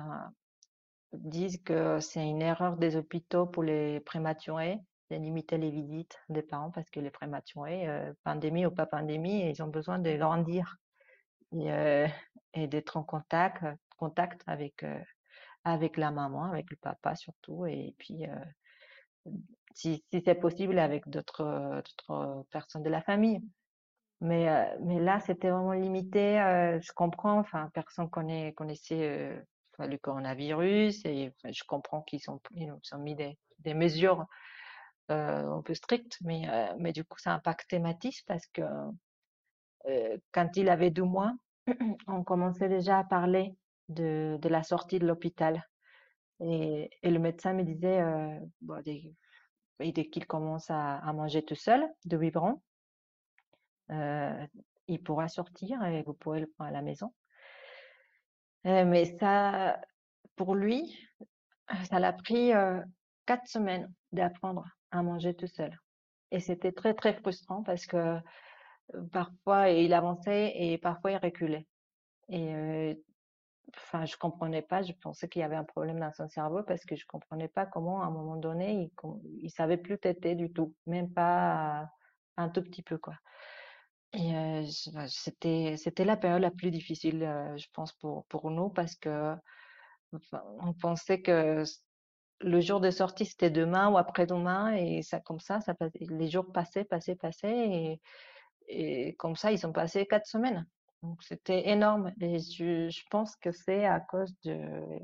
disent 1.11 1.61
que 1.61 1.99
c'est 1.99 2.25
une 2.25 2.41
erreur 2.41 2.77
des 2.77 2.95
hôpitaux 2.95 3.47
pour 3.47 3.63
les 3.63 3.99
prématurés 3.99 4.79
de 5.11 5.17
limiter 5.17 5.57
les 5.57 5.71
visites 5.71 6.17
des 6.29 6.41
parents 6.41 6.71
parce 6.71 6.89
que 6.89 6.99
les 6.99 7.11
prématurés, 7.11 7.87
euh, 7.87 8.13
pandémie 8.23 8.65
ou 8.65 8.71
pas 8.71 8.85
pandémie, 8.85 9.49
ils 9.49 9.61
ont 9.61 9.67
besoin 9.67 9.99
de 9.99 10.15
grandir 10.17 10.77
et, 11.53 11.71
euh, 11.71 12.07
d'être 12.55 12.97
en 12.97 13.03
contact, 13.03 13.63
contact 13.97 14.41
avec 14.47 14.83
euh, 14.83 14.99
avec 15.63 15.97
la 15.97 16.09
maman, 16.11 16.45
avec 16.45 16.71
le 16.71 16.77
papa 16.77 17.15
surtout, 17.15 17.65
et 17.67 17.93
puis 17.99 18.25
euh, 18.25 18.35
si, 19.75 20.03
si 20.11 20.21
c'est 20.25 20.35
possible 20.35 20.79
avec 20.79 21.07
d'autres 21.07 21.41
euh, 22.09 22.43
personnes 22.51 22.83
de 22.83 22.89
la 22.89 23.01
famille. 23.01 23.41
Mais 24.21 24.49
euh, 24.49 24.77
mais 24.83 24.99
là, 24.99 25.19
c'était 25.19 25.49
vraiment 25.49 25.73
limité. 25.73 26.39
euh, 26.39 26.79
je 26.79 26.91
comprends. 26.93 27.39
Enfin, 27.39 27.69
personne 27.73 28.09
connaît 28.09 28.53
connaissait 28.53 29.07
euh, 29.09 29.41
le 29.79 29.97
coronavirus 29.97 31.05
et 31.05 31.33
je 31.43 31.63
comprends 31.67 32.01
qu'ils 32.03 32.21
sont 32.21 32.39
ils 32.55 32.71
ont 32.71 32.99
mis 32.99 33.15
des 33.15 33.37
des 33.59 33.73
mesures 33.73 34.21
euh, 34.21 34.25
un 35.11 35.61
peu 35.61 35.73
strictes, 35.73 36.17
mais 36.21 36.47
euh, 36.49 36.73
mais 36.79 36.93
du 36.93 37.03
coup, 37.03 37.19
ça 37.19 37.33
impactait 37.33 37.79
Mathis 37.79 38.21
parce 38.23 38.45
que 38.47 38.61
euh, 39.87 40.17
quand 40.31 40.55
il 40.57 40.69
avait 40.69 40.91
deux 40.91 41.03
mois, 41.03 41.33
on 42.07 42.23
commençait 42.23 42.69
déjà 42.69 42.99
à 42.99 43.03
parler 43.03 43.55
de 43.89 44.37
de 44.41 44.49
la 44.49 44.63
sortie 44.63 44.99
de 44.99 45.07
l'hôpital. 45.07 45.63
Et, 46.41 46.89
et 47.03 47.11
le 47.11 47.19
médecin 47.19 47.53
me 47.53 47.63
disait, 47.63 48.01
euh, 48.01 48.39
dès, 48.83 49.13
dès 49.79 50.05
qu'il 50.05 50.25
commence 50.25 50.69
à, 50.69 50.99
manger 51.13 51.43
tout 51.43 51.55
seul, 51.55 51.87
de 52.05 52.17
biberon, 52.17 52.61
euh, 53.91 54.47
il 54.87 55.03
pourra 55.03 55.27
sortir 55.27 55.83
et 55.83 56.03
vous 56.03 56.13
pourrez 56.13 56.39
le 56.39 56.47
prendre 56.47 56.69
à 56.69 56.73
la 56.73 56.81
maison. 56.81 57.13
Euh, 58.65 58.85
mais 58.85 59.17
ça, 59.17 59.79
pour 60.35 60.55
lui, 60.55 60.97
ça 61.89 61.99
l'a 61.99 62.13
pris 62.13 62.53
euh, 62.53 62.81
quatre 63.25 63.47
semaines 63.47 63.91
d'apprendre 64.11 64.65
à 64.91 65.01
manger 65.03 65.33
tout 65.33 65.47
seul. 65.47 65.77
Et 66.31 66.39
c'était 66.39 66.71
très, 66.71 66.93
très 66.93 67.13
frustrant 67.13 67.63
parce 67.63 67.85
que 67.85 67.97
euh, 67.97 68.19
parfois 69.11 69.69
il 69.69 69.93
avançait 69.93 70.53
et 70.55 70.77
parfois 70.77 71.11
il 71.11 71.17
reculait. 71.17 71.67
Et 72.29 72.55
euh, 72.55 72.93
enfin, 73.75 74.05
je 74.05 74.15
comprenais 74.17 74.61
pas, 74.61 74.81
je 74.81 74.93
pensais 74.93 75.27
qu'il 75.27 75.41
y 75.41 75.43
avait 75.43 75.55
un 75.55 75.63
problème 75.63 75.99
dans 75.99 76.13
son 76.13 76.29
cerveau 76.29 76.63
parce 76.63 76.85
que 76.85 76.95
je 76.95 77.05
comprenais 77.05 77.49
pas 77.49 77.65
comment, 77.65 78.01
à 78.01 78.05
un 78.05 78.11
moment 78.11 78.37
donné, 78.37 78.73
il, 78.73 78.91
il 79.41 79.49
savait 79.49 79.77
plus 79.77 79.97
téter 79.99 80.35
du 80.35 80.51
tout, 80.51 80.75
même 80.87 81.11
pas 81.13 81.89
un 82.37 82.49
tout 82.49 82.63
petit 82.63 82.83
peu, 82.83 82.97
quoi. 82.97 83.15
Et 84.13 84.35
euh, 84.35 84.63
enfin, 84.89 85.07
c'était, 85.07 85.75
c'était 85.77 86.05
la 86.05 86.17
période 86.17 86.41
la 86.41 86.51
plus 86.51 86.71
difficile, 86.71 87.19
je 87.57 87.65
pense, 87.73 87.93
pour, 87.93 88.25
pour 88.27 88.51
nous 88.51 88.69
parce 88.69 88.95
que 88.95 89.35
on 90.59 90.73
pensait 90.73 91.21
que 91.21 91.63
le 92.43 92.59
jour 92.61 92.79
de 92.79 92.91
sortie, 92.91 93.25
c'était 93.25 93.49
demain 93.51 93.89
ou 93.91 93.97
après-demain 93.97 94.73
et 94.75 95.01
ça, 95.01 95.19
comme 95.19 95.39
ça, 95.39 95.59
les 95.93 96.29
jours 96.29 96.51
passaient, 96.51 96.85
passaient, 96.85 97.15
passaient 97.15 97.69
et, 97.69 98.01
et 98.67 99.15
comme 99.15 99.35
ça, 99.35 99.51
ils 99.51 99.65
ont 99.67 99.71
passé 99.73 100.05
quatre 100.05 100.27
semaines. 100.27 100.67
Donc, 101.03 101.23
c'était 101.23 101.69
énorme 101.69 102.13
et 102.21 102.39
je, 102.39 102.89
je 102.89 103.01
pense 103.09 103.35
que 103.35 103.51
c'est 103.51 103.85
à 103.85 103.99
cause 103.99 104.33
de, 104.43 104.99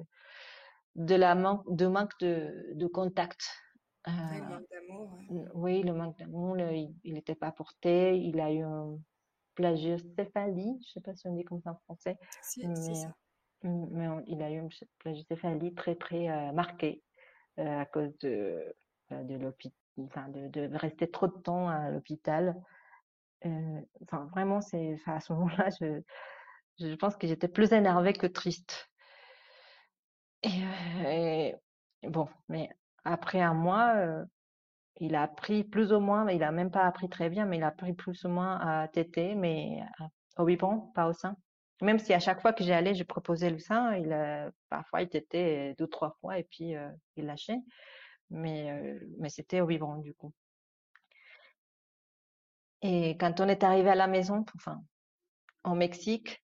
de 0.95 1.15
la 1.15 1.36
manque 1.36 1.63
de 1.76 1.88
manque 1.88 2.17
de, 2.19 2.73
de 2.76 2.88
contact. 2.88 3.41
Euh, 4.08 4.12
le 4.12 4.41
manque 4.45 4.69
d'amour. 4.71 5.13
ouais. 5.30 5.45
oui, 5.54 5.84
le 5.84 5.93
manque 5.93 6.17
d'amour, 6.17 6.58
il 6.60 7.13
n'était 7.13 7.36
pas 7.36 7.52
porté, 7.52 8.17
il 8.17 8.39
a 8.39 8.52
eu 8.52 8.62
un 8.62 8.97
plagiocéphalie, 9.56 10.80
je 10.86 10.91
sais 10.93 11.02
pas 11.02 11.15
si 11.15 11.28
on 11.28 11.36
dit 11.36 11.43
comme 11.43 11.62
ça 11.62 11.71
en 11.71 11.80
français, 11.86 12.17
Si, 12.41 12.62
mais, 12.62 12.93
ça. 12.95 13.15
mais 13.63 14.08
on- 14.08 14.23
il 14.28 14.41
a 14.41 14.52
eu 14.52 14.60
une 14.60 14.69
plagiocéphalie 15.00 15.73
très 15.73 15.95
très 15.95 16.30
euh, 16.30 16.52
marquée 16.52 17.04
à 17.58 17.86
cause 17.86 18.17
de, 18.20 18.76
euh, 19.12 19.24
de 19.24 19.54
enfin 20.04 20.28
de, 20.30 20.76
rester 20.76 21.10
trop 21.10 21.28
de 21.28 21.41
temps 21.41 21.70
à 21.70 21.89
l'hôpital. 21.89 22.56
Euh, 23.46 23.82
enfin 24.04 24.26
vraiment, 24.32 24.62
c'est, 24.62 24.98
à 25.06 25.20
ce 25.20 25.34
moment-là, 25.34 25.70
je, 25.80 26.02
je 26.80 26.96
pense 26.96 27.15
que 27.15 27.28
j'étais 27.28 27.48
plus 27.48 27.72
énervée 27.74 28.13
que 28.13 28.28
triste. 28.28 28.89
Et, 30.43 31.56
euh, 32.06 32.10
bon, 32.10 32.28
mais 32.50 32.70
après 33.04 33.41
un 33.41 33.54
mois, 33.54 33.96
il 35.00 35.15
a 35.15 35.24
appris 35.24 35.63
plus 35.63 35.93
ou 35.93 36.00
moins, 36.00 36.26
mais 36.26 36.36
il 36.36 36.43
a 36.43 36.52
même 36.52 36.72
pas 36.72 36.86
appris 36.86 37.10
très 37.10 37.30
bien, 37.30 37.46
mais 37.46 37.58
il 37.58 37.63
a 37.63 37.67
appris 37.67 37.93
plus 37.93 38.24
ou 38.26 38.30
moins 38.30 38.60
à 38.60 38.88
téter, 38.88 39.36
mais 39.36 39.82
au 40.38 40.46
biberon, 40.46 40.91
pas 40.93 41.08
au 41.08 41.13
sein. 41.13 41.36
Même 41.81 41.99
si 41.99 42.13
à 42.13 42.19
chaque 42.19 42.41
fois 42.41 42.53
que 42.53 42.63
j'y 42.63 42.71
allais, 42.71 42.95
je 42.95 43.03
proposais 43.03 43.49
le 43.49 43.59
sein, 43.59 43.93
a, 44.11 44.49
parfois 44.69 45.01
il 45.03 45.09
tétait 45.09 45.75
deux, 45.77 45.87
trois 45.87 46.17
fois 46.21 46.39
et 46.39 46.43
puis 46.43 46.75
euh, 46.75 46.89
il 47.15 47.25
lâchait, 47.25 47.59
mais 48.29 48.71
euh, 48.71 48.99
mais 49.19 49.29
c'était 49.29 49.61
biberon 49.61 49.97
du 49.97 50.13
coup. 50.13 50.33
Et 52.81 53.17
quand 53.17 53.39
on 53.39 53.47
est 53.47 53.63
arrivé 53.63 53.89
à 53.89 53.95
la 53.95 54.07
maison, 54.07 54.45
enfin 54.55 54.81
en 55.63 55.75
Mexique, 55.75 56.41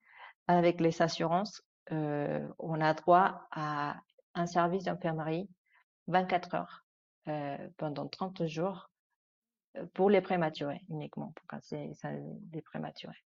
avec 0.47 0.81
les 0.81 1.01
assurances, 1.01 1.61
euh, 1.91 2.47
on 2.59 2.81
a 2.81 2.93
droit 2.93 3.47
à 3.51 3.97
un 4.35 4.45
service 4.45 4.85
d'infirmerie 4.85 5.49
24 6.07 6.55
heures 6.55 6.85
euh, 7.27 7.69
pendant 7.77 8.07
30 8.07 8.45
jours 8.47 8.89
euh, 9.77 9.85
pour 9.93 10.09
les 10.09 10.21
prématurés 10.21 10.81
uniquement, 10.89 11.33
pour 11.35 11.59
ça, 11.61 12.09
des 12.13 12.61
prématurés. 12.61 13.23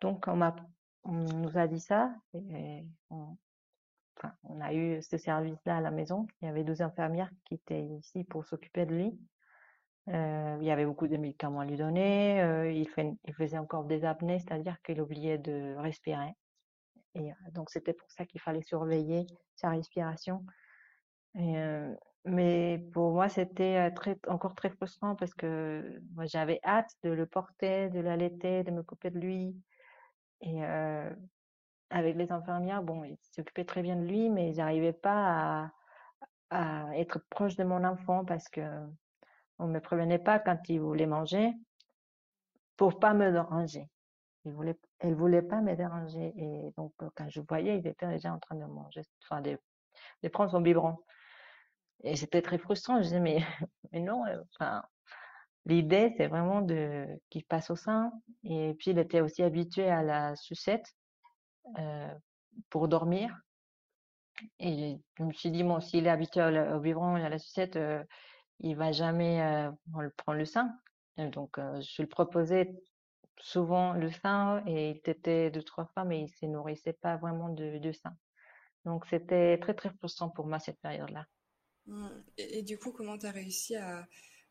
Donc 0.00 0.26
on 0.28 0.36
m'a, 0.36 0.56
on 1.04 1.12
nous 1.12 1.56
a 1.56 1.66
dit 1.66 1.80
ça 1.80 2.14
et 2.34 2.84
on, 3.10 3.36
enfin, 4.16 4.34
on 4.44 4.60
a 4.60 4.74
eu 4.74 5.02
ce 5.02 5.16
service-là 5.16 5.78
à 5.78 5.80
la 5.80 5.90
maison. 5.90 6.26
Il 6.40 6.46
y 6.46 6.48
avait 6.48 6.64
12 6.64 6.82
infirmières 6.82 7.30
qui 7.44 7.54
étaient 7.54 7.84
ici 7.84 8.24
pour 8.24 8.44
s'occuper 8.44 8.86
de 8.86 8.94
lui. 8.94 9.18
Euh, 10.08 10.56
il 10.60 10.66
y 10.66 10.70
avait 10.70 10.86
beaucoup 10.86 11.06
de 11.06 11.16
médicaments 11.16 11.60
à 11.60 11.64
lui 11.64 11.76
donner. 11.76 12.42
Euh, 12.42 12.70
il, 12.70 12.88
faisait 12.88 13.58
encore 13.58 13.84
des 13.84 14.04
apnées, 14.04 14.38
c'est-à-dire 14.40 14.80
qu'il 14.82 15.00
oubliait 15.00 15.38
de 15.38 15.74
respirer. 15.76 16.34
Et 17.14 17.30
euh, 17.30 17.34
donc 17.52 17.70
c'était 17.70 17.92
pour 17.92 18.10
ça 18.10 18.24
qu'il 18.24 18.40
fallait 18.40 18.62
surveiller 18.62 19.26
sa 19.56 19.70
respiration. 19.70 20.44
Mais 22.26 22.84
pour 22.92 23.12
moi, 23.12 23.28
c'était 23.28 23.90
encore 24.26 24.54
très 24.54 24.68
frustrant 24.70 25.16
parce 25.16 25.32
que 25.32 26.02
moi, 26.14 26.26
j'avais 26.26 26.60
hâte 26.64 26.90
de 27.02 27.10
le 27.10 27.24
porter, 27.24 27.88
de 27.88 28.00
l'allaiter, 28.00 28.62
de 28.62 28.70
me 28.70 28.82
couper 28.82 29.10
de 29.10 29.18
lui. 29.18 29.56
Et 30.40 30.62
avec 31.90 32.16
les 32.16 32.30
infirmières, 32.32 32.82
bon, 32.82 33.04
ils 33.04 33.18
s'occupaient 33.32 33.64
très 33.64 33.82
bien 33.82 33.96
de 33.96 34.04
lui, 34.04 34.30
mais 34.30 34.50
ils 34.50 34.56
n'arrivaient 34.58 34.92
pas 34.92 35.72
à, 36.50 36.96
être 36.96 37.20
proche 37.30 37.56
de 37.56 37.64
mon 37.64 37.84
enfant 37.84 38.24
parce 38.24 38.48
que 38.48 38.62
on 39.58 39.68
me 39.68 39.78
prévenait 39.78 40.18
pas 40.18 40.38
quand 40.38 40.58
il 40.68 40.80
voulait 40.80 41.06
manger 41.06 41.52
pour 42.76 42.98
pas 42.98 43.12
me 43.12 43.30
déranger. 43.30 43.88
Il 44.44 44.52
voulait, 44.52 44.78
elle 45.00 45.14
voulait 45.14 45.42
pas 45.42 45.60
me 45.60 45.76
déranger. 45.76 46.32
Et 46.36 46.72
donc, 46.76 46.94
quand 47.14 47.28
je 47.28 47.40
voyais, 47.42 47.78
il 47.78 47.86
était 47.86 48.08
déjà 48.08 48.32
en 48.32 48.38
train 48.38 48.56
de 48.56 48.64
manger, 48.64 49.02
enfin, 49.22 49.42
de, 49.42 49.58
prendre 50.30 50.50
son 50.50 50.60
biberon. 50.60 50.96
Et 52.02 52.16
c'était 52.16 52.40
très 52.40 52.58
frustrant. 52.58 52.96
Je 52.98 53.02
disais, 53.02 53.20
mais, 53.20 53.38
mais 53.92 54.00
non, 54.00 54.24
enfin, 54.54 54.82
l'idée, 55.66 56.14
c'est 56.16 56.26
vraiment 56.26 56.62
de, 56.62 57.06
qu'il 57.30 57.44
passe 57.44 57.70
au 57.70 57.76
sein. 57.76 58.12
Et 58.44 58.74
puis, 58.78 58.90
il 58.90 58.98
était 58.98 59.20
aussi 59.20 59.42
habitué 59.42 59.88
à 59.88 60.02
la 60.02 60.36
sucette, 60.36 60.94
euh, 61.78 62.12
pour 62.68 62.88
dormir. 62.88 63.36
Et 64.58 64.98
je 65.18 65.24
me 65.24 65.32
suis 65.32 65.50
dit, 65.50 65.62
bon, 65.62 65.80
s'il 65.80 66.06
est 66.06 66.10
habitué 66.10 66.42
au, 66.42 66.80
biberon 66.80 67.16
et 67.16 67.24
à 67.24 67.28
la 67.28 67.38
sucette, 67.38 67.76
euh, 67.76 68.02
il 68.60 68.76
va 68.76 68.92
jamais 68.92 69.42
euh, 69.42 69.70
prendre 70.16 70.38
le 70.38 70.44
sein. 70.44 70.78
Donc, 71.16 71.58
euh, 71.58 71.80
je 71.80 72.02
le 72.02 72.08
proposais 72.08 72.72
souvent 73.38 73.92
le 73.92 74.10
sein 74.10 74.62
et 74.66 74.90
il 74.90 75.00
tétait 75.02 75.50
deux, 75.50 75.62
trois 75.62 75.86
fois, 75.86 76.04
mais 76.04 76.22
il 76.22 76.28
se 76.28 76.46
nourrissait 76.46 76.94
pas 76.94 77.16
vraiment 77.16 77.48
de, 77.50 77.78
de 77.78 77.92
sein. 77.92 78.16
Donc, 78.84 79.06
c'était 79.06 79.58
très, 79.58 79.74
très 79.74 79.90
frustrant 79.90 80.30
pour 80.30 80.46
moi 80.46 80.58
cette 80.58 80.80
période-là. 80.80 81.26
Hmm. 81.86 82.08
Et, 82.38 82.58
et 82.58 82.62
du 82.62 82.78
coup, 82.78 82.92
comment 82.92 83.18
tu 83.18 83.26
as 83.26 83.30
réussi 83.30 83.76
à, 83.76 84.06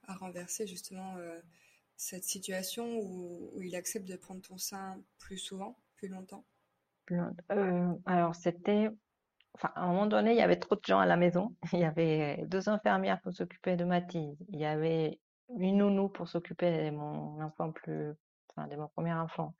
à 0.09 0.15
renverser 0.15 0.67
justement 0.67 1.15
euh, 1.17 1.39
cette 1.95 2.23
situation 2.23 2.85
où, 2.85 3.61
il 3.61 3.75
accepte 3.75 4.07
de 4.07 4.15
prendre 4.15 4.41
ton 4.41 4.57
sein 4.57 5.01
plus 5.19 5.37
souvent, 5.37 5.77
plus 5.95 6.07
longtemps? 6.07 6.45
Euh, 7.51 7.93
alors, 8.05 8.35
c'était, 8.35 8.89
enfin, 9.53 9.71
à 9.75 9.81
un 9.81 9.87
moment 9.87 10.05
donné, 10.05 10.31
il 10.31 10.37
y 10.37 10.41
avait 10.41 10.59
trop 10.59 10.75
de 10.75 10.81
gens 10.85 10.99
à 10.99 11.05
la 11.05 11.17
maison. 11.17 11.55
Il 11.73 11.79
y 11.79 11.83
avait 11.83 12.45
deux 12.47 12.69
infirmières 12.69 13.19
pour 13.21 13.33
s'occuper 13.33 13.75
de 13.75 13.83
Mathilde. 13.83 14.37
Il 14.49 14.59
y 14.59 14.65
avait 14.65 15.19
une 15.57 15.77
nounou 15.77 16.09
pour 16.09 16.27
s'occuper 16.27 16.85
de 16.85 16.95
mon 16.95 17.41
enfant 17.41 17.71
plus, 17.71 18.13
enfin, 18.49 18.67
de 18.67 18.75
mon 18.75 18.87
premier 18.89 19.13
enfant. 19.13 19.55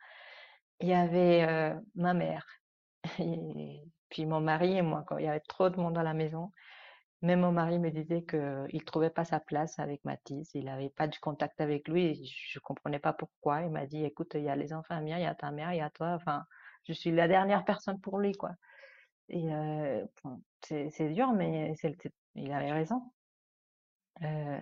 Il 0.79 0.87
y 0.87 0.93
avait 0.93 1.45
euh, 1.47 1.79
ma 1.95 2.13
mère. 2.13 2.45
Et 3.19 3.81
puis 4.09 4.25
mon 4.25 4.41
mari 4.41 4.77
et 4.77 4.81
moi, 4.81 5.03
quand 5.07 5.17
il 5.17 5.25
y 5.25 5.27
avait 5.27 5.39
trop 5.41 5.69
de 5.69 5.77
monde 5.77 5.97
à 5.97 6.03
la 6.03 6.13
maison, 6.13 6.51
même 7.21 7.41
mon 7.41 7.51
mari 7.51 7.79
me 7.79 7.89
disait 7.91 8.23
qu'il 8.23 8.39
ne 8.39 8.85
trouvait 8.85 9.09
pas 9.09 9.25
sa 9.25 9.39
place 9.39 9.77
avec 9.79 10.05
Mathis, 10.05 10.51
il 10.53 10.65
n'avait 10.65 10.89
pas 10.89 11.07
du 11.07 11.19
contact 11.19 11.59
avec 11.59 11.87
lui, 11.87 12.05
et 12.05 12.15
je 12.25 12.59
comprenais 12.59 12.99
pas 12.99 13.13
pourquoi. 13.13 13.61
Il 13.63 13.71
m'a 13.71 13.85
dit, 13.85 14.05
écoute, 14.05 14.31
il 14.35 14.43
y 14.43 14.49
a 14.49 14.55
les 14.55 14.73
enfants 14.73 15.01
miens, 15.01 15.17
il 15.17 15.23
y 15.23 15.27
a 15.27 15.35
ta 15.35 15.51
mère, 15.51 15.73
il 15.73 15.77
y 15.77 15.81
a 15.81 15.89
toi, 15.89 16.13
enfin, 16.13 16.45
je 16.85 16.93
suis 16.93 17.11
la 17.11 17.27
dernière 17.27 17.65
personne 17.65 17.99
pour 17.99 18.19
lui, 18.19 18.31
quoi. 18.33 18.51
Et 19.27 19.49
c'est 20.63 21.09
dur, 21.09 21.33
mais 21.33 21.73
il 22.35 22.51
avait 22.51 22.71
raison. 22.71 23.01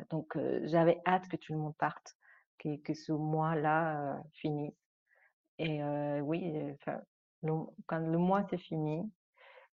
Donc, 0.10 0.38
j'avais 0.64 1.00
hâte 1.06 1.28
que 1.28 1.38
tout 1.38 1.54
le 1.54 1.60
monde 1.60 1.78
parte, 1.78 2.16
que, 2.58 2.94
ce 2.94 3.12
mois-là 3.12 4.20
finisse. 4.34 4.74
Et 5.60 5.82
oui, 6.22 6.54
quand 7.86 8.00
le 8.00 8.18
mois 8.18 8.48
s'est 8.50 8.58
fini, 8.58 9.10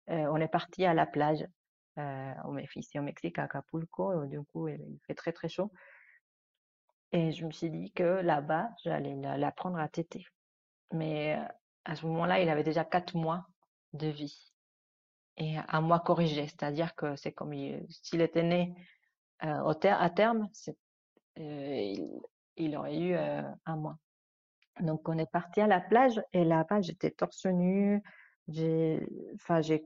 on 0.07 0.37
est 0.37 0.47
parti 0.47 0.85
à 0.85 0.93
la 0.93 1.07
plage. 1.07 1.45
Est 1.97 2.75
ici 2.75 2.99
au 2.99 3.01
Mexique, 3.01 3.39
à 3.39 3.43
Acapulco. 3.43 4.25
du 4.25 4.41
coup, 4.43 4.67
il 4.67 4.99
fait 5.07 5.15
très 5.15 5.31
très 5.31 5.49
chaud. 5.49 5.71
Et 7.11 7.31
je 7.31 7.45
me 7.45 7.51
suis 7.51 7.69
dit 7.69 7.91
que 7.93 8.03
là-bas, 8.03 8.69
j'allais 8.83 9.15
l'apprendre 9.37 9.79
à 9.79 9.87
téter. 9.87 10.25
Mais 10.91 11.39
à 11.85 11.95
ce 11.95 12.05
moment-là, 12.07 12.41
il 12.41 12.49
avait 12.49 12.63
déjà 12.63 12.83
quatre 12.83 13.15
mois 13.15 13.47
de 13.93 14.07
vie 14.07 14.55
et 15.37 15.55
un 15.67 15.81
mois 15.81 15.99
corrigé, 15.99 16.47
c'est-à-dire 16.47 16.95
que 16.95 17.15
c'est 17.15 17.31
comme 17.31 17.53
s'il 17.89 18.21
était 18.21 18.43
né 18.43 18.73
au 19.43 19.73
à 19.83 20.09
terme, 20.09 20.49
il, 21.35 22.77
aurait 22.77 22.97
eu 22.97 23.15
un 23.15 23.75
mois. 23.75 23.97
Donc 24.79 25.07
on 25.07 25.17
est 25.17 25.29
parti 25.29 25.61
à 25.61 25.67
la 25.67 25.81
plage 25.81 26.21
et 26.33 26.45
là-bas 26.45 26.81
j'étais 26.81 27.11
torse 27.11 27.45
nu. 27.45 28.01
Enfin 29.35 29.61
j'ai, 29.61 29.85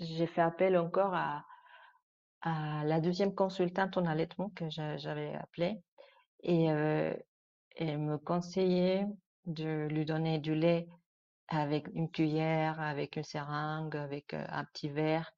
j'ai 0.00 0.26
fait 0.26 0.40
appel 0.40 0.76
encore 0.76 1.14
à, 1.14 1.44
la 2.44 3.00
deuxième 3.00 3.34
consultante 3.34 3.96
en 3.96 4.04
allaitement 4.04 4.50
que 4.50 4.68
j'avais 4.68 5.32
appelée 5.34 5.80
et 6.42 6.64
elle 6.64 7.98
me 7.98 8.18
conseillait 8.18 9.06
de 9.46 9.86
lui 9.88 10.04
donner 10.04 10.40
du 10.40 10.54
lait 10.56 10.88
avec 11.46 11.86
une 11.94 12.10
cuillère, 12.10 12.80
avec 12.80 13.14
une 13.14 13.22
seringue, 13.22 13.96
avec 13.96 14.34
un 14.34 14.64
petit 14.64 14.88
verre, 14.88 15.30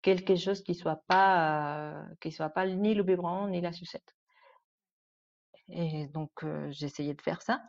quelque 0.00 0.34
chose 0.36 0.62
qui 0.62 0.74
soit 0.74 1.02
pas 1.08 2.06
qui 2.22 2.32
soit 2.32 2.48
pas 2.48 2.66
ni 2.66 2.94
le 2.94 3.02
biberon 3.02 3.48
ni 3.48 3.60
la 3.60 3.72
sucette. 3.72 4.14
Et 5.68 6.06
donc 6.08 6.30
j'essayais 6.70 7.14
de 7.14 7.22
faire 7.22 7.42
ça. 7.42 7.60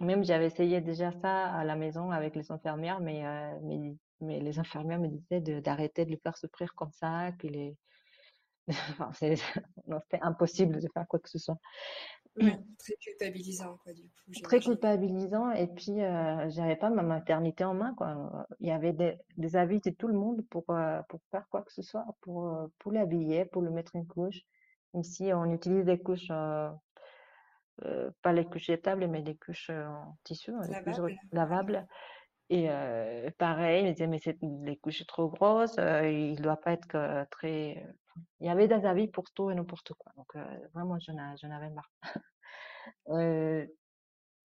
Même 0.00 0.24
j'avais 0.24 0.46
essayé 0.46 0.80
déjà 0.80 1.12
ça 1.12 1.46
à 1.46 1.64
la 1.64 1.76
maison 1.76 2.10
avec 2.10 2.34
les 2.36 2.50
infirmières, 2.50 3.00
mais, 3.00 3.24
mais 4.20 4.40
les 4.40 4.58
infirmières 4.58 5.00
me 5.00 5.08
disaient 5.08 5.40
d'arrêter 5.60 6.04
de, 6.04 6.10
le 6.10 6.16
faire 6.16 6.36
souffrir 6.36 6.74
comme 6.74 6.92
ça, 6.92 7.32
qu'il 7.32 7.56
est 7.56 7.76
enfin, 8.68 9.10
c'était 9.12 10.20
impossible 10.22 10.80
de 10.80 10.88
faire 10.92 11.06
quoi 11.06 11.18
que 11.18 11.28
ce 11.28 11.38
soit. 11.38 11.58
très 12.78 12.94
culpabilisant, 13.00 13.78
quoi, 13.82 13.92
du 13.92 14.02
coup. 14.02 14.40
Très 14.42 14.60
culpabilisant. 14.60 15.50
Et 15.52 15.66
puis, 15.66 16.02
euh, 16.02 16.48
j'avais 16.50 16.76
pas 16.76 16.90
ma 16.90 17.02
maternité 17.02 17.64
en 17.64 17.74
main, 17.74 17.94
quoi. 17.94 18.46
Il 18.60 18.68
y 18.68 18.72
avait 18.72 18.92
des, 18.92 19.18
des 19.36 19.56
avis 19.56 19.80
de 19.80 19.90
tout 19.90 20.08
le 20.08 20.14
monde 20.14 20.42
pour, 20.48 20.64
euh, 20.70 21.00
pour 21.08 21.20
faire 21.30 21.46
quoi 21.50 21.62
que 21.62 21.72
ce 21.72 21.82
soit, 21.82 22.06
pour, 22.22 22.48
euh, 22.48 22.66
pour 22.78 22.92
l'habiller, 22.92 23.44
pour 23.44 23.62
le 23.62 23.70
mettre 23.70 23.94
une 23.96 24.06
couche. 24.06 24.40
Ici, 24.94 25.32
on 25.34 25.50
utilise 25.50 25.84
des 25.84 25.98
couches, 25.98 26.30
euh, 26.30 26.70
euh 27.84 28.10
pas 28.22 28.32
les 28.32 28.44
couches 28.44 28.66
jetables, 28.66 29.08
mais 29.08 29.22
des 29.22 29.36
couches 29.36 29.70
en 29.70 30.16
tissu, 30.22 30.52
lavables. 30.52 31.18
lavables. 31.32 31.86
Et 32.54 33.30
pareil, 33.32 33.82
il 33.82 33.88
me 33.88 33.92
disait, 33.92 34.06
mais 34.06 34.20
les 34.64 34.76
couches 34.76 35.04
trop 35.06 35.28
grosses, 35.28 35.76
euh, 35.78 36.08
il 36.08 36.40
doit 36.40 36.56
pas 36.56 36.72
être 36.72 37.26
très. 37.30 37.84
Il 38.38 38.46
y 38.46 38.50
avait 38.50 38.68
des 38.68 38.86
avis 38.86 39.08
pour 39.08 39.28
tout 39.32 39.50
et 39.50 39.54
n'importe 39.56 39.92
quoi. 39.94 40.12
Donc 40.16 40.36
vraiment, 40.72 40.96
j'en 41.00 41.50
avais 41.50 41.70
marre. 41.70 41.90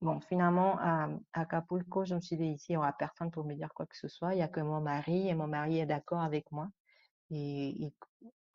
bon, 0.01 0.20
finalement, 0.22 0.80
à, 0.80 1.10
à 1.34 1.41
Acapulco, 1.41 2.03
je 2.03 2.16
me 2.16 2.22
suis 2.22 2.36
dit 2.36 2.47
ici, 2.47 2.68
il 2.70 2.74
n'y 2.74 2.78
aura 2.78 2.93
personne 2.93 3.30
pour 3.30 3.45
me 3.45 3.53
dire 3.53 3.72
quoi 3.76 3.86
que 3.86 3.95
ce 3.95 4.07
soit. 4.07 4.34
Il 4.34 4.38
n'y 4.38 4.41
a 4.41 4.47
que 4.47 4.62
mon 4.62 4.82
mari 4.82 5.30
et 5.30 5.36
mon 5.36 5.47
mari 5.47 5.78
est 5.78 5.86
d'accord 5.86 6.22
avec 6.22 6.51
moi. 6.51 6.68
Et, 7.30 7.93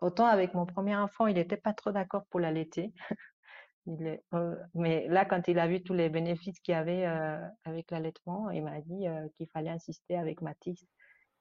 autant 0.00 0.26
avec 0.26 0.54
mon 0.54 0.66
premier 0.66 0.96
enfant, 0.96 1.28
il 1.28 1.34
n'était 1.34 1.56
pas 1.56 1.72
trop 1.72 1.92
d'accord 1.92 2.24
pour 2.26 2.40
l'allaiter. 2.40 2.92
Euh, 3.86 4.56
mais 4.74 5.06
là, 5.08 5.24
quand 5.24 5.46
il 5.48 5.58
a 5.58 5.66
vu 5.66 5.82
tous 5.82 5.94
les 5.94 6.08
bénéfices 6.08 6.58
qu'il 6.60 6.72
y 6.72 6.76
avait 6.76 7.06
euh, 7.06 7.38
avec 7.64 7.90
l'allaitement, 7.90 8.50
il 8.50 8.62
m'a 8.62 8.80
dit 8.80 9.06
euh, 9.06 9.28
qu'il 9.36 9.48
fallait 9.48 9.70
insister 9.70 10.16
avec 10.16 10.40
Mathis 10.40 10.86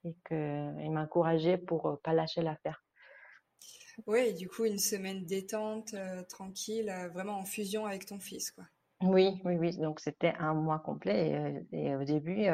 et 0.03 0.15
qu'il 0.27 0.91
m'encourageait 0.91 1.57
pour 1.57 1.99
pas 2.03 2.13
lâcher 2.13 2.41
l'affaire. 2.41 2.83
Oui, 4.07 4.33
du 4.33 4.49
coup, 4.49 4.65
une 4.65 4.79
semaine 4.79 5.23
détente, 5.25 5.95
tranquille, 6.27 6.91
vraiment 7.13 7.37
en 7.37 7.45
fusion 7.45 7.85
avec 7.85 8.05
ton 8.05 8.19
fils, 8.19 8.51
quoi. 8.51 8.65
Oui, 9.01 9.39
oui, 9.43 9.55
oui. 9.55 9.77
Donc, 9.77 9.99
c'était 9.99 10.33
un 10.39 10.53
mois 10.53 10.79
complet. 10.79 11.63
Et, 11.71 11.95
au 11.95 12.03
début, 12.03 12.45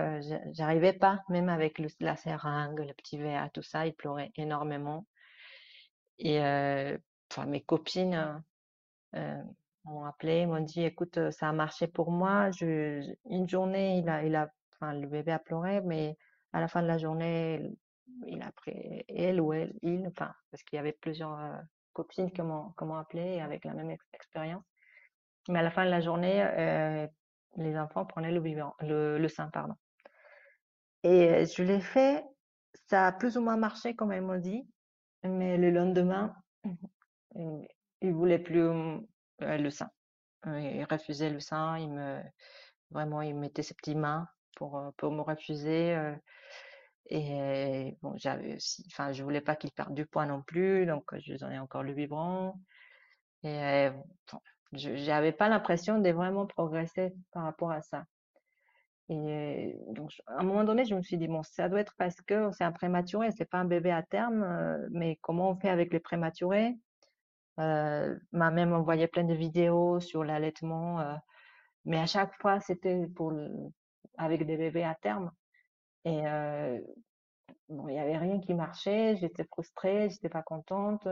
j'arrivais 0.52 0.94
pas, 0.94 1.22
même 1.30 1.48
avec 1.48 1.82
la 2.00 2.18
seringue, 2.18 2.80
le 2.80 2.94
petit 2.94 3.18
verre, 3.18 3.50
tout 3.54 3.62
ça. 3.62 3.88
Il 3.88 3.94
pleurait 3.94 4.32
énormément. 4.36 5.08
Et 6.18 6.40
enfin, 6.40 7.46
mes 7.48 7.62
copines, 7.62 8.44
m'ont 9.90 10.06
appelé, 10.06 10.46
m'ont 10.46 10.62
dit, 10.62 10.84
écoute, 10.84 11.32
ça 11.32 11.50
a 11.50 11.52
marché 11.52 11.88
pour 11.88 12.12
moi. 12.12 12.52
Je, 12.52 13.02
une 13.26 13.48
journée, 13.50 13.98
il 13.98 14.10
a, 14.10 14.24
il 14.24 14.36
a, 14.36 14.50
enfin, 14.74 14.94
le 14.94 15.08
bébé 15.08 15.32
a 15.32 15.40
pleuré, 15.40 15.82
mais 15.82 16.18
à 16.54 16.62
la 16.62 16.68
fin 16.68 16.82
de 16.82 16.88
la 16.88 16.98
journée, 16.98 17.72
il 18.28 18.42
a 18.42 18.52
pris 18.52 19.04
elle 19.08 19.42
ou 19.42 19.54
elle, 19.54 19.74
il, 19.82 20.08
enfin, 20.08 20.34
parce 20.52 20.64
qu'il 20.64 20.78
y 20.78 20.80
avait 20.80 20.94
plusieurs 20.94 21.38
copines 21.94 22.32
qui 22.32 22.42
m'ont, 22.42 22.74
appelé 22.96 23.40
avec 23.40 23.66
la 23.66 23.74
même 23.74 23.96
expérience. 24.14 24.64
Mais 25.48 25.60
à 25.60 25.64
la 25.64 25.72
fin 25.72 25.86
de 25.86 25.90
la 25.90 26.02
journée, 26.02 27.08
les 27.58 27.78
enfants 27.78 28.06
prenaient 28.06 28.32
le 28.32 28.42
vivant, 28.42 28.76
le, 28.80 29.28
sein, 29.28 29.50
pardon. 29.50 29.76
Et 31.04 31.46
je 31.46 31.64
l'ai 31.64 31.82
fait, 31.82 32.24
ça 32.88 33.08
a 33.08 33.12
plus 33.12 33.38
ou 33.38 33.42
moins 33.42 33.58
marché 33.58 33.96
comme 33.96 34.12
elles 34.12 34.22
m'ont 34.22 34.40
dit, 34.40 34.68
mais 35.24 35.58
le 35.58 35.72
lendemain, 35.72 36.34
il 37.36 38.14
voulait 38.14 38.40
plus 38.40 38.70
euh, 39.42 39.58
le 39.58 39.70
sein. 39.70 39.90
Euh, 40.48 40.60
il 40.60 40.86
refusait 40.86 41.30
le 41.30 41.40
sein, 41.40 41.78
il 41.78 41.90
me 41.92 42.22
vraiment 42.92 43.22
il 43.22 43.36
mettait 43.36 43.64
ses 43.64 43.74
petites 43.76 43.98
mains 43.98 44.28
pour 44.56 44.78
euh, 44.78 44.92
pour 44.98 45.12
me 45.12 45.22
refuser 45.22 45.96
et 47.12 47.98
bon 48.02 48.14
j'avais 48.18 48.56
aussi 48.56 48.84
enfin 48.88 49.12
je 49.14 49.24
voulais 49.24 49.42
pas 49.42 49.56
qu'il 49.56 49.72
perde 49.72 49.94
du 49.96 50.06
poids 50.06 50.26
non 50.26 50.42
plus 50.44 50.86
donc 50.86 51.04
je 51.20 51.36
donnais 51.36 51.60
encore 51.60 51.84
le 51.84 51.94
biberon 51.94 52.54
et 53.44 53.90
bon, 53.92 54.40
j'avais 54.74 55.32
pas 55.32 55.50
l'impression 55.50 56.00
de 56.00 56.10
vraiment 56.12 56.46
progresser 56.46 57.14
par 57.32 57.44
rapport 57.44 57.72
à 57.72 57.82
ça. 57.82 58.06
Et 59.12 59.76
donc, 59.94 60.12
à 60.28 60.42
un 60.42 60.44
moment 60.44 60.64
donné, 60.64 60.86
je 60.86 60.94
me 60.94 61.02
suis 61.02 61.18
dit, 61.18 61.28
bon, 61.28 61.42
ça 61.42 61.68
doit 61.68 61.80
être 61.80 61.96
parce 61.98 62.22
que 62.22 62.52
c'est 62.52 62.64
un 62.64 62.72
prématuré, 62.72 63.32
c'est 63.32 63.50
pas 63.50 63.58
un 63.58 63.66
bébé 63.66 63.92
à 63.92 64.04
terme, 64.04 64.88
mais 64.92 65.18
comment 65.22 65.50
on 65.50 65.56
fait 65.56 65.70
avec 65.70 65.92
les 65.94 66.00
prématurés? 66.00 66.76
euh, 66.76 66.89
m'a 67.60 68.52
même 68.52 68.74
envoyé 68.74 69.08
plein 69.08 69.24
de 69.24 69.34
vidéos 69.34 70.00
sur 70.00 70.24
l'allaitement, 70.24 71.02
euh, 71.02 71.16
mais 71.86 72.00
à 72.00 72.06
chaque 72.06 72.34
fois 72.42 72.60
c'était 72.62 73.08
pour 73.08 73.34
avec 74.18 74.46
des 74.46 74.58
bébés 74.58 74.84
à 74.84 74.96
terme. 74.96 75.32
Et 76.06 76.26
euh, 76.26 76.80
bon, 77.68 77.88
il 77.90 77.96
y 77.96 78.00
avait 78.00 78.18
rien 78.18 78.40
qui 78.40 78.54
marchait, 78.54 79.18
j'étais 79.18 79.44
frustrée, 79.44 80.10
j'étais 80.10 80.30
pas 80.30 80.44
contente. 80.44 81.08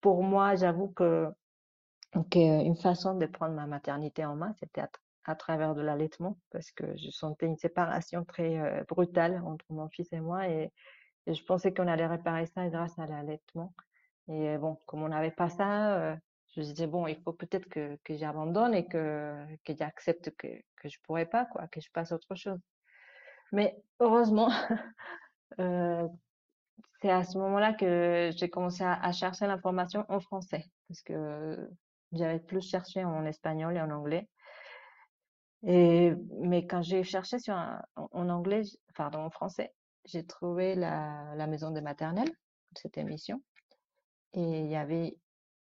Pour 0.00 0.22
moi, 0.22 0.54
j'avoue 0.54 0.88
que 0.88 1.28
qu'une 2.30 2.76
façon 2.76 3.14
de 3.14 3.26
prendre 3.26 3.54
ma 3.54 3.66
maternité 3.66 4.24
en 4.24 4.34
main, 4.34 4.52
c'était 4.58 4.82
à, 5.24 5.34
travers 5.36 5.74
de 5.74 5.82
l'allaitement, 5.82 6.38
parce 6.50 6.72
que 6.72 6.96
je 6.96 7.10
sentais 7.10 7.46
une 7.46 7.56
séparation 7.56 8.24
très 8.24 8.84
brutale 8.88 9.42
entre 9.44 9.64
mon 9.70 9.88
fils 9.88 10.12
et 10.12 10.20
moi, 10.20 10.48
et 10.48 10.72
je 11.26 11.42
pensais 11.44 11.72
qu'on 11.72 11.86
allait 11.86 12.06
réparer 12.06 12.46
ça 12.46 12.68
grâce 12.68 12.98
à 12.98 13.06
l'allaitement. 13.06 13.72
Et 14.30 14.58
bon, 14.58 14.78
comme 14.86 15.02
on 15.02 15.08
n'avait 15.08 15.32
pas 15.32 15.48
ça, 15.48 16.16
je 16.56 16.62
disais 16.62 16.86
bon, 16.86 17.06
il 17.06 17.20
faut 17.22 17.32
peut-être 17.32 17.68
que, 17.68 17.98
j'abandonne 18.08 18.74
et 18.74 18.86
que, 18.86 19.34
que 19.64 19.74
j'accepte 19.76 20.30
que, 20.36 20.48
que 20.76 20.88
je 20.88 20.98
pourrais 21.02 21.26
pas, 21.26 21.46
que 21.70 21.80
je 21.80 21.90
passe 21.92 22.12
autre 22.12 22.34
chose. 22.34 22.58
Mais 23.52 23.76
heureusement, 23.98 24.50
euh, 25.60 26.06
c'est 27.00 27.10
à 27.10 27.24
ce 27.24 27.38
moment-là 27.38 27.72
que 27.74 28.30
j'ai 28.36 28.48
commencé 28.48 28.84
à, 28.84 29.12
chercher 29.12 29.46
l'information 29.46 30.04
en 30.08 30.20
français, 30.20 30.64
parce 30.88 31.02
que 31.02 31.68
j'avais 32.12 32.40
plus 32.40 32.62
cherché 32.62 33.04
en 33.04 33.24
espagnol 33.26 33.76
et 33.76 33.80
en 33.80 33.90
anglais. 33.90 34.28
Et, 35.62 36.14
mais 36.40 36.66
quand 36.66 36.82
j'ai 36.82 37.02
cherché 37.02 37.36
en 37.96 38.28
anglais, 38.28 38.62
pardon, 38.94 39.20
en 39.20 39.30
français, 39.30 39.72
j'ai 40.04 40.24
trouvé 40.24 40.74
la, 40.74 41.34
la 41.34 41.46
maison 41.46 41.70
des 41.70 41.82
maternelles, 41.82 42.32
cette 42.76 42.96
émission 42.96 43.42
et 44.34 44.60
il 44.60 44.66
y 44.66 44.76
avait 44.76 45.16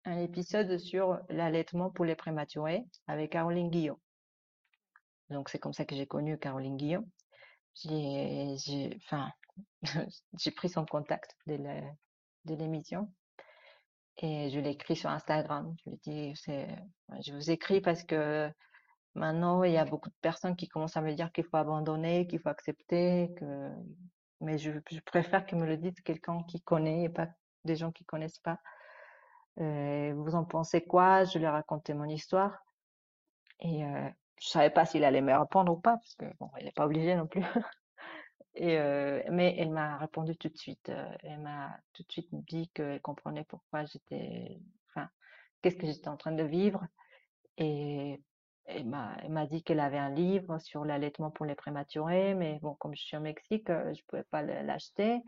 un 0.05 0.17
épisode 0.17 0.77
sur 0.77 1.19
l'allaitement 1.29 1.89
pour 1.89 2.05
les 2.05 2.15
prématurés 2.15 2.83
avec 3.07 3.31
Caroline 3.31 3.69
Guillot. 3.69 3.99
Donc 5.29 5.49
c'est 5.49 5.59
comme 5.59 5.73
ça 5.73 5.85
que 5.85 5.95
j'ai 5.95 6.07
connu 6.07 6.37
Caroline 6.37 6.77
Guillot. 6.77 7.05
J'ai, 7.75 8.99
enfin, 9.05 9.31
pris 10.55 10.69
son 10.69 10.85
contact 10.85 11.35
de 11.47 12.55
l'émission 12.55 13.11
et 14.17 14.49
je 14.49 14.59
l'ai 14.59 14.71
écrit 14.71 14.95
sur 14.95 15.09
Instagram. 15.09 15.73
Je 15.83 15.89
lui 15.89 15.99
dit, 16.03 16.33
je 16.35 17.33
vous 17.33 17.49
écris 17.49 17.81
parce 17.81 18.03
que 18.03 18.49
maintenant, 19.15 19.63
il 19.63 19.71
y 19.71 19.77
a 19.77 19.85
beaucoup 19.85 20.09
de 20.09 20.15
personnes 20.21 20.55
qui 20.55 20.67
commencent 20.67 20.97
à 20.97 21.01
me 21.01 21.13
dire 21.13 21.31
qu'il 21.31 21.45
faut 21.45 21.57
abandonner, 21.57 22.27
qu'il 22.27 22.39
faut 22.39 22.49
accepter, 22.49 23.33
que, 23.37 23.69
mais 24.41 24.57
je, 24.57 24.71
préfère 25.05 25.45
que 25.45 25.55
me 25.55 25.65
le 25.65 25.77
dise 25.77 25.99
quelqu'un 26.03 26.43
qui 26.43 26.61
connaît 26.61 27.03
et 27.03 27.09
pas 27.09 27.29
des 27.65 27.75
gens 27.75 27.91
qui 27.91 28.05
connaissent 28.05 28.39
pas. 28.39 28.59
Euh, 29.59 30.13
vous 30.15 30.35
en 30.35 30.45
pensez 30.45 30.81
quoi? 30.81 31.23
Je 31.25 31.37
lui 31.37 31.45
ai 31.45 31.49
raconté 31.49 31.93
mon 31.93 32.05
histoire 32.05 32.63
et 33.61 33.85
euh, 33.85 34.09
je 34.39 34.47
savais 34.47 34.69
pas 34.69 34.85
s'il 34.85 35.03
allait 35.03 35.21
me 35.21 35.37
répondre 35.37 35.71
ou 35.71 35.79
pas 35.79 35.97
parce 35.97 36.15
que 36.15 36.25
bon, 36.39 36.49
il 36.59 36.65
n'est 36.65 36.71
pas 36.71 36.85
obligé 36.85 37.15
non 37.15 37.27
plus. 37.27 37.41
Euh, 38.59 39.23
mais 39.31 39.55
elle 39.57 39.69
m'a 39.69 39.97
répondu 39.97 40.35
tout 40.35 40.49
de 40.49 40.57
suite. 40.57 40.89
Euh, 40.89 41.09
elle 41.23 41.39
m'a 41.39 41.79
tout 41.93 42.03
de 42.03 42.11
suite 42.11 42.27
dit 42.33 42.69
qu'elle 42.73 42.99
comprenait 42.99 43.45
pourquoi 43.45 43.85
j'étais, 43.85 44.59
enfin, 44.89 45.07
qu'est-ce 45.61 45.77
que 45.77 45.87
j'étais 45.87 46.09
en 46.09 46.17
train 46.17 46.33
de 46.33 46.43
vivre. 46.43 46.85
Et 47.57 48.21
elle 48.65 48.85
m'a, 48.85 49.45
dit 49.45 49.63
qu'elle 49.63 49.79
avait 49.79 49.97
un 49.97 50.09
livre 50.09 50.59
sur 50.59 50.83
l'allaitement 50.83 51.31
pour 51.31 51.45
les 51.45 51.55
prématurés, 51.55 52.33
mais 52.33 52.59
bon, 52.61 52.73
comme 52.73 52.93
je 52.93 53.01
suis 53.01 53.15
au 53.15 53.21
Mexique, 53.21 53.69
je 53.69 54.03
pouvais 54.09 54.25
pas 54.25 54.41
l'acheter. 54.41 55.21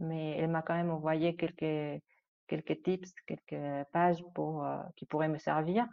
Mais 0.00 0.36
elle 0.38 0.48
m'a 0.48 0.62
quand 0.62 0.74
même 0.74 0.90
envoyé 0.90 1.36
quelques 1.36 2.02
quelques 2.48 2.82
tips, 2.82 3.12
quelques 3.26 3.88
pages 3.92 4.24
pour 4.34 4.66
qui 4.96 5.06
pourraient 5.06 5.28
me 5.28 5.38
servir. 5.38 5.86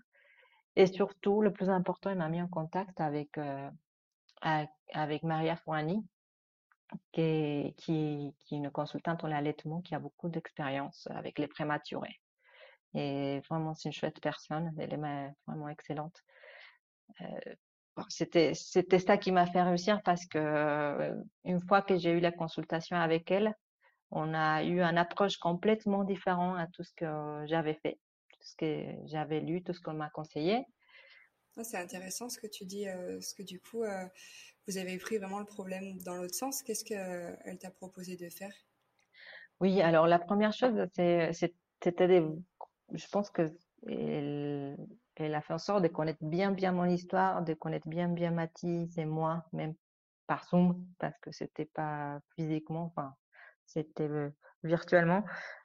Et 0.75 0.87
surtout, 0.87 1.41
le 1.41 1.53
plus 1.53 1.69
important, 1.69 2.09
elle 2.09 2.17
m'a 2.17 2.29
mis 2.29 2.41
en 2.41 2.47
contact 2.47 2.99
avec 2.99 3.37
avec 4.41 5.23
Maria 5.23 5.55
Fouani, 5.57 6.03
qui 7.11 7.21
est, 7.21 7.75
qui, 7.77 8.33
une 8.51 8.71
consultante 8.71 9.23
en 9.23 9.31
allaitement 9.31 9.81
qui 9.81 9.95
a 9.95 9.99
beaucoup 9.99 10.29
d'expérience 10.29 11.07
avec 11.11 11.39
les 11.39 11.47
prématurés. 11.47 12.19
Et 12.93 13.41
vraiment, 13.49 13.73
c'est 13.73 13.89
une 13.89 13.93
chouette 13.93 14.19
personne. 14.21 14.73
Elle 14.77 14.93
est 14.93 15.33
vraiment 15.45 15.67
excellente. 15.69 16.15
Euh, 17.21 17.55
c'était, 18.09 18.53
c'était 18.53 18.99
ça 18.99 19.17
qui 19.17 19.31
m'a 19.31 19.45
fait 19.47 19.61
réussir 19.61 20.01
parce 20.03 20.25
que 20.25 20.37
euh, 20.37 21.15
une 21.45 21.59
fois 21.59 21.81
que 21.81 21.97
j'ai 21.97 22.11
eu 22.11 22.19
la 22.19 22.31
consultation 22.31 22.97
avec 22.97 23.31
elle, 23.31 23.53
on 24.11 24.33
a 24.33 24.63
eu 24.63 24.81
une 24.81 24.97
approche 24.97 25.37
complètement 25.37 26.03
différente 26.03 26.57
à 26.59 26.67
tout 26.67 26.83
ce 26.83 26.93
que 26.93 27.45
j'avais 27.45 27.75
fait, 27.75 27.99
tout 28.29 28.39
ce 28.41 28.55
que 28.55 29.07
j'avais 29.07 29.41
lu, 29.41 29.63
tout 29.63 29.73
ce 29.73 29.81
qu'on 29.81 29.93
m'a 29.93 30.09
conseillé. 30.09 30.65
C'est 31.63 31.77
intéressant 31.77 32.29
ce 32.29 32.39
que 32.39 32.47
tu 32.47 32.65
dis, 32.65 32.87
euh, 32.87 33.19
ce 33.19 33.33
que 33.33 33.41
du 33.41 33.59
coup, 33.59 33.83
euh, 33.83 34.05
vous 34.67 34.77
avez 34.77 34.97
pris 34.97 35.17
vraiment 35.17 35.39
le 35.39 35.45
problème 35.45 35.97
dans 36.03 36.15
l'autre 36.15 36.35
sens. 36.35 36.61
Qu'est-ce 36.61 36.85
qu'elle 36.85 37.57
t'a 37.57 37.71
proposé 37.71 38.15
de 38.15 38.29
faire? 38.29 38.53
Oui, 39.59 39.81
alors 39.81 40.05
la 40.05 40.19
première 40.19 40.53
chose, 40.53 40.87
c'était 40.93 42.07
des, 42.07 42.23
je 42.93 43.07
pense 43.07 43.31
que 43.31 43.51
elle, 43.87 44.77
elle, 45.15 45.35
a 45.35 45.41
fait 45.41 45.53
en 45.53 45.57
sorte 45.57 45.81
de 45.83 45.87
connaître 45.87 46.23
bien 46.23 46.51
bien 46.51 46.71
mon 46.71 46.85
histoire, 46.85 47.43
de 47.43 47.53
connaître 47.53 47.87
bien 47.87 48.07
bien 48.07 48.31
Mathis 48.31 48.95
et 48.97 49.05
moi, 49.05 49.45
même 49.51 49.73
par 50.27 50.45
Zoom, 50.47 50.85
parce 50.99 51.17
que 51.19 51.31
c'était 51.31 51.65
pas 51.65 52.19
physiquement, 52.35 52.85
enfin, 52.85 53.15
c'était 53.67 54.09
euh, 54.09 54.29
virtuellement 54.63 55.23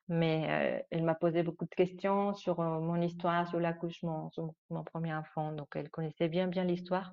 mais 0.09 0.79
euh, 0.81 0.83
elle 0.91 1.05
m'a 1.05 1.15
posé 1.15 1.43
beaucoup 1.43 1.65
de 1.65 1.75
questions 1.75 2.35
sur 2.35 2.61
euh, 2.61 2.81
mon 2.81 3.01
histoire, 3.01 3.49
sur 3.49 3.61
l'accouchement, 3.61 4.31
sur 4.31 4.53
mon 4.71 4.85
premier 4.85 5.15
enfant. 5.15 5.53
Donc, 5.53 5.69
elle 5.75 5.91
connaissait 5.91 6.29
bien, 6.29 6.49
bien 6.49 6.65
l'histoire. 6.65 7.13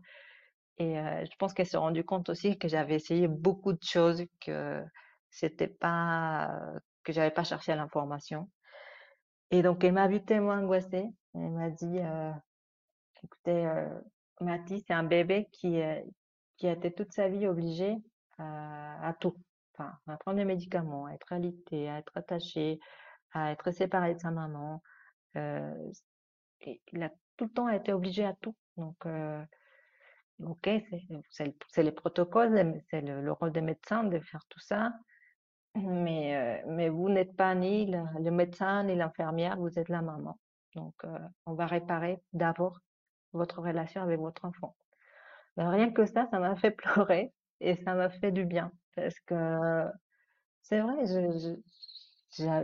Et 0.78 1.00
euh, 1.00 1.26
je 1.26 1.36
pense 1.38 1.54
qu'elle 1.54 1.66
s'est 1.66 1.78
rendue 1.78 2.04
compte 2.04 2.30
aussi 2.30 2.58
que 2.58 2.68
j'avais 2.68 2.96
essayé 2.96 3.28
beaucoup 3.28 3.74
de 3.74 3.84
choses, 3.84 4.24
que 4.42 4.84
c'était 5.30 5.68
pas, 5.68 6.60
que 7.04 7.14
j'avais 7.14 7.32
pas 7.32 7.44
cherché 7.44 7.76
l'information. 7.76 8.50
Et 9.52 9.62
donc, 9.62 9.84
elle 9.84 9.94
m'a 9.94 10.08
vu 10.08 10.24
tellement 10.24 10.52
angoissée. 10.52 11.06
Elle 11.36 11.52
m'a 11.52 11.70
dit, 11.70 12.00
écoutez, 13.24 13.72
Mathis, 14.42 14.84
c'est 14.88 14.94
un 14.94 15.04
bébé 15.04 15.48
qui, 15.52 15.80
qui 16.58 16.68
a 16.68 16.72
été 16.72 16.92
toute 16.92 17.12
sa 17.14 17.30
vie 17.30 17.48
obligé 17.48 17.98
à, 18.38 19.08
à 19.08 19.14
à 19.80 20.18
prendre 20.18 20.38
des 20.38 20.46
médicaments, 20.46 21.06
à 21.06 21.14
être 21.14 21.32
alité, 21.32 21.90
à 21.90 22.00
être 22.00 22.16
attaché, 22.16 22.80
à 23.34 23.52
être 23.52 23.72
séparé 23.72 24.16
de 24.16 24.20
sa 24.20 24.32
maman. 24.32 24.82
Euh, 25.38 25.92
il 26.92 27.04
a 27.04 27.10
tout 27.38 27.46
le 27.46 27.52
temps 27.52 27.70
été 27.70 27.94
obligé 27.94 28.26
à 28.26 28.34
tout. 28.34 28.56
Donc, 28.78 28.98
euh, 29.06 29.44
ok, 30.44 30.70
c'est 31.30 31.84
les 31.84 31.92
protocoles, 31.92 32.82
c'est 32.90 33.02
le, 33.02 33.32
rôle 33.32 33.52
des 33.52 33.62
médecins 33.62 34.04
de 34.04 34.20
faire 34.20 34.46
tout 34.50 34.60
ça. 34.60 34.94
Mais, 35.76 36.64
euh, 36.68 36.90
vous 36.92 37.10
n'êtes 37.10 37.36
pas 37.36 37.54
ni 37.56 37.86
le, 37.86 38.32
médecin 38.32 38.84
ni 38.84 38.96
l'infirmière, 38.96 39.58
vous 39.58 39.78
êtes 39.80 39.90
la 39.90 40.02
maman. 40.02 40.40
Donc, 40.76 40.96
on 41.46 41.54
va 41.54 41.66
réparer 41.66 42.22
d'abord 42.34 42.80
votre 43.34 43.62
relation 43.62 44.02
avec 44.02 44.20
votre 44.20 44.46
enfant. 44.46 44.76
Ben, 45.58 45.70
rien 45.70 45.92
que 45.92 46.06
ça, 46.06 46.28
ça 46.32 46.40
m'a 46.40 46.56
fait 46.56 46.72
pleurer 46.78 47.34
et 47.60 47.76
ça 47.84 47.94
m'a 47.94 48.10
fait 48.10 48.32
du 48.32 48.46
bien 48.46 48.72
parce 49.02 49.20
que 49.22 49.86
c'est 50.62 50.80
vrai, 50.80 51.04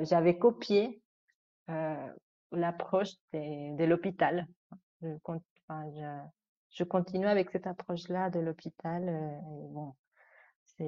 j'avais 0.04 0.38
copié 0.38 1.02
euh, 1.70 2.14
l'approche 2.52 3.14
de 3.34 3.84
l'hôpital. 3.84 4.48
Je, 5.02 6.84
continue 6.84 7.28
avec 7.28 7.50
cette 7.52 7.68
approche-là 7.68 8.30
de 8.30 8.40
l'hôpital. 8.40 9.08
Euh, 9.08 9.40
bon, 9.70 9.96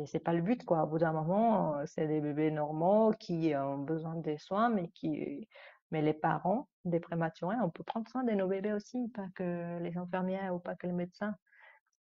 c'est 0.05 0.19
pas 0.19 0.33
le 0.33 0.41
but 0.41 0.63
quoi. 0.65 0.83
Au 0.83 0.87
bout 0.87 0.99
d'un 0.99 1.13
moment, 1.13 1.75
c'est 1.85 2.07
des 2.07 2.21
bébés 2.21 2.51
normaux 2.51 3.13
qui 3.19 3.53
ont 3.55 3.77
besoin 3.77 4.15
des 4.15 4.37
soins, 4.37 4.69
mais 4.69 4.89
qui, 4.89 5.47
mais 5.91 6.01
les 6.01 6.13
parents 6.13 6.67
des 6.85 6.99
prématurés, 6.99 7.55
on 7.63 7.69
peut 7.69 7.83
prendre 7.83 8.07
soin 8.09 8.23
de 8.23 8.31
nos 8.31 8.47
bébés 8.47 8.73
aussi, 8.73 9.09
pas 9.09 9.27
que 9.35 9.79
les 9.79 9.97
infirmières 9.97 10.53
ou 10.53 10.59
pas 10.59 10.75
que 10.75 10.87
les 10.87 10.93
médecins. 10.93 11.35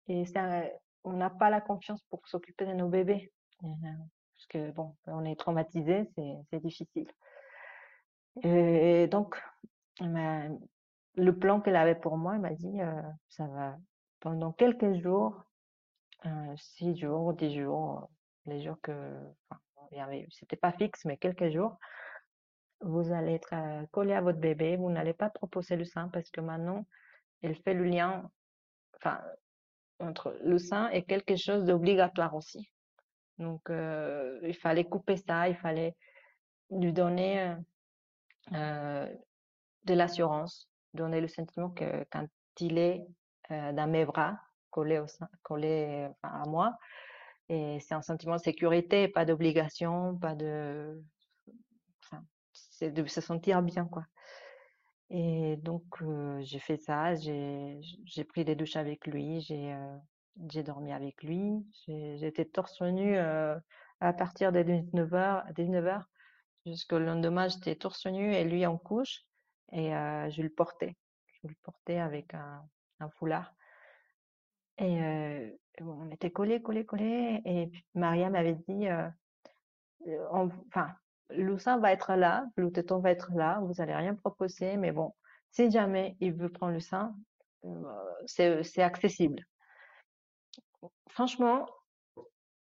Et 0.08 0.24
on 1.04 1.12
n'a 1.12 1.30
pas 1.30 1.50
la 1.50 1.60
confiance 1.60 2.02
pour 2.10 2.26
s'occuper 2.28 2.66
de 2.66 2.72
nos 2.72 2.88
bébés. 2.88 3.32
Euh, 3.64 3.68
parce 4.36 4.46
que 4.48 4.70
bon, 4.72 4.94
on 5.06 5.24
est 5.24 5.38
traumatisé, 5.38 6.10
c'est 6.50 6.60
difficile. 6.60 7.06
Et 8.42 9.06
donc, 9.08 9.42
le 10.00 11.30
plan 11.32 11.60
qu'elle 11.60 11.76
avait 11.76 11.94
pour 11.94 12.16
moi, 12.16 12.34
elle 12.34 12.42
m'a 12.42 12.52
dit, 12.52 12.80
euh, 12.80 13.02
ça 13.28 13.46
va 13.46 13.76
pendant 14.20 14.52
quelques 14.52 14.94
jours, 15.00 15.44
euh, 16.26 16.56
six 16.56 16.96
jours, 16.96 17.32
dix 17.34 17.54
jours, 17.54 18.10
les 18.44 18.62
jours 18.62 18.80
que, 18.82 18.92
enfin, 19.48 19.60
c'était 20.30 20.56
pas 20.56 20.72
fixe, 20.72 21.04
mais 21.04 21.16
quelques 21.16 21.50
jours, 21.50 21.78
vous 22.80 23.12
allez 23.12 23.34
être 23.34 23.54
collé 23.90 24.12
à 24.12 24.20
votre 24.20 24.38
bébé, 24.38 24.76
vous 24.76 24.90
n'allez 24.90 25.14
pas 25.14 25.30
proposer 25.30 25.76
le 25.76 25.84
sein 25.84 26.08
parce 26.08 26.30
que 26.30 26.40
maintenant, 26.40 26.86
elle 27.42 27.56
fait 27.56 27.74
le 27.74 27.84
lien, 27.84 28.30
enfin, 28.96 29.20
entre 29.98 30.36
le 30.44 30.58
sein 30.58 30.88
et 30.90 31.04
quelque 31.04 31.36
chose 31.36 31.64
d'obligatoire 31.64 32.34
aussi. 32.34 32.68
Donc, 33.38 33.68
euh, 33.70 34.38
il 34.42 34.54
fallait 34.54 34.84
couper 34.84 35.16
ça, 35.16 35.48
il 35.48 35.56
fallait 35.56 35.94
lui 36.70 36.92
donner 36.92 37.54
euh, 38.52 39.14
de 39.84 39.94
l'assurance, 39.94 40.68
donner 40.94 41.20
le 41.20 41.28
sentiment 41.28 41.70
que 41.70 42.04
quand 42.10 42.26
il 42.60 42.78
est 42.78 43.06
euh, 43.50 43.72
dans 43.72 43.86
mes 43.86 44.04
bras, 44.04 44.38
collé, 44.70 45.00
à 46.22 46.42
moi, 46.46 46.76
c'est 47.48 47.92
un 47.92 48.02
sentiment 48.02 48.36
de 48.36 48.40
sécurité, 48.42 49.08
pas 49.08 49.24
d'obligation, 49.24 50.16
pas 50.18 50.34
de, 50.34 51.00
c'est 52.52 52.90
de 52.90 53.06
se 53.06 53.20
sentir 53.20 53.62
bien, 53.62 53.86
quoi. 53.86 54.04
Et 55.08 55.56
donc, 55.58 55.84
j'ai 56.40 56.58
fait 56.58 56.76
ça, 56.76 57.14
j'ai 57.14 58.24
pris 58.28 58.44
des 58.44 58.56
douches 58.56 58.76
avec 58.76 59.06
lui, 59.06 59.40
j'ai 59.40 59.74
j'ai 60.50 60.62
dormi 60.62 60.92
avec 60.92 61.22
lui, 61.22 61.66
j'étais 61.86 62.44
torse 62.44 62.82
nu 62.82 63.16
à 63.18 64.12
partir 64.12 64.52
des 64.52 64.64
19h, 64.64 65.52
19h 65.54 66.02
jusqu'au 66.66 66.98
lendemain, 66.98 67.48
j'étais 67.48 67.76
torse 67.76 68.06
nu 68.06 68.34
et 68.34 68.44
lui 68.44 68.66
en 68.66 68.76
couche 68.76 69.24
et 69.72 69.90
je 69.90 70.42
le 70.42 70.50
portais. 70.50 70.96
Je 71.42 71.48
le 71.48 71.54
portais 71.62 71.98
avec 71.98 72.34
un, 72.34 73.08
foulard. 73.10 73.54
Et 74.78 75.56
on 75.80 76.10
était 76.10 76.30
collés, 76.30 76.60
collés, 76.60 76.84
collés. 76.84 77.40
Et 77.44 77.70
Maria 77.94 78.30
m'avait 78.30 78.58
dit, 78.68 78.86
enfin, 80.30 80.94
le 81.30 81.58
sein 81.58 81.78
va 81.78 81.92
être 81.92 82.14
là, 82.14 82.46
le 82.56 82.70
téton 82.70 83.00
va 83.00 83.10
être 83.10 83.32
là, 83.34 83.60
vous 83.60 83.80
allez 83.80 83.94
rien 83.94 84.14
proposer, 84.14 84.76
mais 84.76 84.92
bon, 84.92 85.12
si 85.50 85.70
jamais 85.70 86.16
il 86.20 86.32
veut 86.34 86.50
prendre 86.50 86.72
le 86.72 86.80
sein, 86.80 87.14
euh, 87.64 88.22
c'est 88.26 88.82
accessible. 88.82 89.42
Franchement, 91.08 91.66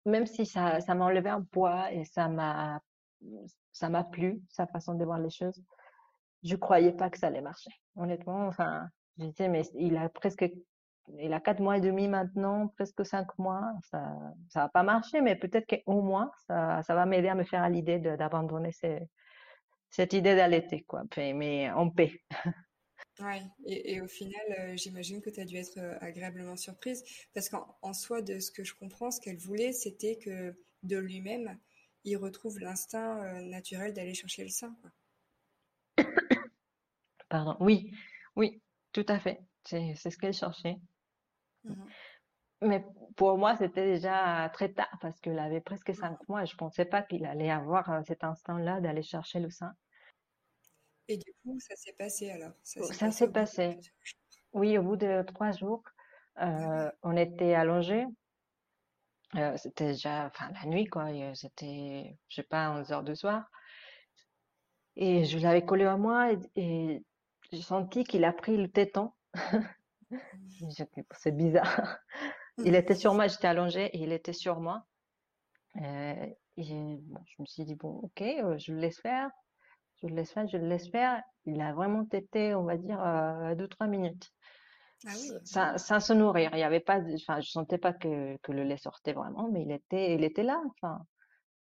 même 0.05 0.25
si 0.25 0.45
ça, 0.45 0.79
ça 0.79 0.95
m'a 0.95 1.05
enlevé 1.05 1.29
un 1.29 1.43
poids 1.43 1.91
et 1.91 2.05
ça 2.05 2.27
m'a, 2.27 2.79
ça 3.71 3.89
m'a 3.89 4.03
plu, 4.03 4.41
sa 4.49 4.67
façon 4.67 4.95
de 4.95 5.03
voir 5.05 5.19
les 5.19 5.29
choses, 5.29 5.61
je 6.43 6.55
croyais 6.55 6.93
pas 6.93 7.09
que 7.09 7.17
ça 7.17 7.27
allait 7.27 7.41
marcher. 7.41 7.71
Honnêtement, 7.95 8.47
enfin, 8.47 8.87
je 9.17 9.25
disais, 9.25 9.49
mais 9.49 9.63
il 9.75 9.97
a 9.97 10.09
presque 10.09 10.45
il 11.19 11.33
a 11.33 11.39
quatre 11.39 11.61
mois 11.61 11.77
et 11.77 11.81
demi 11.81 12.07
maintenant, 12.07 12.67
presque 12.67 13.05
cinq 13.05 13.37
mois. 13.37 13.71
Ça, 13.89 14.13
ça 14.49 14.61
va 14.61 14.69
pas 14.69 14.83
marcher, 14.83 15.21
mais 15.21 15.35
peut-être 15.35 15.65
qu'au 15.67 16.01
moins, 16.01 16.31
ça, 16.47 16.81
ça 16.83 16.95
va 16.95 17.05
m'aider 17.05 17.29
à 17.29 17.35
me 17.35 17.43
faire 17.43 17.63
à 17.63 17.69
l'idée 17.69 17.99
d'abandonner 17.99 18.71
cette 19.89 20.13
idée 20.13 20.35
d'allaiter, 20.35 20.83
quoi. 20.83 21.03
Mais 21.17 21.71
en 21.71 21.89
paix. 21.89 22.21
Ouais, 23.19 23.41
et, 23.65 23.93
et 23.93 24.01
au 24.01 24.07
final, 24.07 24.41
euh, 24.59 24.77
j'imagine 24.77 25.21
que 25.21 25.29
tu 25.29 25.39
as 25.39 25.45
dû 25.45 25.55
être 25.55 25.77
euh, 25.77 25.97
agréablement 26.01 26.55
surprise, 26.55 27.03
parce 27.33 27.49
qu'en 27.49 27.93
soi, 27.93 28.21
de 28.21 28.39
ce 28.39 28.51
que 28.51 28.63
je 28.63 28.75
comprends, 28.75 29.09
ce 29.09 29.19
qu'elle 29.19 29.37
voulait, 29.37 29.71
c'était 29.73 30.17
que 30.17 30.55
de 30.83 30.97
lui-même, 30.97 31.57
il 32.03 32.17
retrouve 32.17 32.59
l'instinct 32.59 33.23
euh, 33.23 33.41
naturel 33.41 33.93
d'aller 33.93 34.13
chercher 34.13 34.43
le 34.43 34.49
sein, 34.49 34.75
quoi. 34.81 34.91
Pardon. 37.29 37.57
Oui, 37.59 37.91
oui, 38.35 38.61
tout 38.91 39.05
à 39.07 39.19
fait. 39.19 39.41
C'est, 39.63 39.95
ce 39.95 40.17
qu'elle 40.17 40.33
cherchait. 40.33 40.77
Mhm. 41.63 41.85
Mais 42.61 42.83
pour 43.15 43.37
moi, 43.37 43.55
c'était 43.55 43.85
déjà 43.85 44.49
très 44.53 44.71
tard 44.71 44.97
parce 45.01 45.19
qu'il 45.19 45.37
avait 45.37 45.61
presque 45.61 45.93
cinq 45.93 46.17
mois 46.27 46.43
et 46.43 46.47
je 46.47 46.55
pensais 46.55 46.85
pas 46.85 47.03
qu'il 47.03 47.25
allait 47.25 47.51
avoir 47.51 48.03
cet 48.05 48.23
instinct-là 48.23 48.81
d'aller 48.81 49.03
chercher 49.03 49.39
le 49.39 49.51
sein. 49.51 49.73
Et 51.07 51.17
du 51.17 51.33
coup, 51.43 51.59
ça 51.59 51.75
s'est 51.75 51.93
passé 51.93 52.29
alors? 52.29 52.53
Ça 52.63 53.11
s'est 53.11 53.31
passé. 53.31 53.77
Oui, 54.53 54.77
au 54.77 54.83
bout 54.83 54.95
de 54.97 55.23
trois 55.23 55.51
jours, 55.51 55.83
euh, 56.41 56.91
on 57.03 57.15
était 57.17 57.53
allongés. 57.53 58.05
Euh, 59.35 59.55
c'était 59.57 59.87
déjà, 59.87 60.25
enfin, 60.27 60.49
la 60.53 60.65
nuit, 60.65 60.85
quoi. 60.85 61.05
euh, 61.11 61.33
C'était, 61.33 62.17
je 62.29 62.35
sais 62.35 62.43
pas, 62.43 62.71
11 62.71 62.91
heures 62.91 63.03
de 63.03 63.13
soir. 63.13 63.49
Et 64.97 65.23
je 65.23 65.37
l'avais 65.39 65.63
collé 65.63 65.85
à 65.85 65.95
moi 65.95 66.33
et, 66.33 66.39
et 66.57 67.05
j'ai 67.51 67.61
senti 67.61 68.03
qu'il 68.03 68.25
a 68.25 68.33
pris 68.33 68.57
le 68.57 68.69
téton. 68.69 69.13
Dit, 70.33 70.67
C'est 71.11 71.35
bizarre. 71.35 71.97
Il 72.63 72.75
était 72.75 72.95
sur 72.95 73.13
moi, 73.13 73.27
j'étais 73.27 73.47
allongée 73.47 73.85
et 73.87 73.99
il 73.99 74.11
était 74.13 74.33
sur 74.33 74.59
moi. 74.59 74.85
Euh, 75.81 76.27
et 76.57 76.97
bon, 77.01 77.19
je 77.27 77.41
me 77.41 77.45
suis 77.45 77.65
dit, 77.65 77.75
bon, 77.75 77.99
ok, 78.03 78.23
je 78.57 78.73
le 78.73 78.79
laisse 78.79 78.99
faire, 79.01 79.29
je 80.01 80.07
le 80.07 80.15
laisse 80.15 80.31
faire, 80.31 80.47
je 80.47 80.57
le 80.57 80.67
laisse 80.67 80.89
faire. 80.89 81.23
Il 81.45 81.61
a 81.61 81.73
vraiment 81.73 82.05
tété, 82.05 82.55
on 82.55 82.63
va 82.63 82.77
dire, 82.77 83.01
euh, 83.01 83.55
deux, 83.55 83.67
trois 83.67 83.87
minutes. 83.87 84.31
Ah 85.05 85.15
oui, 85.17 85.31
Sans, 85.43 85.77
se 85.99 86.13
nourrir. 86.13 86.51
Il 86.53 86.59
y 86.59 86.63
avait 86.63 86.79
pas, 86.79 86.99
enfin, 87.15 87.39
je 87.41 87.49
sentais 87.49 87.77
pas 87.77 87.93
que, 87.93 88.37
que 88.43 88.51
le 88.51 88.63
lait 88.63 88.77
sortait 88.77 89.13
vraiment, 89.13 89.49
mais 89.51 89.63
il 89.63 89.71
était, 89.71 90.13
il 90.15 90.23
était 90.23 90.43
là. 90.43 90.61
Enfin, 90.69 90.99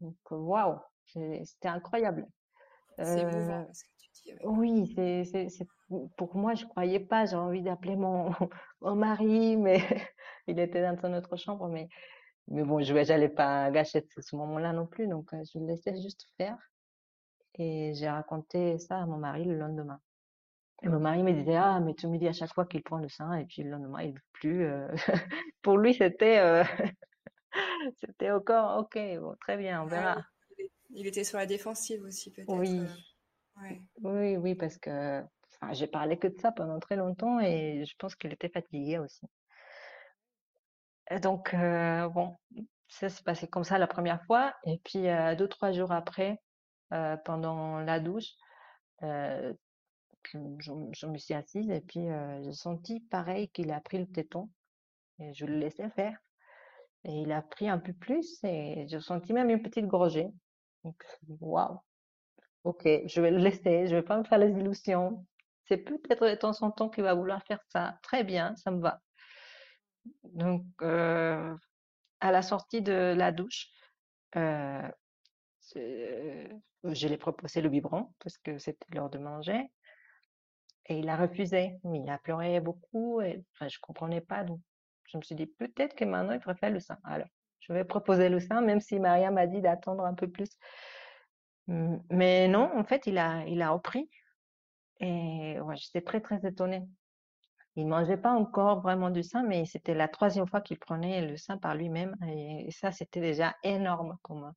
donc, 0.02 0.16
waouh, 0.32 0.80
c'était 1.06 1.68
incroyable. 1.70 2.28
C'est 3.02 3.22
Euh, 3.22 3.64
ce 3.74 3.84
que 3.84 3.90
tu 4.00 4.10
dis, 4.24 4.34
ouais. 4.34 4.40
oui, 4.46 4.92
c'est, 4.96 5.24
c'est, 5.26 5.50
c'est, 5.50 5.68
pour 6.18 6.36
moi, 6.36 6.56
je 6.56 6.66
croyais 6.66 7.00
pas. 7.00 7.26
J'ai 7.26 7.36
envie 7.36 7.62
d'appeler 7.62 7.96
mon, 7.96 8.32
mon 8.82 8.96
mari, 8.96 9.58
mais 9.58 9.80
il 10.48 10.60
était 10.60 10.82
dans 10.82 10.98
son 11.02 11.14
autre 11.14 11.36
chambre, 11.38 11.68
mais 11.70 11.90
Mais 12.48 12.64
bon, 12.64 12.82
je 12.82 13.04
j'allais 13.04 13.30
pas 13.30 13.72
gâcher 13.72 14.02
ce 14.16 14.22
ce 14.22 14.36
moment-là 14.38 14.74
non 14.74 14.88
plus, 14.88 15.08
donc 15.08 15.34
euh, 15.34 15.44
je 15.54 15.60
le 15.60 15.68
laissais 15.68 15.96
juste 16.02 16.26
faire. 16.38 16.58
Et 17.58 17.94
j'ai 17.96 18.10
raconté 18.10 18.78
ça 18.80 19.00
à 19.02 19.06
mon 19.06 19.18
mari 19.18 19.46
le 19.46 19.58
lendemain. 19.58 20.00
Et 20.84 20.90
mon 20.90 21.00
mari 21.00 21.24
me 21.24 21.34
disait, 21.34 21.56
ah, 21.56 21.80
mais 21.80 21.96
tu 21.96 22.08
me 22.08 22.18
dis 22.18 22.28
à 22.28 22.34
chaque 22.34 22.54
fois 22.54 22.66
qu'il 22.66 22.84
prend 22.84 23.00
le 23.00 23.10
sein, 23.10 23.34
et 23.36 23.46
puis 23.46 23.64
le 23.64 23.72
lendemain, 23.72 24.04
il 24.04 24.14
veut 24.14 24.22
plus. 24.34 24.66
euh. 24.66 24.88
Pour 25.64 25.78
lui, 25.78 25.94
c'était 25.94 26.40
euh, 26.40 26.64
c'était 27.98 28.32
encore, 28.32 28.80
ok, 28.80 28.98
bon, 29.20 29.36
très 29.40 29.58
bien, 29.58 29.84
on 29.84 29.88
Ah 29.88 29.90
verra. 29.90 30.24
il 30.92 31.08
était 31.08 31.24
sur 31.24 31.38
la 31.38 31.46
défensive 31.46 32.04
aussi 32.04 32.32
peut-être. 32.32 32.52
Oui, 32.60 32.80
euh, 32.80 33.62
Ouais. 33.62 33.82
oui, 34.04 34.38
oui, 34.38 34.56
parce 34.56 34.78
que 34.78 35.24
enfin, 35.62 35.74
j'ai 35.74 35.88
parlé 35.88 36.18
que 36.20 36.28
de 36.28 36.40
ça 36.40 36.52
pendant 36.52 36.80
très 36.80 36.96
longtemps, 36.96 37.40
et 37.40 37.84
je 37.86 37.96
pense 37.98 38.16
qu'il 38.16 38.32
était 38.34 38.50
fatigué 38.50 39.00
aussi. 39.00 39.22
Et 41.10 41.20
donc, 41.20 41.54
euh, 41.54 42.08
bon, 42.10 42.36
ça 42.88 43.10
s'est 43.10 43.24
passé 43.24 43.48
comme 43.48 43.64
ça 43.64 43.78
la 43.78 43.88
première 43.88 44.24
fois, 44.26 44.54
et 44.66 44.80
puis 44.84 45.04
deux, 45.38 45.48
trois 45.48 45.72
jours 45.72 45.92
après, 45.92 46.40
euh, 46.94 47.18
pendant 47.18 47.80
la 47.80 48.00
douche, 48.00 48.34
Euh, 49.04 49.54
je, 50.34 51.06
me 51.06 51.18
suis 51.18 51.34
assise 51.36 51.70
et 51.70 51.82
puis 51.82 52.10
euh, 52.10 52.42
j'ai 52.44 52.54
senti 52.54 53.00
pareil 53.00 53.50
qu'il 53.50 53.72
a 53.72 53.80
pris 53.80 54.00
le 54.00 54.08
téton 54.08 54.50
et 55.20 55.34
je 55.34 55.46
le 55.46 55.58
laissais 55.58 55.90
faire. 55.92 56.18
Et 57.04 57.22
il 57.22 57.32
a 57.32 57.42
pris 57.42 57.70
un 57.70 57.78
peu 57.78 57.94
plus 57.94 58.44
et 58.44 58.86
j'ai 58.88 59.00
senti 59.00 59.34
même 59.34 59.50
une 59.50 59.62
petite 59.62 59.86
gorgée. 59.88 60.30
Donc, 60.84 61.02
waouh, 61.40 61.80
ok, 62.64 62.84
je 63.06 63.22
vais 63.22 63.32
le 63.32 63.38
laisser, 63.38 63.88
je 63.88 63.96
vais 63.96 64.04
pas 64.04 64.18
me 64.18 64.24
faire 64.24 64.40
les 64.40 64.52
illusions. 64.52 65.26
C'est 65.66 65.78
peut-être 65.78 66.28
de 66.28 66.36
temps 66.36 66.62
en 66.64 66.72
temps 66.72 66.90
qu'il 66.90 67.04
va 67.04 67.14
vouloir 67.14 67.44
faire 67.46 67.62
ça. 67.70 68.00
Très 68.02 68.24
bien, 68.24 68.56
ça 68.58 68.72
me 68.72 68.82
va. 68.82 69.00
Donc, 70.24 70.66
à 72.20 72.32
la 72.32 72.42
sortie 72.42 72.82
de 72.82 73.14
la 73.16 73.32
douche, 73.32 73.70
euh, 74.36 74.90
je 75.76 77.08
lui 77.08 77.14
ai 77.14 77.18
proposé 77.18 77.62
le 77.62 77.70
biberon 77.70 78.14
parce 78.20 78.38
que 78.38 78.58
c'était 78.58 78.88
l'heure 78.94 79.10
de 79.10 79.18
manger. 79.18 79.70
Et 80.90 81.00
il 81.00 81.10
a 81.10 81.18
refusé, 81.18 81.80
mais 81.84 82.00
il 82.00 82.10
a 82.10 82.18
pleuré 82.18 82.60
beaucoup 82.62 83.20
et 83.22 83.44
enfin, 83.54 83.68
je 83.68 83.78
comprenais 83.82 84.22
pas. 84.22 84.44
Donc, 84.44 84.62
je 85.06 85.18
me 85.18 85.22
suis 85.22 85.36
dit, 85.36 85.46
peut-être 85.46 85.96
que 85.96 86.06
maintenant, 86.06 86.34
il 86.34 86.40
préfère 86.40 86.70
le 86.70 86.80
sein. 86.80 86.98
Alors, 87.04 87.28
je 87.60 87.74
vais 87.74 87.84
proposer 87.84 88.30
le 88.30 88.40
sein, 88.40 88.62
même 88.62 88.80
si 88.80 89.00
Maria 89.00 89.30
m'a 89.32 89.48
dit 89.48 89.62
d'attendre 89.62 90.06
un 90.06 90.14
peu 90.14 90.30
plus. 90.30 90.50
Mais 91.68 92.48
non, 92.48 92.72
en 92.78 92.84
fait, 92.86 93.08
il 93.08 93.18
a, 93.18 93.44
il 93.46 93.62
a 93.62 93.72
repris 93.72 94.10
et 95.00 95.60
ouais, 95.60 95.76
j'étais 95.76 96.02
très, 96.02 96.22
très 96.22 96.46
étonnée. 96.46 96.88
Il 97.76 97.88
mangeait 97.88 98.18
pas 98.18 98.32
encore 98.32 98.82
vraiment 98.82 99.10
du 99.10 99.22
sein, 99.22 99.44
mais 99.44 99.66
c'était 99.66 99.94
la 99.94 100.08
troisième 100.08 100.48
fois 100.48 100.62
qu'il 100.62 100.80
prenait 100.80 101.22
le 101.22 101.38
sein 101.38 101.58
par 101.58 101.76
lui-même 101.76 102.16
et, 102.26 102.68
et 102.68 102.72
ça, 102.72 102.92
c'était 102.92 103.20
déjà 103.20 103.56
énorme 103.64 104.18
comme, 104.24 104.52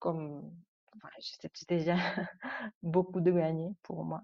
comme, 0.00 0.50
enfin, 0.96 1.08
c'était 1.20 1.76
déjà 1.76 1.94
beaucoup 2.82 3.20
de 3.20 3.30
gagné 3.30 3.72
pour 3.82 4.04
moi. 4.04 4.22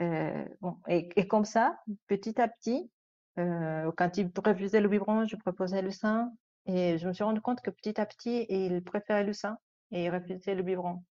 Euh, 0.00 0.44
bon, 0.60 0.76
et, 0.88 1.26
comme 1.28 1.44
ça, 1.44 1.78
petit 2.06 2.40
à 2.40 2.48
petit, 2.48 2.90
euh, 3.38 3.90
quand 3.96 4.16
il 4.16 4.30
refusait 4.44 4.80
le 4.80 4.88
biberon, 4.88 5.26
je 5.26 5.36
proposais 5.36 5.82
le 5.82 5.90
sein. 5.90 6.32
Et 6.66 6.98
je 6.98 7.08
me 7.08 7.12
suis 7.12 7.24
rendu 7.24 7.40
compte 7.40 7.62
que 7.62 7.70
petit 7.70 8.00
à 8.00 8.06
petit, 8.06 8.46
il 8.48 8.82
préférait 8.84 9.24
le 9.24 9.32
sein 9.32 9.58
et 9.90 10.04
il 10.04 10.10
refusait 10.10 10.54
le 10.54 10.62
biberon. 10.62 11.02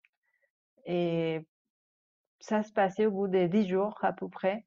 Et 0.84 1.46
ça 2.40 2.62
se 2.62 2.72
passait 2.72 3.06
au 3.06 3.10
bout 3.10 3.28
de 3.28 3.46
dix 3.46 3.66
jours 3.66 3.96
à 4.02 4.12
peu 4.12 4.28
près. 4.28 4.66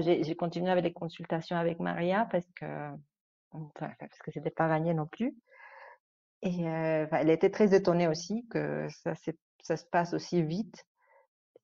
J'ai 0.00 0.36
continué 0.36 0.70
avec 0.70 0.84
les 0.84 0.92
consultations 0.92 1.56
avec 1.56 1.78
Maria 1.78 2.26
parce 2.30 2.46
que, 2.56 2.90
enfin, 3.52 3.90
parce 3.98 4.18
que 4.18 4.30
c'était 4.30 4.50
pas 4.50 4.68
gagné 4.68 4.92
non 4.94 5.06
plus. 5.06 5.34
Et 6.42 6.62
elle 6.62 7.30
était 7.30 7.50
très 7.50 7.74
étonnée 7.74 8.06
aussi 8.08 8.46
que 8.48 8.86
ça, 8.90 9.14
se 9.76 9.84
passe 9.90 10.14
aussi 10.14 10.42
vite. 10.42 10.84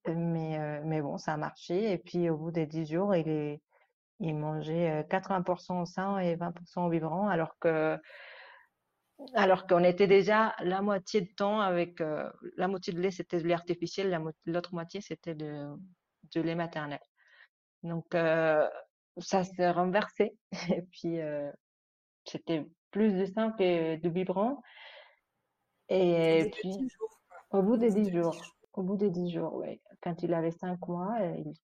Mais, 0.06 0.82
mais 0.84 1.00
bon, 1.00 1.16
ça 1.16 1.34
a 1.34 1.36
marché. 1.36 1.92
Et 1.92 1.98
puis 1.98 2.28
au 2.28 2.36
bout 2.36 2.50
des 2.50 2.66
dix 2.66 2.86
jours, 2.86 3.14
il 3.14 4.36
mangeait 4.36 4.90
euh, 4.90 5.02
80% 5.02 5.82
au 5.82 5.86
sein 5.86 6.18
et 6.18 6.36
20% 6.36 6.86
au 6.86 6.88
biberon, 6.88 7.28
alors 7.28 7.56
que, 7.58 7.98
alors 9.34 9.66
qu'on 9.66 9.84
était 9.84 10.06
déjà 10.06 10.54
la 10.60 10.82
moitié 10.82 11.20
de 11.20 11.32
temps 11.36 11.60
avec 11.60 12.00
la 12.56 12.68
moitié 12.68 12.92
de 12.92 13.00
lait, 13.00 13.10
c'était 13.10 13.40
de 13.40 13.46
lait 13.46 13.54
artificiel, 13.54 14.20
l'autre 14.44 14.74
moitié, 14.74 15.00
c'était 15.00 15.34
de, 15.34 15.68
de 16.34 16.40
lait 16.40 16.56
maternel. 16.56 17.00
Donc, 17.82 18.06
ça 18.12 19.44
s'est 19.44 19.70
renversé. 19.70 20.36
Et 20.70 20.82
puis, 20.90 21.18
c'était 22.24 22.66
plus 22.94 23.12
de 23.14 23.26
sein 23.26 23.52
que 23.52 23.96
de 23.96 24.08
biberon. 24.08 24.58
Au 26.28 26.28
Et 26.28 26.46
bout 26.46 26.50
de 26.50 26.52
puis, 26.52 26.70
dix 26.70 26.88
jours, 26.90 27.22
quoi. 27.28 27.36
au 27.50 27.62
bout 27.62 27.76
des 27.78 27.90
dix 27.92 28.10
jours, 28.12 28.36
jours. 28.36 28.56
au 28.74 28.82
bout 28.82 28.96
des 28.96 29.10
dix 29.10 29.30
jours, 29.32 29.54
ouais, 29.54 29.80
quand 30.02 30.22
il 30.22 30.34
avait 30.34 30.52
cinq 30.52 30.86
mois, 30.88 31.16
euh, 31.20 31.34
il, 31.38 31.54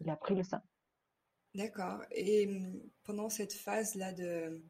il 0.00 0.10
a 0.10 0.16
pris 0.16 0.34
le 0.36 0.42
sein. 0.44 0.62
D'accord. 1.54 2.02
Et 2.10 2.48
hum, 2.48 2.82
pendant 3.04 3.28
cette 3.30 3.52
phase-là 3.52 4.12
de 4.12 4.64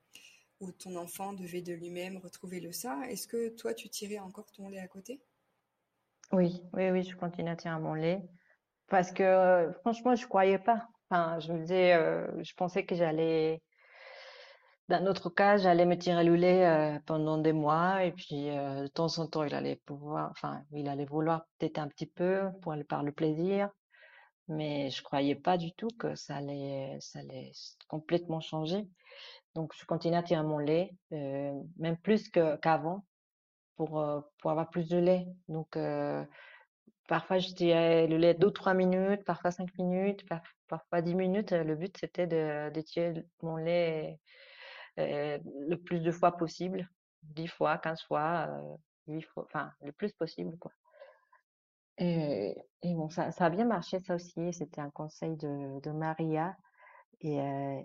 où 0.60 0.72
ton 0.72 0.96
enfant 0.96 1.32
devait 1.34 1.62
de 1.62 1.72
lui-même 1.74 2.18
retrouver 2.18 2.60
le 2.60 2.72
sein, 2.72 3.02
est-ce 3.04 3.28
que 3.28 3.48
toi 3.50 3.74
tu 3.74 3.88
tirais 3.90 4.18
encore 4.20 4.52
ton 4.52 4.68
lait 4.68 4.80
à 4.80 4.88
côté? 4.88 5.22
Oui, 6.32 6.62
oui, 6.74 6.90
oui, 6.90 7.02
je 7.02 7.16
continue 7.16 7.50
à 7.50 7.56
tirer 7.56 7.78
mon 7.80 7.94
lait. 7.94 8.22
Parce 8.88 9.12
que 9.12 9.22
euh, 9.22 9.72
franchement, 9.82 10.14
je 10.16 10.26
croyais 10.26 10.58
pas. 10.58 10.88
Enfin, 11.10 11.40
je 11.40 11.52
me 11.52 11.60
disais, 11.60 11.94
euh, 11.94 12.28
je 12.44 12.54
pensais 12.54 12.86
que 12.86 12.94
j'allais, 12.96 13.62
dans 14.90 15.04
notre 15.04 15.30
cas, 15.30 15.56
j'allais 15.56 15.86
me 15.86 15.96
tirer 15.96 16.24
le 16.24 16.34
lait 16.34 16.66
euh, 16.66 16.98
pendant 17.06 17.38
des 17.38 17.52
mois 17.52 18.04
et 18.04 18.10
puis 18.10 18.50
euh, 18.50 18.82
de 18.82 18.86
temps 18.88 19.18
en 19.18 19.26
temps, 19.28 19.44
il 19.44 19.54
allait 19.54 19.76
pouvoir, 19.86 20.30
enfin, 20.32 20.64
il 20.72 20.88
allait 20.88 21.04
vouloir 21.04 21.46
peut-être 21.58 21.78
un 21.78 21.86
petit 21.86 22.06
peu 22.06 22.48
pour 22.60 22.72
aller 22.72 22.82
par 22.82 23.04
le 23.04 23.12
plaisir, 23.12 23.70
mais 24.48 24.90
je 24.90 25.00
croyais 25.02 25.36
pas 25.36 25.56
du 25.58 25.72
tout 25.72 25.90
que 25.96 26.16
ça 26.16 26.36
allait, 26.36 26.98
ça 27.00 27.20
allait 27.20 27.52
complètement 27.86 28.40
changer. 28.40 28.88
Donc, 29.54 29.72
je 29.78 29.84
continue 29.86 30.16
à 30.16 30.24
tirer 30.24 30.42
mon 30.42 30.58
lait, 30.58 30.92
euh, 31.12 31.52
même 31.78 31.96
plus 31.96 32.28
qu'avant, 32.28 33.04
pour 33.76 34.04
pour 34.40 34.50
avoir 34.50 34.70
plus 34.70 34.88
de 34.88 34.98
lait. 34.98 35.26
Donc, 35.48 35.78
parfois, 37.08 37.38
je 37.38 37.54
dirais 37.54 38.08
le 38.08 38.16
lait 38.16 38.34
deux, 38.34 38.50
trois 38.50 38.74
minutes, 38.74 39.24
parfois 39.24 39.52
cinq 39.52 39.70
minutes, 39.78 40.24
parfois 40.68 41.00
dix 41.00 41.14
minutes. 41.14 41.52
Le 41.52 41.76
but, 41.76 41.96
c'était 41.98 42.26
de, 42.26 42.80
tuer 42.82 43.24
mon 43.42 43.56
lait 43.56 44.18
le 45.68 45.76
plus 45.76 46.00
de 46.00 46.10
fois 46.10 46.36
possible, 46.36 46.88
dix 47.22 47.48
fois, 47.48 47.78
quinze 47.78 48.02
fois, 48.02 48.46
euh, 48.48 48.76
huit 49.06 49.22
fois, 49.22 49.44
enfin, 49.44 49.72
le 49.82 49.92
plus 49.92 50.12
possible, 50.12 50.56
quoi. 50.58 50.72
Et, 51.98 52.56
et 52.82 52.94
bon, 52.94 53.10
ça, 53.10 53.30
ça 53.30 53.46
a 53.46 53.50
bien 53.50 53.66
marché, 53.66 54.00
ça 54.00 54.14
aussi. 54.14 54.52
C'était 54.52 54.80
un 54.80 54.90
conseil 54.90 55.36
de, 55.36 55.80
de 55.80 55.90
Maria. 55.90 56.56
Et, 57.20 57.38
euh, 57.38 57.80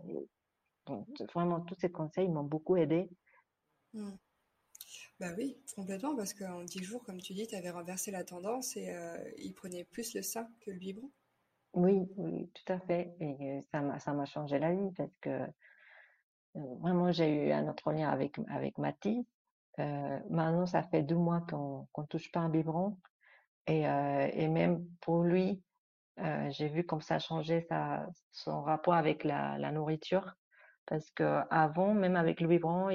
donc, 0.85 1.07
vraiment, 1.33 1.59
tous 1.61 1.75
ces 1.75 1.91
conseils 1.91 2.29
m'ont 2.29 2.43
beaucoup 2.43 2.77
aidé. 2.77 3.09
Hmm. 3.93 4.15
Bah 5.19 5.31
oui, 5.37 5.57
complètement, 5.75 6.15
parce 6.15 6.33
qu'en 6.33 6.63
dix 6.63 6.83
jours, 6.83 7.03
comme 7.03 7.21
tu 7.21 7.33
dis, 7.33 7.47
tu 7.47 7.55
avais 7.55 7.69
renversé 7.69 8.11
la 8.11 8.23
tendance 8.23 8.75
et 8.77 8.89
euh, 8.89 9.17
il 9.37 9.53
prenait 9.53 9.85
plus 9.85 10.13
le 10.13 10.21
sein 10.21 10.47
que 10.61 10.71
le 10.71 10.77
biberon. 10.77 11.09
Oui, 11.73 12.07
oui, 12.17 12.49
tout 12.53 12.73
à 12.73 12.79
fait. 12.79 13.15
Et 13.19 13.61
ça 13.71 13.81
m'a, 13.81 13.99
ça 13.99 14.13
m'a 14.13 14.25
changé 14.25 14.59
la 14.59 14.73
vie 14.73 14.91
parce 14.95 15.15
que 15.21 15.29
euh, 15.29 15.47
vraiment, 16.55 17.11
j'ai 17.11 17.47
eu 17.47 17.51
un 17.51 17.67
autre 17.67 17.91
lien 17.91 18.09
avec, 18.09 18.37
avec 18.49 18.77
Mathis. 18.77 19.25
Euh, 19.79 20.19
maintenant, 20.29 20.65
ça 20.65 20.83
fait 20.83 21.03
deux 21.03 21.15
mois 21.15 21.41
qu'on 21.49 21.87
qu'on 21.91 22.05
touche 22.05 22.31
pas 22.31 22.39
un 22.39 22.49
biberon. 22.49 22.97
Et, 23.67 23.87
euh, 23.87 24.29
et 24.33 24.47
même 24.47 24.85
pour 25.01 25.23
lui, 25.23 25.61
euh, 26.19 26.49
j'ai 26.51 26.69
vu 26.69 26.85
comme 26.85 27.01
ça 27.01 27.19
changeait 27.19 27.61
sa, 27.69 28.07
son 28.31 28.61
rapport 28.61 28.93
avec 28.93 29.23
la, 29.23 29.57
nourriture. 29.71 30.35
Parce 30.85 31.09
que 31.11 31.41
avant, 31.49 31.93
même 31.93 32.15
avec 32.15 32.41
le 32.41 32.47
biberon, 32.47 32.89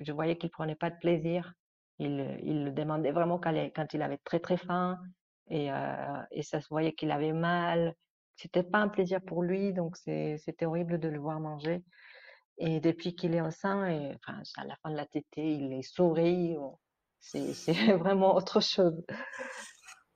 je 0.00 0.12
voyais 0.12 0.36
qu'il 0.36 0.50
prenait 0.50 0.74
pas 0.74 0.90
de 0.90 0.98
plaisir. 0.98 1.54
Il, 1.98 2.38
il 2.42 2.64
le 2.64 2.72
demandait 2.72 3.12
vraiment 3.12 3.38
quand, 3.38 3.52
il 3.94 4.02
avait 4.02 4.18
très 4.18 4.40
très 4.40 4.56
faim 4.56 4.98
et, 5.48 5.70
euh, 5.72 6.22
et 6.30 6.42
ça 6.42 6.60
se 6.60 6.68
voyait 6.68 6.92
qu'il 6.92 7.10
avait 7.10 7.32
mal. 7.32 7.94
C'était 8.36 8.62
pas 8.62 8.78
un 8.78 8.88
plaisir 8.88 9.20
pour 9.22 9.42
lui, 9.42 9.72
donc 9.72 9.96
c'était 9.96 10.66
horrible 10.66 10.98
de 10.98 11.08
le 11.08 11.18
voir 11.18 11.40
manger. 11.40 11.82
Et 12.58 12.80
depuis 12.80 13.14
qu'il 13.14 13.34
est 13.34 13.40
au 13.40 13.50
sein, 13.50 13.86
et 13.86 14.14
enfin, 14.16 14.40
à 14.56 14.64
la 14.64 14.76
fin 14.76 14.90
de 14.90 14.96
la 14.96 15.06
tétée, 15.06 15.54
il 15.54 15.72
est 15.72 15.82
sourit. 15.82 16.56
on- 16.58 16.78
C'est, 17.24 17.96
vraiment 17.96 18.34
autre 18.34 18.60
chose. 18.60 19.00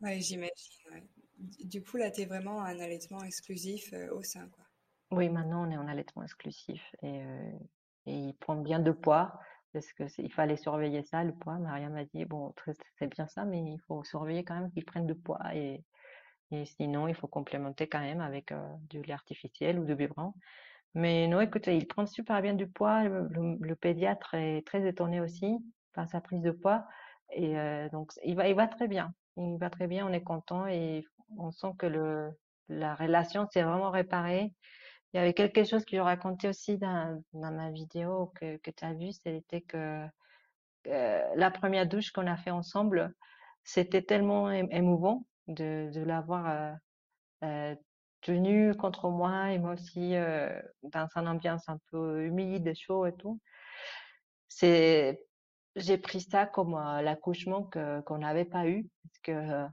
Ouais, 0.01 0.21
j'imagine. 0.21 0.53
ouais. 0.93 1.03
Du 1.65 1.83
coup, 1.83 1.99
là, 1.99 2.11
tu 2.11 2.23
es 2.23 2.27
vraiment 2.27 2.63
un 2.63 2.79
allaitement 2.81 3.23
exclusif 3.23 3.93
euh, 3.93 4.11
au 4.15 4.23
sein, 4.23 4.49
quoi. 4.49 4.65
Oui, 5.11 5.29
maintenant 5.29 5.67
on 5.67 5.71
est 5.71 5.77
en 5.77 5.87
allaitement 5.89 6.23
exclusif 6.25 6.83
et, 7.03 7.23
euh, 7.23 7.53
et 8.07 8.13
il 8.15 8.35
prend 8.35 8.57
bien 8.57 8.81
de 8.81 8.91
poids 8.91 9.39
parce 9.73 9.93
que 9.93 10.09
c'est- 10.09 10.23
il 10.23 10.33
fallait 10.33 10.57
surveiller 10.57 11.03
ça, 11.05 11.23
le 11.23 11.33
poids. 11.35 11.59
Maria 11.59 11.89
m'a 11.91 12.05
dit, 12.05 12.25
bon, 12.25 12.53
c'est 12.99 13.07
bien 13.09 13.27
ça, 13.29 13.45
mais 13.45 13.59
il 13.61 13.79
faut 13.87 14.03
surveiller 14.05 14.45
quand 14.45 14.55
même 14.59 14.71
qu'il 14.73 14.85
prenne 14.85 15.07
de 15.07 15.13
poids 15.15 15.39
et, 15.55 15.85
et 16.53 16.65
sinon 16.67 17.09
il 17.09 17.15
faut 17.15 17.29
complémenter 17.29 17.89
quand 17.89 18.01
même 18.01 18.21
avec 18.21 18.53
euh, 18.53 18.69
du 18.91 19.03
lait 19.03 19.15
artificiel 19.15 19.79
ou 19.79 19.85
du 19.85 19.95
biberon. 19.95 20.35
Mais 20.97 21.29
non, 21.29 21.43
écoutez, 21.43 21.77
il 21.77 21.87
prend 21.87 22.07
super 22.07 22.41
bien 22.41 22.55
du 22.55 22.67
poids. 22.67 23.05
Le, 23.05 23.75
pédiatre 23.75 24.33
est 24.33 24.67
très 24.67 24.89
étonné 24.89 25.21
aussi 25.21 25.59
par 25.93 26.09
sa 26.09 26.23
prise 26.23 26.41
de 26.41 26.53
poids 26.53 26.87
et 27.31 27.59
euh, 27.59 27.87
donc 27.91 28.13
il 28.25 28.35
va, 28.35 28.67
très 28.67 28.89
bien. 28.89 29.13
Il 29.37 29.59
va 29.59 29.69
très 29.69 29.89
bien, 29.89 30.07
on 30.07 30.13
est 30.15 30.23
content 30.23 30.67
et 30.67 31.05
on 31.37 31.51
sent 31.51 31.73
que 31.79 32.33
la 32.71 32.95
relation 32.95 33.47
s'est 33.51 33.63
vraiment 33.63 33.91
réparée. 33.91 34.55
Il 35.13 35.19
y 35.19 35.21
avait 35.21 35.35
quelque 35.35 35.65
chose 35.65 35.85
que 35.85 35.99
je 35.99 36.01
racontais 36.01 36.49
aussi 36.49 36.79
dans, 36.79 37.23
ma 37.35 37.71
vidéo 37.71 38.33
que, 38.41 38.57
que 38.57 38.71
tu 38.71 38.85
as 38.87 38.95
vu, 38.95 39.13
c'était 39.13 39.61
que 39.61 40.03
la 40.87 41.51
première 41.51 41.87
douche 41.87 42.11
qu'on 42.11 42.27
a 42.27 42.39
fait 42.39 42.51
ensemble, 42.51 43.15
c'était 43.65 44.01
tellement 44.01 44.51
émouvant 44.51 45.27
de, 45.47 45.91
de 45.93 46.01
l'avoir 46.01 46.49
euh, 46.49 46.73
euh, 47.45 47.77
tenu 48.21 48.75
contre 48.75 49.09
moi 49.09 49.53
et 49.53 49.59
moi 49.59 49.75
aussi 49.75 50.17
euh, 50.17 50.61
dans 50.83 51.09
une 51.17 51.29
ambiance 51.29 51.69
un 51.69 51.79
peu 51.91 52.25
humide, 52.25 52.73
chaud 52.75 53.07
et 53.07 53.15
tout. 53.15 53.41
C'est, 54.49 55.23
j'ai 55.77 55.99
pris 55.99 56.21
ça 56.21 56.47
comme 56.47 56.75
euh, 56.75 57.03
l'accouchement 57.03 57.71
qu'on 58.05 58.19
n'avait 58.19 58.45
pas 58.45 58.67
eu 58.67 58.89
parce 59.03 59.19
que 59.23 59.33
euh, 59.33 59.69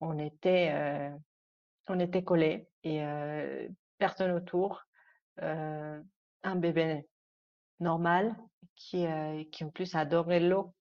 on 0.00 0.18
était 0.18 1.12
on 1.88 2.00
était 2.00 2.24
collés 2.24 2.68
et 2.82 3.02
personne 3.98 4.32
autour, 4.32 4.82
un 5.38 6.56
bébé 6.56 7.06
normal 7.78 8.34
qui 8.74 9.06
qui 9.52 9.64
en 9.64 9.70
plus 9.70 9.94
adorait 9.94 10.40
l'eau. 10.40 10.74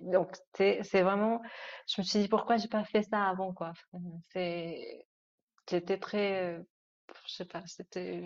Donc 0.00 0.36
c'est 0.54 0.80
c'est 0.82 1.02
vraiment, 1.02 1.40
je 1.88 2.00
me 2.00 2.04
suis 2.04 2.20
dit 2.20 2.28
pourquoi 2.28 2.56
j'ai 2.56 2.68
pas 2.68 2.84
fait 2.84 3.02
ça 3.02 3.28
avant 3.28 3.52
quoi? 3.54 3.72
C'est 4.30 5.06
c'était 5.68 5.98
très, 5.98 6.58
euh, 6.58 6.62
je 7.26 7.32
sais 7.34 7.44
pas, 7.44 7.62
c'était 7.66 8.22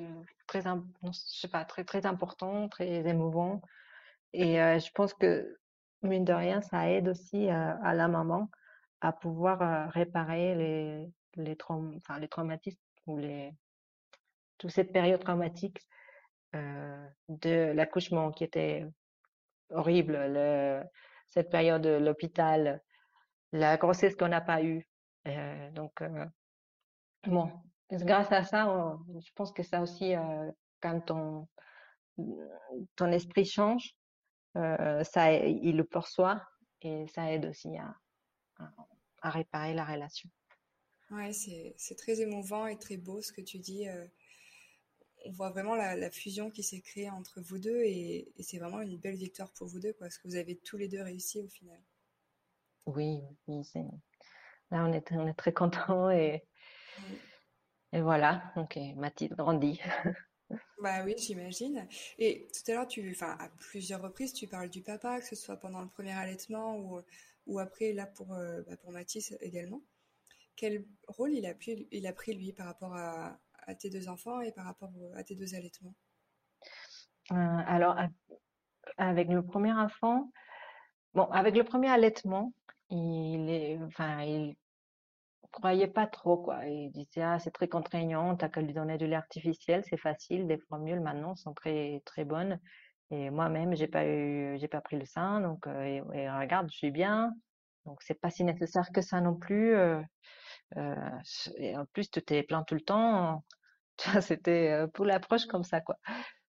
très 0.47 0.67
im- 0.67 0.87
non, 1.03 1.13
je 1.13 1.19
sais 1.41 1.49
pas 1.49 1.65
très 1.65 1.85
très 1.85 2.07
important, 2.07 2.69
très 2.69 3.07
émouvant 3.09 3.63
et 4.33 4.61
euh, 4.63 4.79
je 4.81 4.91
pense 4.93 5.15
que 5.15 5.59
mine 6.03 6.25
de 6.25 6.33
rien 6.35 6.63
ça 6.63 6.91
aide 6.91 7.09
aussi 7.09 7.49
euh, 7.51 7.75
à 7.83 7.95
la 7.95 8.09
maman 8.09 8.51
à 9.03 9.13
pouvoir 9.13 9.63
euh, 9.63 9.89
réparer 9.91 10.55
les 10.57 11.07
les 11.37 11.57
traum 11.57 11.97
enfin 11.99 12.19
les 12.21 12.29
traumatismes 12.29 12.81
ou 13.07 13.19
les 13.19 13.53
toute 14.59 14.71
cette 14.71 14.93
période 14.93 15.23
traumatique 15.23 15.81
euh, 16.55 17.07
de 17.29 17.73
l'accouchement 17.75 18.31
qui 18.33 18.45
était 18.45 18.87
horrible, 19.71 20.19
le, 20.29 20.83
cette 21.29 21.51
période 21.51 21.83
de 21.83 21.91
l'hôpital, 21.91 22.83
la 23.53 23.77
grossesse 23.79 24.17
qu'on 24.17 24.29
n'a 24.29 24.41
pas 24.41 24.63
eue. 24.63 24.89
Euh, 25.29 25.71
donc, 25.73 26.03
euh, 26.03 26.27
bon, 27.27 27.51
grâce 27.91 28.33
à 28.33 28.45
ça, 28.45 28.69
on- 28.69 28.99
je 29.21 29.33
pense 29.35 29.53
que 29.53 29.63
ça 29.63 29.83
aussi, 29.83 30.15
euh, 30.15 30.51
quand 30.81 31.01
ton, 31.01 31.49
ton 32.97 33.13
esprit 33.13 33.45
change, 33.45 33.95
euh, 34.57 35.05
ça, 35.05 35.33
il 35.35 35.77
le 35.77 35.85
perçoit 35.85 36.43
et 36.83 37.07
ça 37.09 37.33
aide 37.33 37.47
aussi 37.47 37.77
à, 37.79 37.95
à, 38.59 38.73
à 39.23 39.31
réparer 39.31 39.75
la 39.75 39.85
relation. 39.85 40.31
Ouais, 41.11 41.35
c'est 41.35 41.75
c'est 41.77 41.95
très 41.95 42.23
émouvant 42.23 42.67
et 42.67 42.79
très 42.79 42.97
beau 42.97 43.21
ce 43.21 43.33
que 43.33 43.43
tu 43.43 43.59
dis. 43.59 43.87
euh, 43.87 44.07
on 45.25 45.31
voit 45.31 45.49
vraiment 45.49 45.77
la, 45.77 45.97
la 45.97 46.11
fusion 46.11 46.51
qui 46.51 46.63
s'est 46.63 46.83
créée 46.83 47.09
entre 47.09 47.41
vous 47.41 47.59
deux 47.59 47.81
et, 47.85 48.33
et 48.37 48.43
c'est 48.43 48.59
vraiment 48.59 48.83
une 48.83 48.99
belle 48.99 49.17
victoire 49.17 49.51
pour 49.53 49.67
vous 49.67 49.81
deux, 49.81 49.95
quoi, 49.95 50.09
parce 50.09 50.19
que 50.19 50.29
vous 50.29 50.37
avez 50.37 50.57
tous 50.57 50.77
les 50.77 50.89
deux 50.89 51.01
réussi 51.01 51.41
au 51.41 51.49
final. 51.49 51.81
Oui, 52.87 53.21
oui, 53.47 53.65
c'est, 53.65 53.81
là, 54.71 54.85
on 54.87 54.93
est, 54.95 55.13
on 55.13 55.27
est 55.29 55.35
très 55.35 55.53
contents 55.55 56.11
et. 56.11 56.45
Et 57.93 58.01
voilà. 58.01 58.53
Donc, 58.57 58.79
Mathilde 58.97 59.35
grandit. 59.35 59.81
Bah 60.83 61.05
oui, 61.05 61.15
j'imagine. 61.17 61.87
Et 62.19 62.49
tout 62.53 62.71
à 62.71 62.75
l'heure, 62.75 62.89
tu, 62.89 63.09
enfin, 63.11 63.37
à 63.39 63.49
plusieurs 63.59 64.03
reprises, 64.03 64.33
tu 64.33 64.47
parles 64.47 64.71
du 64.71 64.83
papa, 64.83 65.21
que 65.21 65.27
ce 65.27 65.37
soit 65.37 65.57
pendant 65.57 65.81
le 65.81 65.89
premier 65.89 66.13
allaitement 66.13 66.77
ou, 66.77 67.01
ou 67.47 67.59
après, 67.59 67.93
là, 67.93 68.07
pour, 68.07 68.33
euh, 68.33 68.63
bah, 68.67 68.77
pour 68.77 68.91
Mathis 68.91 69.35
également. 69.41 69.83
Quel 70.57 70.85
rôle 71.07 71.33
il 71.33 71.47
a 71.47 71.55
pris, 71.55 71.87
il 71.91 72.07
a 72.07 72.13
pris, 72.13 72.35
lui, 72.35 72.53
par 72.53 72.67
rapport 72.67 72.95
à, 72.95 73.39
à 73.67 73.75
tes 73.75 73.91
deux 73.91 74.09
enfants 74.09 74.41
et 74.41 74.53
par 74.53 74.65
rapport 74.65 74.93
à 75.15 75.23
tes 75.23 75.35
deux 75.35 75.55
allaitements? 75.55 75.95
Euh, 77.33 77.35
alors, 77.67 77.97
avec 78.97 79.29
le 79.29 79.45
premier 79.45 79.73
enfant, 79.73 80.33
bon, 81.15 81.25
avec 81.27 81.57
le 81.57 81.65
premier 81.65 81.89
allaitement, 81.89 82.53
il 82.91 83.49
est, 83.49 83.79
enfin, 83.83 84.23
il 84.23 84.57
croyait 85.51 85.89
pas 85.89 86.07
trop, 86.07 86.37
quoi. 86.39 86.65
Il 86.67 86.91
disait, 86.93 87.23
ah, 87.23 87.39
c'est 87.39 87.51
très 87.51 87.69
contraignant, 87.69 88.37
t'as 88.37 88.49
qu'à 88.49 88.61
lui 88.61 88.73
donner 88.75 88.99
du 88.99 89.07
lait 89.07 89.17
artificiel, 89.17 89.85
c'est 89.89 89.97
facile, 89.97 90.47
les 90.47 90.59
formules 90.59 91.01
maintenant 91.01 91.37
sont 91.37 91.55
très, 91.55 92.03
très 92.05 92.25
bonnes. 92.25 92.61
Et 93.11 93.31
moi-même, 93.31 93.75
j'ai 93.77 93.89
pas 93.89 94.07
eu, 94.07 94.57
j'ai 94.59 94.69
pas 94.69 94.81
pris 94.81 94.99
le 94.99 95.05
sein, 95.05 95.41
donc, 95.41 95.67
euh, 95.67 95.83
et, 96.13 96.31
regarde, 96.31 96.71
je 96.71 96.77
suis 96.77 96.91
bien. 96.93 97.35
Donc, 97.87 98.03
c'est 98.03 98.15
pas 98.21 98.31
si 98.31 98.45
nécessaire 98.45 98.91
que 98.93 99.01
ça 99.03 99.21
non 99.21 99.35
plus. 99.35 99.75
euh, 99.75 100.01
euh, 100.77 100.95
et 101.57 101.77
en 101.77 101.87
plus, 101.87 102.11
tu 102.11 102.23
t'es 102.23 102.43
plaint 102.43 102.67
tout 102.67 102.75
le 102.75 102.81
temps. 102.83 103.45
C'était 104.23 104.87
pour 104.95 105.05
l'approche 105.05 105.47
comme 105.47 105.65
ça, 105.65 105.81
quoi. 105.81 105.97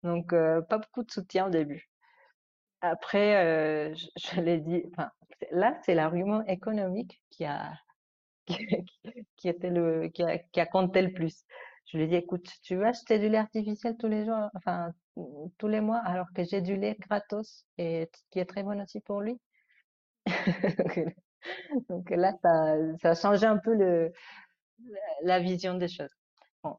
Donc, 0.03 0.29
pas 0.31 0.77
beaucoup 0.79 1.03
de 1.03 1.11
soutien 1.11 1.47
au 1.47 1.49
début. 1.49 1.89
Après, 2.81 3.93
je, 3.95 4.07
je 4.17 4.41
l'ai 4.41 4.59
dit, 4.59 4.83
enfin, 4.91 5.09
là, 5.51 5.77
c'est 5.83 5.95
l'argument 5.95 6.43
économique 6.45 7.21
qui 7.31 7.45
a, 7.45 7.73
qui, 9.37 9.49
était 9.49 9.69
le, 9.69 10.07
qui 10.09 10.23
a, 10.23 10.65
compté 10.65 11.01
le 11.01 11.13
plus. 11.13 11.43
Je 11.85 11.97
lui 11.97 12.05
ai 12.05 12.07
dit, 12.07 12.15
écoute, 12.15 12.47
tu 12.63 12.75
veux 12.75 12.85
acheter 12.85 13.19
du 13.19 13.29
lait 13.29 13.37
artificiel 13.37 13.95
tous 13.97 14.07
les 14.07 14.25
jours, 14.25 14.49
enfin, 14.55 14.93
tous 15.57 15.67
les 15.67 15.81
mois, 15.81 16.01
alors 16.05 16.27
que 16.33 16.43
j'ai 16.43 16.61
du 16.61 16.75
lait 16.75 16.95
gratos 16.99 17.65
et 17.77 18.09
qui 18.31 18.39
est 18.39 18.45
très 18.45 18.63
bon 18.63 18.81
aussi 18.81 18.99
pour 19.01 19.21
lui? 19.21 19.39
Donc 21.89 22.09
là, 22.09 22.33
ça, 22.41 23.09
a 23.09 23.15
changé 23.15 23.45
un 23.45 23.57
peu 23.57 23.73
le, 23.75 24.11
la 25.23 25.39
vision 25.39 25.75
des 25.75 25.87
choses. 25.87 26.13
Bon. 26.63 26.77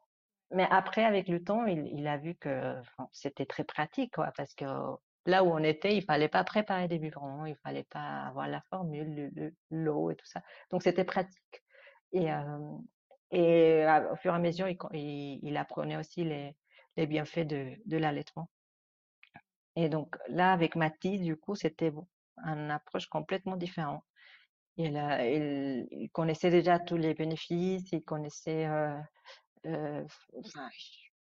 Mais 0.50 0.66
après, 0.70 1.04
avec 1.04 1.28
le 1.28 1.42
temps, 1.42 1.66
il, 1.66 2.06
a 2.06 2.16
vu 2.16 2.34
que 2.34 2.74
c'était 3.12 3.46
très 3.46 3.64
pratique, 3.64 4.14
quoi, 4.14 4.32
parce 4.36 4.54
que 4.54 4.64
là 5.26 5.44
où 5.44 5.48
on 5.48 5.62
était, 5.62 5.96
il 5.96 6.04
fallait 6.04 6.28
pas 6.28 6.44
préparer 6.44 6.88
des 6.88 6.98
biberons, 6.98 7.46
il 7.46 7.56
fallait 7.56 7.84
pas 7.84 8.24
avoir 8.26 8.48
la 8.48 8.60
formule, 8.70 9.52
l'eau 9.70 10.10
et 10.10 10.16
tout 10.16 10.26
ça. 10.26 10.42
Donc 10.70 10.82
c'était 10.82 11.04
pratique. 11.04 11.62
Et, 12.12 12.28
et 13.30 13.86
au 14.12 14.16
fur 14.16 14.32
et 14.32 14.36
à 14.36 14.38
mesure, 14.38 14.68
il, 14.68 15.40
il, 15.42 15.56
apprenait 15.56 15.96
aussi 15.96 16.24
les, 16.24 16.56
les 16.96 17.06
bienfaits 17.06 17.46
de, 17.46 17.72
de 17.86 17.96
l'allaitement. 17.96 18.50
Et 19.76 19.88
donc 19.88 20.16
là, 20.28 20.52
avec 20.52 20.76
Mathis, 20.76 21.20
du 21.20 21.36
coup, 21.36 21.56
c'était 21.56 21.92
une 22.44 22.70
approche 22.70 23.06
complètement 23.06 23.56
différente. 23.56 24.04
Il, 24.76 26.08
connaissait 26.12 26.50
déjà 26.50 26.78
tous 26.78 26.96
les 26.96 27.14
bénéfices, 27.14 27.90
il 27.92 28.02
connaissait, 28.02 28.68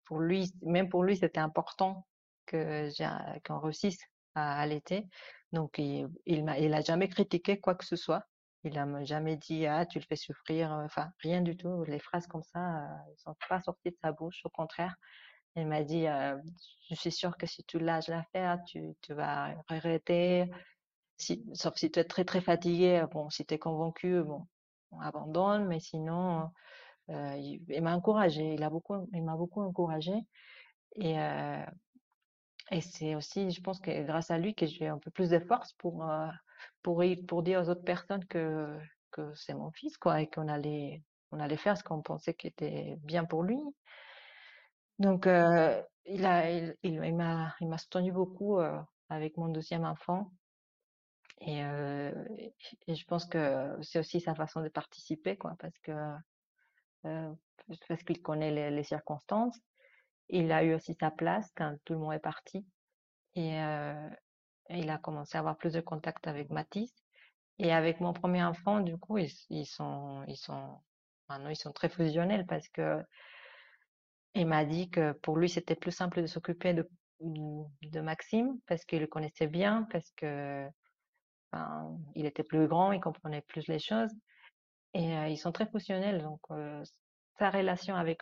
pour 0.05 0.19
lui, 0.19 0.51
même 0.61 0.89
pour 0.89 1.03
lui, 1.03 1.17
c'était 1.17 1.39
important 1.39 2.05
qu'on 2.47 3.59
réussisse 3.59 3.99
à 4.35 4.59
allaiter. 4.59 5.07
Donc, 5.51 5.77
il, 5.77 6.07
il 6.25 6.43
m'a, 6.43 6.57
il 6.59 6.73
a 6.73 6.81
jamais 6.81 7.07
critiqué 7.09 7.59
quoi 7.59 7.75
que 7.75 7.85
ce 7.85 7.95
soit. 7.95 8.23
Il 8.63 8.77
a 8.77 9.03
jamais 9.03 9.35
dit 9.35 9.65
ah 9.65 9.85
tu 9.85 9.99
le 9.99 10.05
fais 10.05 10.15
souffrir, 10.15 10.71
enfin 10.71 11.11
rien 11.19 11.41
du 11.41 11.57
tout. 11.57 11.83
Les 11.83 11.99
phrases 11.99 12.27
comme 12.27 12.43
ça, 12.43 12.87
elles 13.09 13.17
sont 13.17 13.35
pas 13.49 13.61
sorties 13.61 13.91
de 13.91 13.97
sa 14.01 14.13
bouche. 14.13 14.41
Au 14.45 14.49
contraire, 14.49 14.95
il 15.55 15.67
m'a 15.67 15.83
dit 15.83 16.07
euh, 16.07 16.37
je 16.89 16.95
suis 16.95 17.11
sûre 17.11 17.37
que 17.37 17.45
si 17.45 17.63
tu 17.65 17.77
lâches 17.79 18.07
l'affaire, 18.07 18.59
tu, 18.65 18.95
tu 19.01 19.13
vas 19.13 19.53
regretter. 19.69 20.49
Sauf 21.53 21.75
si 21.75 21.91
tu 21.91 21.99
es 21.99 22.05
très 22.05 22.25
très 22.25 22.41
fatigué, 22.41 23.05
bon, 23.11 23.29
si 23.29 23.45
tu 23.45 23.53
es 23.53 23.59
convaincu, 23.59 24.23
bon, 24.23 24.47
on 24.91 24.99
abandonne. 25.01 25.67
Mais 25.67 25.79
sinon, 25.79 26.49
il, 27.09 27.81
m'a 27.81 27.95
encouragé. 27.95 28.53
Il 28.53 28.63
a 28.63 28.69
beaucoup, 28.69 29.09
il 29.13 29.23
m'a 29.23 29.35
beaucoup 29.35 29.61
encouragé. 29.61 30.13
Et 30.95 31.15
et 32.71 32.81
c'est 32.81 33.15
aussi, 33.15 33.51
je 33.51 33.61
pense 33.61 33.79
que 33.79 34.03
grâce 34.03 34.31
à 34.31 34.37
lui 34.37 34.55
que 34.55 34.65
j'ai 34.65 34.87
un 34.87 34.97
peu 34.97 35.11
plus 35.11 35.29
de 35.29 35.39
force 35.39 35.73
pour, 35.73 36.09
euh, 36.09 36.27
pour, 36.81 37.03
pour 37.27 37.43
dire 37.43 37.61
aux 37.61 37.69
autres 37.69 37.83
personnes 37.83 38.25
que, 38.25 38.77
que 39.11 39.33
c'est 39.35 39.53
mon 39.53 39.71
fils, 39.71 39.97
quoi, 39.97 40.21
et 40.21 40.29
qu'on 40.29 40.47
allait, 40.47 41.03
on 41.31 41.39
allait 41.39 41.57
faire 41.57 41.77
ce 41.77 41.83
qu'on 41.83 42.01
pensait 42.01 42.33
qui 42.33 42.47
était 42.47 42.95
bien 43.03 43.25
pour 43.25 43.43
lui. 43.43 43.59
Donc, 44.99 45.27
euh, 45.27 45.81
il 46.05 46.25
a, 46.25 46.49
il, 46.49 46.75
il, 46.83 47.15
m'a, 47.15 47.53
il 47.59 47.67
m'a 47.67 47.77
soutenu 47.77 48.11
beaucoup 48.11 48.59
euh, 48.59 48.79
avec 49.09 49.37
mon 49.37 49.49
deuxième 49.49 49.85
enfant. 49.85 50.31
Et, 51.41 51.57
je 51.59 53.03
pense 53.05 53.25
que 53.25 53.75
c'est 53.81 53.99
aussi 53.99 54.21
sa 54.21 54.33
façon 54.33 54.61
de 54.61 54.69
participer, 54.69 55.35
quoi, 55.35 55.55
parce 55.59 55.77
que 55.79 55.91
parce 57.01 58.03
qu'il 58.03 58.21
connaît 58.21 58.71
les 58.71 58.83
circonstances 58.83 59.59
il 60.33 60.51
a 60.51 60.63
eu 60.63 60.73
aussi 60.73 60.95
sa 60.95 61.11
place 61.11 61.51
quand 61.55 61.77
tout 61.85 61.93
le 61.93 61.99
monde 61.99 62.13
est 62.13 62.19
parti. 62.19 62.65
Et, 63.35 63.59
euh, 63.59 64.09
il 64.69 64.89
a 64.89 64.97
commencé 64.97 65.37
à 65.37 65.39
avoir 65.39 65.57
plus 65.57 65.73
de 65.73 65.81
contact 65.81 66.27
avec 66.27 66.49
Mathis. 66.49 66.91
Et 67.59 67.71
avec 67.71 67.99
mon 67.99 68.13
premier 68.13 68.43
enfant, 68.43 68.79
du 68.79 68.97
coup, 68.97 69.19
ils, 69.19 69.65
sont, 69.65 70.23
ils 70.27 70.37
sont, 70.37 70.79
maintenant, 71.29 71.49
ils 71.49 71.55
sont 71.55 71.71
très 71.71 71.89
fusionnels 71.89 72.45
parce 72.47 72.67
que 72.69 73.03
il 74.33 74.47
m'a 74.47 74.65
dit 74.65 74.89
que 74.89 75.11
pour 75.11 75.37
lui, 75.37 75.47
c'était 75.47 75.75
plus 75.75 75.91
simple 75.91 76.21
de 76.21 76.25
s'occuper 76.25 76.73
de, 76.73 78.01
Maxime 78.01 78.59
parce 78.65 78.83
qu'il 78.85 79.01
le 79.01 79.07
connaissait 79.07 79.47
bien, 79.47 79.87
parce 79.91 80.09
que, 80.15 80.67
il 82.15 82.25
était 82.25 82.43
plus 82.43 82.67
grand, 82.67 82.91
il 82.91 82.99
comprenait 82.99 83.41
plus 83.41 83.67
les 83.67 83.77
choses. 83.77 84.09
Et 84.95 85.15
euh, 85.15 85.27
ils 85.27 85.37
sont 85.37 85.51
très 85.51 85.67
fusionnels. 85.67 86.23
Donc, 86.23 86.39
euh, 86.49 86.83
sa 87.37 87.51
relation 87.51 87.95
avec, 87.95 88.21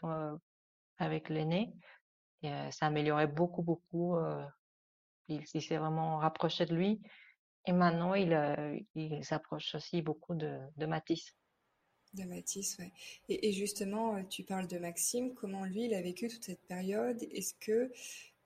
avec 0.98 1.30
l'aîné, 1.30 1.74
et, 2.44 2.72
ça 2.72 2.88
améliorait 2.88 3.28
beaucoup, 3.28 3.62
beaucoup. 3.62 4.18
il, 5.28 5.46
s'est 5.48 5.78
vraiment 5.78 6.18
rapproché 6.18 6.66
de 6.66 6.76
lui. 6.76 7.02
Et 7.66 7.74
maintenant, 7.74 8.16
il, 8.16 8.86
il 8.96 9.24
s'approche 9.24 9.76
aussi 9.76 10.02
beaucoup 10.02 10.36
de, 10.36 10.60
de 10.78 10.86
Matisse. 10.86 11.36
De 12.14 12.24
Matisse, 12.24 12.78
ouais. 12.80 12.92
Et, 13.30 13.50
et, 13.50 13.54
justement, 13.54 14.24
tu 14.26 14.44
parles 14.44 14.68
de 14.68 14.78
Maxime. 14.78 15.34
Comment 15.34 15.64
lui, 15.64 15.86
il 15.86 15.94
a 15.94 16.02
vécu 16.02 16.28
toute 16.28 16.44
cette 16.44 16.66
période? 16.68 17.22
Est-ce 17.32 17.54
que 17.54 17.92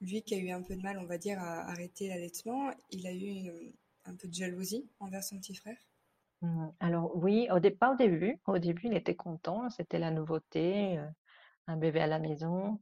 lui, 0.01 0.21
qui 0.21 0.35
a 0.35 0.37
eu 0.37 0.51
un 0.51 0.61
peu 0.61 0.75
de 0.75 0.81
mal, 0.81 0.99
on 0.99 1.05
va 1.05 1.17
dire, 1.17 1.39
à 1.39 1.69
arrêter 1.69 2.09
l'allaitement, 2.09 2.71
il 2.91 3.07
a 3.07 3.13
eu 3.13 3.73
un 4.03 4.15
peu 4.15 4.27
de 4.27 4.33
jalousie 4.33 4.87
envers 4.99 5.23
son 5.23 5.39
petit 5.39 5.55
frère? 5.55 5.77
Mmh, 6.41 6.67
Alors 6.79 7.15
oui, 7.15 7.47
au 7.51 7.59
départ, 7.59 7.93
au 7.93 7.95
début, 7.95 8.37
au 8.45 8.59
début, 8.59 8.87
il 8.87 8.93
était 8.93 9.15
content. 9.15 9.69
C'était 9.69 9.99
la 9.99 10.11
nouveauté 10.11 10.99
un 11.67 11.77
bébé 11.77 11.99
à 12.01 12.07
la 12.07 12.19
maison. 12.19 12.79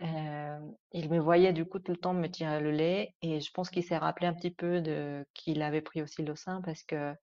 Euh, 0.00 0.58
il 0.92 1.10
me 1.10 1.18
voyait 1.18 1.52
du 1.52 1.64
coup 1.64 1.80
tout 1.80 1.90
le 1.90 1.98
temps 1.98 2.14
me 2.14 2.28
tirer 2.28 2.60
le 2.60 2.70
lait 2.70 3.14
et 3.20 3.40
je 3.40 3.50
pense 3.50 3.68
qu'il 3.68 3.82
s'est 3.82 3.96
rappelé 3.96 4.28
un 4.28 4.34
petit 4.34 4.52
peu 4.52 4.80
de 4.80 5.26
qu'il 5.34 5.60
avait 5.60 5.80
pris 5.80 6.02
aussi 6.02 6.22
le 6.22 6.36
sein 6.36 6.62
parce 6.62 6.84
que 6.84 7.14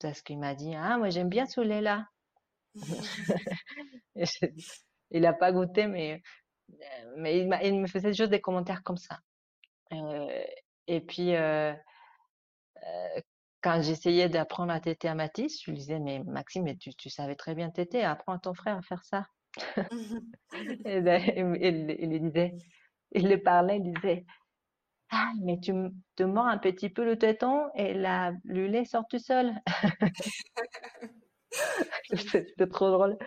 parce 0.00 0.22
qu'il 0.22 0.38
m'a 0.38 0.54
dit 0.54 0.74
ah 0.76 0.96
moi 0.98 1.10
j'aime 1.10 1.28
bien 1.28 1.44
ce 1.44 1.60
lait 1.60 1.80
là. 1.80 2.06
il 5.10 5.22
n'a 5.22 5.32
pas 5.32 5.50
goûté 5.50 5.88
mais 5.88 6.22
mais 7.16 7.40
il, 7.40 7.58
il, 7.64 7.80
me 7.80 7.88
faisait 7.88 8.12
juste 8.12 8.30
des 8.30 8.40
commentaires 8.40 8.84
comme 8.84 8.96
ça. 8.96 9.18
Euh, 9.92 10.44
et 10.86 11.00
puis 11.00 11.34
euh, 11.34 11.72
quand 13.60 13.82
j'essayais 13.82 14.28
d'apprendre 14.28 14.72
à 14.72 14.78
téter 14.78 15.08
à 15.08 15.16
Mathis, 15.16 15.60
je 15.64 15.70
lui 15.70 15.78
disais 15.78 15.98
mais 15.98 16.20
Maxime 16.20 16.62
mais 16.62 16.76
tu, 16.76 16.94
tu 16.94 17.10
savais 17.10 17.34
très 17.34 17.56
bien 17.56 17.70
téter, 17.70 18.04
apprends 18.04 18.34
à 18.34 18.38
ton 18.38 18.54
frère 18.54 18.76
à 18.76 18.82
faire 18.82 19.02
ça. 19.04 19.26
et 20.84 21.00
ben, 21.00 21.22
il, 21.60 21.96
il, 21.98 22.20
disait, 22.20 22.54
il 23.12 23.28
le 23.28 23.42
parlait, 23.42 23.78
il 23.78 23.92
disait, 23.92 24.24
ah, 25.10 25.32
mais 25.42 25.60
tu 25.60 25.72
te 26.16 26.22
mords 26.22 26.46
un 26.46 26.58
petit 26.58 26.88
peu 26.88 27.04
le 27.04 27.18
téton 27.18 27.68
et 27.74 27.94
la, 27.94 28.32
le 28.44 28.66
lait 28.66 28.84
sort 28.84 29.06
tout 29.08 29.18
seul. 29.18 29.52
c'était 32.26 32.66
trop 32.66 32.90
drôle. 32.90 33.18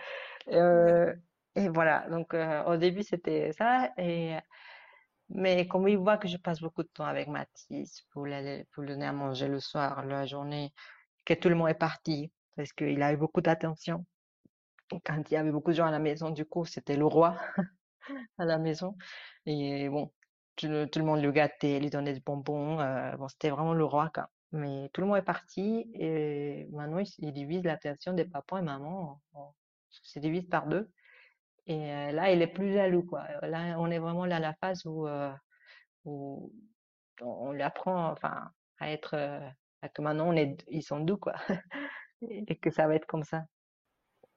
Euh, 0.48 1.14
et 1.54 1.68
voilà, 1.68 2.08
donc 2.10 2.34
euh, 2.34 2.64
au 2.64 2.76
début 2.76 3.02
c'était 3.02 3.52
ça. 3.52 3.92
Et, 3.98 4.36
mais 5.28 5.66
comme 5.66 5.88
il 5.88 5.98
voit 5.98 6.18
que 6.18 6.28
je 6.28 6.36
passe 6.36 6.60
beaucoup 6.60 6.82
de 6.82 6.88
temps 6.88 7.04
avec 7.04 7.28
Mathis 7.28 8.02
pour, 8.12 8.26
pour 8.72 8.82
le 8.82 8.88
donner 8.88 9.06
à 9.06 9.12
manger 9.12 9.48
le 9.48 9.60
soir, 9.60 10.04
la 10.04 10.26
journée, 10.26 10.72
que 11.24 11.34
tout 11.34 11.48
le 11.48 11.54
monde 11.54 11.68
est 11.68 11.74
parti 11.74 12.32
parce 12.56 12.72
qu'il 12.72 13.02
a 13.02 13.12
eu 13.12 13.16
beaucoup 13.16 13.40
d'attention 13.40 14.04
quand 15.04 15.30
il 15.30 15.34
y 15.34 15.36
avait 15.36 15.50
beaucoup 15.50 15.70
de 15.70 15.76
gens 15.76 15.86
à 15.86 15.90
la 15.90 15.98
maison, 15.98 16.30
du 16.30 16.44
coup, 16.44 16.64
c'était 16.64 16.96
le 16.96 17.06
roi 17.06 17.36
à 18.38 18.44
la 18.44 18.58
maison. 18.58 18.96
Et 19.46 19.88
bon, 19.88 20.12
tout, 20.56 20.66
le 20.68 21.02
monde 21.02 21.22
le 21.22 21.32
gâtait, 21.32 21.80
lui 21.80 21.90
donnait 21.90 22.14
des 22.14 22.20
bonbons. 22.20 22.80
Euh, 22.80 23.16
bon, 23.16 23.28
c'était 23.28 23.50
vraiment 23.50 23.74
le 23.74 23.84
roi. 23.84 24.10
Mais 24.52 24.88
tout 24.92 25.00
le 25.00 25.06
monde 25.06 25.18
est 25.18 25.22
parti 25.22 25.90
et 25.94 26.66
maintenant, 26.72 27.02
il, 27.18 27.32
divise 27.32 27.64
l'attention 27.64 28.12
des 28.12 28.24
papas 28.24 28.58
et 28.60 28.62
maman. 28.62 29.20
On, 29.34 29.52
se 29.90 30.18
divise 30.18 30.46
par 30.48 30.66
deux. 30.66 30.90
Et 31.66 31.92
euh, 31.92 32.12
là, 32.12 32.30
il 32.30 32.42
est 32.42 32.46
plus 32.46 32.72
jaloux, 32.72 33.02
quoi. 33.02 33.26
Là, 33.42 33.76
on 33.78 33.90
est 33.90 33.98
vraiment 33.98 34.24
là 34.26 34.36
à 34.36 34.40
la 34.40 34.54
phase 34.54 34.84
où, 34.86 35.06
euh, 35.08 35.32
on 36.04 37.52
lui 37.52 37.62
apprend, 37.62 38.10
enfin, 38.10 38.50
à 38.78 38.90
être, 38.92 39.14
à 39.82 39.88
que 39.88 40.02
maintenant, 40.02 40.32
ils 40.32 40.82
sont 40.82 41.00
doux, 41.00 41.16
quoi. 41.16 41.34
et 42.22 42.56
que 42.56 42.70
ça 42.70 42.86
va 42.86 42.94
être 42.94 43.06
comme 43.06 43.24
ça. 43.24 43.44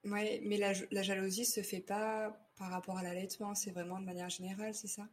Ouais, 0.06 0.41
mais 0.45 0.58
la, 0.58 0.74
la 0.91 1.02
jalousie 1.02 1.45
se 1.45 1.62
fait 1.62 1.82
pas 1.82 2.34
par 2.58 2.70
rapport 2.72 2.97
à 2.97 3.04
l'allaitement, 3.04 3.56
c'est 3.56 3.72
vraiment 3.72 4.00
de 4.00 4.06
manière 4.06 4.30
générale, 4.30 4.74
c'est 4.74 4.88
ça? 4.88 5.04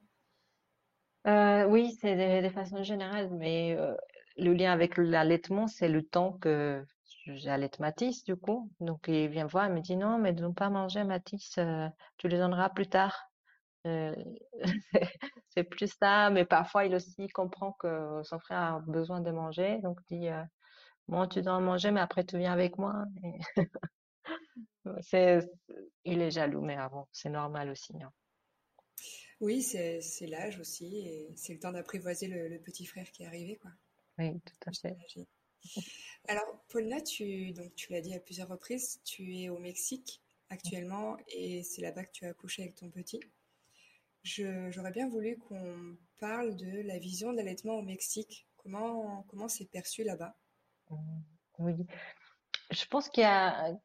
Euh, 1.27 1.67
oui, 1.67 1.97
c'est 2.01 2.43
de, 2.43 2.49
façon 2.51 2.83
générale, 2.85 3.31
mais 3.33 3.75
euh, 3.77 3.95
le 4.37 4.53
lien 4.53 4.73
avec 4.73 4.97
l'allaitement, 4.97 5.67
c'est 5.67 5.89
le 5.89 6.05
temps 6.05 6.35
que 6.35 6.85
j'allaite 7.27 7.81
Mathis, 7.81 8.23
du 8.23 8.37
coup. 8.37 8.71
Donc, 8.79 9.07
il 9.09 9.29
vient 9.29 9.47
voir, 9.47 9.67
il 9.67 9.75
me 9.75 9.81
dit 9.81 9.97
non, 9.97 10.19
mais 10.19 10.33
ne 10.33 10.49
pas 10.49 10.71
manger 10.71 11.03
Mathis, 11.03 11.59
euh, 11.59 11.89
tu 12.19 12.29
les 12.29 12.39
donneras 12.39 12.71
plus 12.71 12.89
tard. 12.89 13.31
C'est 15.51 15.63
plus 15.63 15.93
ça, 16.01 16.29
mais 16.31 16.45
parfois 16.45 16.85
il 16.87 16.95
aussi 16.97 17.29
comprend 17.29 17.73
que 17.79 18.21
son 18.25 18.41
frère 18.41 18.59
a 18.59 18.81
besoin 18.85 19.21
de 19.21 19.31
manger, 19.31 19.79
donc 19.79 20.01
il 20.11 20.21
dit 20.23 20.29
bon, 21.07 21.29
tu 21.29 21.41
dois 21.41 21.61
manger, 21.61 21.93
mais 21.93 22.01
après 22.01 22.25
tu 22.25 22.37
viens 22.37 22.53
avec 22.53 22.79
moi. 22.79 23.05
C'est, 25.01 25.41
il 26.05 26.23
est 26.23 26.31
jaloux, 26.31 26.63
mais 26.63 26.77
avant, 26.77 27.09
c'est 27.13 27.29
normal 27.29 27.71
aussi. 27.71 27.93
Hein. 28.03 28.13
Oui, 29.41 29.63
c'est, 29.63 30.01
l'âge 30.27 30.59
aussi, 30.61 30.99
et 30.99 31.33
c'est 31.37 31.53
le 31.53 31.59
temps 31.59 31.73
d'apprivoiser 31.73 32.29
le, 32.29 32.59
petit 32.59 32.87
frère 32.87 33.11
qui 33.11 33.23
est 33.23 33.27
arrivé, 33.27 33.57
quoi. 33.57 33.71
Oui, 34.19 34.41
tout 34.41 34.71
à 34.71 34.73
fait. 34.73 34.97
Alors, 36.29 36.65
Paulina, 36.69 37.01
tu, 37.03 37.53
donc, 37.53 37.75
tu 37.75 37.93
l'as 37.93 38.01
dit 38.01 38.15
à 38.15 38.21
plusieurs 38.21 38.49
reprises, 38.49 39.01
tu 39.05 39.37
es 39.37 39.49
au 39.49 39.59
Mexique 39.59 40.23
actuellement, 40.49 41.17
et 41.29 41.63
c'est 41.63 41.83
là-bas 41.83 42.05
que 42.05 42.13
tu 42.13 42.25
as 42.25 42.31
accouché 42.31 42.63
avec 42.63 42.77
ton 42.77 42.89
petit. 42.91 43.21
j'aurais 44.23 44.93
bien 44.93 45.09
voulu 45.09 45.37
qu'on 45.37 45.99
parle 46.19 46.57
de 46.57 46.83
la 46.83 46.99
vision 46.99 47.33
de 47.33 47.37
l'allaitement 47.37 47.75
au 47.75 47.83
Mexique. 47.83 48.47
Comment, 48.57 49.23
comment 49.29 49.49
c'est 49.49 49.67
perçu 49.67 50.03
là-bas? 50.03 50.35
Mmh, 50.91 51.21
Oui, 51.59 51.75
je 52.71 52.85
pense 52.87 53.09
qu'il 53.11 53.23
y 53.23 53.27
a 53.27 53.77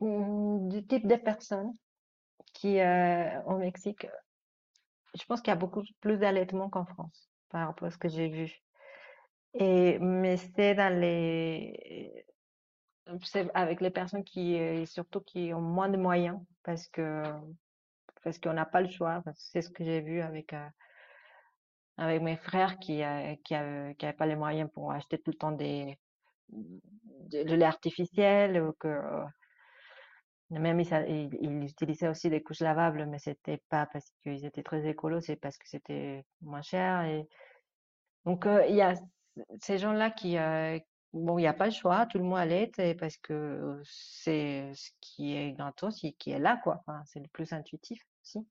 du 0.00 0.86
type 0.86 1.06
de 1.06 1.16
personnes 1.16 1.72
qui, 2.54 2.80
euh, 2.80 3.42
au 3.44 3.58
Mexique, 3.58 4.06
je 5.14 5.24
pense 5.24 5.40
qu'il 5.40 5.50
y 5.50 5.52
a 5.52 5.56
beaucoup 5.56 5.82
plus 6.00 6.18
d'allaitement 6.18 6.68
qu'en 6.70 6.84
France. 6.86 7.30
par 7.48 7.66
rapport 7.66 7.88
à 7.88 7.90
ce 7.90 7.98
que 7.98 8.08
j'ai 8.08 8.28
vu. 8.28 8.52
Et, 9.54 9.98
mais 9.98 10.36
c'est 10.36 10.74
dans 10.74 10.94
les, 11.00 12.24
c'est 13.22 13.50
avec 13.54 13.80
les 13.80 13.90
personnes 13.90 14.24
qui, 14.24 14.54
et 14.54 14.86
surtout 14.86 15.20
qui 15.20 15.52
ont 15.54 15.60
moins 15.60 15.88
de 15.88 15.96
moyens, 15.96 16.38
parce 16.62 16.88
que, 16.88 17.22
parce 18.22 18.38
qu'on 18.38 18.52
n'a 18.52 18.66
pas 18.66 18.80
le 18.80 18.88
choix. 18.88 19.22
C'est 19.34 19.62
ce 19.62 19.70
que 19.70 19.84
j'ai 19.84 20.00
vu 20.00 20.20
avec, 20.20 20.52
euh, 20.52 20.68
avec 21.96 22.22
mes 22.22 22.36
frères 22.36 22.78
qui, 22.78 23.02
euh, 23.02 23.34
qui, 23.44 23.54
avaient, 23.54 23.94
qui 23.94 24.12
pas 24.12 24.26
les 24.26 24.36
moyens 24.36 24.70
pour 24.72 24.92
acheter 24.92 25.18
tout 25.18 25.30
le 25.30 25.38
temps 25.38 25.52
des, 25.52 25.98
de, 26.48 27.42
de 27.44 27.54
lait 27.54 27.64
artificiel, 27.64 28.62
ou 28.62 28.72
que, 28.74 29.24
même 30.50 30.80
ils, 30.80 31.64
utilisaient 31.64 32.08
aussi 32.08 32.30
des 32.30 32.42
couches 32.42 32.60
lavables, 32.60 33.06
mais 33.06 33.18
c'était 33.18 33.62
pas 33.68 33.86
parce 33.86 34.10
qu'ils 34.22 34.44
étaient 34.44 34.62
très 34.62 34.86
écolos, 34.88 35.20
c'est 35.20 35.36
parce 35.36 35.58
que 35.58 35.68
c'était 35.68 36.24
moins 36.40 36.62
cher. 36.62 37.04
Donc 38.24 38.46
il 38.68 38.74
y 38.74 38.82
a 38.82 38.94
ces 39.60 39.78
gens-là 39.78 40.10
qui, 40.10 40.36
bon, 41.12 41.38
il 41.38 41.42
n'y 41.42 41.46
a 41.46 41.52
pas 41.52 41.66
le 41.66 41.72
choix, 41.72 42.06
tout 42.06 42.18
le 42.18 42.24
monde 42.24 42.38
allait, 42.38 42.70
parce 42.98 43.16
que 43.18 43.80
c'est 43.84 44.72
ce 44.74 44.90
qui 45.00 45.36
est 45.36 45.52
gratos, 45.52 46.00
qui 46.18 46.30
est 46.30 46.38
là, 46.38 46.58
quoi. 46.62 46.82
C'est 47.06 47.20
le 47.20 47.28
plus 47.28 47.52
intuitif 47.52 48.02
aussi. 48.22 48.46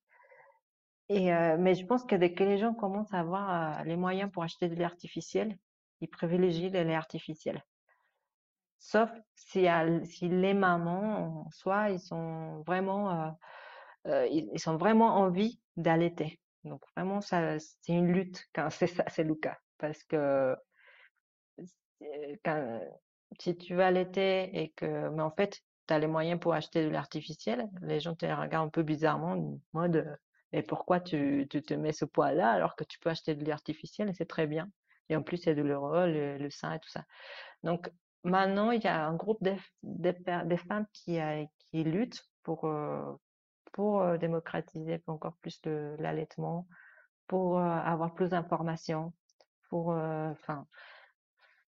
Mais 1.10 1.76
je 1.76 1.86
pense 1.86 2.04
que 2.04 2.16
dès 2.16 2.34
que 2.34 2.44
les 2.44 2.58
gens 2.58 2.74
commencent 2.74 3.14
à 3.14 3.20
avoir 3.20 3.84
les 3.86 3.96
moyens 3.96 4.32
pour 4.32 4.44
acheter 4.44 4.70
de 4.70 4.76
lait 4.76 4.84
artificiel, 4.84 5.58
ils 6.02 6.10
privilégient 6.10 6.70
le 6.70 6.84
lait 6.84 6.96
artificiel. 6.96 7.64
Sauf 8.80 9.10
si, 9.36 9.68
les 10.30 10.54
mamans, 10.54 11.48
soit 11.52 11.90
ils 11.90 12.00
sont 12.00 12.64
vraiment, 12.66 13.38
ils, 14.06 14.60
sont 14.60 14.78
vraiment 14.78 15.16
envie 15.16 15.60
d'allaiter. 15.76 16.40
Donc 16.64 16.82
vraiment, 16.96 17.22
ça, 17.22 17.60
c'est 17.60 17.94
une 17.94 18.12
lutte 18.12 18.48
quand 18.54 18.70
c'est 18.72 18.88
ça, 18.88 19.04
c'est 19.08 19.24
le 19.24 19.36
cas, 19.36 19.58
parce 19.78 20.04
que 20.04 20.56
quand, 22.44 22.80
si 23.40 23.58
tu 23.58 23.76
veux 23.76 23.84
allaiter 23.84 24.62
et 24.62 24.70
que, 24.72 25.10
mais 25.10 25.24
en 25.24 25.32
fait, 25.32 25.62
tu 25.88 25.94
as 25.94 26.00
les 26.00 26.08
moyens 26.08 26.40
pour 26.40 26.54
acheter 26.54 26.84
de 26.86 26.90
l'artificiel, 26.90 27.70
les 27.82 28.00
gens 28.00 28.16
te 28.16 28.26
regardent 28.26 28.68
un 28.68 28.70
peu 28.70 28.84
bizarrement, 28.84 29.34
en 29.34 29.60
mode, 29.74 30.18
et 30.54 30.64
pourquoi 30.64 31.00
tu, 31.00 31.48
tu 31.50 31.62
te 31.62 31.74
mets 31.74 31.92
ce 31.92 32.06
poids-là 32.06 32.52
alors 32.52 32.76
que 32.76 32.84
tu 32.84 33.00
peux 33.00 33.10
acheter 33.10 33.36
de 33.36 33.46
l'artificiel? 33.46 34.10
Et 34.10 34.14
c'est 34.14 34.26
très 34.26 34.48
bien. 34.48 34.70
Et 35.10 35.16
en 35.16 35.24
plus, 35.24 35.38
c'est 35.38 35.56
douloureux, 35.56 36.08
le, 36.08 36.38
le 36.38 36.50
sein 36.50 36.74
et 36.74 36.80
tout 36.80 36.90
ça. 36.90 37.06
Donc, 37.64 37.92
maintenant, 38.28 38.72
il 38.72 38.82
y 38.84 38.88
a 38.88 39.06
un 39.06 39.16
groupe 39.16 39.44
de, 39.44 39.56
femmes 40.68 40.86
qui, 40.94 41.20
euh, 41.20 41.46
qui 41.60 41.84
luttent 41.84 42.24
pour, 42.44 42.66
euh, 42.66 43.14
euh, 43.80 44.18
démocratiser 44.18 45.02
encore 45.08 45.36
plus 45.38 45.60
l'allaitement, 46.00 46.68
pour 47.28 47.60
avoir 47.60 48.14
plus 48.14 48.30
d'informations, 48.30 49.14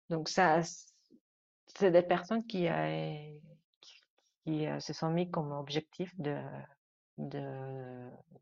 donc 0.09 0.29
ça, 0.29 0.61
c'est 1.67 1.91
des 1.91 2.01
personnes 2.01 2.45
qui, 2.45 2.67
se 4.45 4.93
sont 4.93 5.09
mis 5.09 5.29
comme 5.29 5.51
objectif 5.51 6.13
de, 6.17 6.41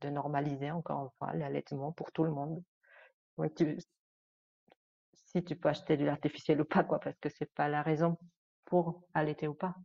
normaliser 0.09 0.71
encore 0.71 1.05
une 1.05 1.09
fois 1.17 1.33
l'allaitement 1.33 1.91
pour 1.91 2.11
tout 2.11 2.23
le 2.23 2.31
monde. 2.31 2.63
Si 5.37 5.43
tu 5.43 5.55
peux 5.55 5.69
acheter 5.69 5.97
de 5.97 6.05
l'artificiel 6.05 6.61
ou 6.61 6.65
pas, 6.65 6.83
quoi, 6.83 6.99
parce 6.99 7.17
que 7.19 7.29
c'est 7.29 7.51
pas 7.53 7.67
la 7.67 7.81
raison 7.81 8.17
pour 8.65 9.03
allaiter 9.13 9.47
ou 9.47 9.53
pas. 9.53 9.75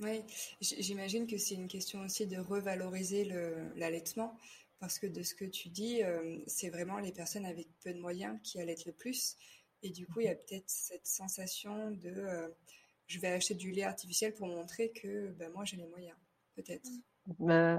Oui, 0.00 0.24
j'imagine 0.60 1.26
que 1.26 1.36
c'est 1.36 1.54
une 1.54 1.68
question 1.68 2.00
aussi 2.00 2.26
de 2.26 2.38
revaloriser 2.38 3.24
l'allaitement, 3.76 4.36
parce 4.78 4.98
que 4.98 5.06
de 5.06 5.22
ce 5.22 5.34
que 5.34 5.44
tu 5.44 5.68
dis, 5.68 6.02
euh, 6.02 6.38
c'est 6.46 6.70
vraiment 6.70 6.98
les 6.98 7.12
personnes 7.12 7.44
avec 7.44 7.68
peu 7.84 7.92
de 7.92 8.00
moyens 8.00 8.38
qui 8.42 8.60
allaitent 8.60 8.86
le 8.86 8.92
plus. 8.92 9.36
Et 9.82 9.90
du 9.90 10.06
coup, 10.06 10.20
il 10.20 10.26
y 10.26 10.30
a 10.30 10.34
peut-être 10.34 10.68
cette 10.68 11.06
sensation 11.06 11.90
de 11.90 12.08
euh, 12.08 12.48
je 13.06 13.18
vais 13.18 13.28
acheter 13.28 13.54
du 13.54 13.72
lait 13.72 13.82
artificiel 13.82 14.32
pour 14.34 14.46
montrer 14.46 14.90
que 14.90 15.30
ben, 15.32 15.50
moi 15.52 15.64
j'ai 15.64 15.76
les 15.76 15.86
moyens, 15.86 16.16
peut-être. 16.54 16.88
Euh, 17.42 17.78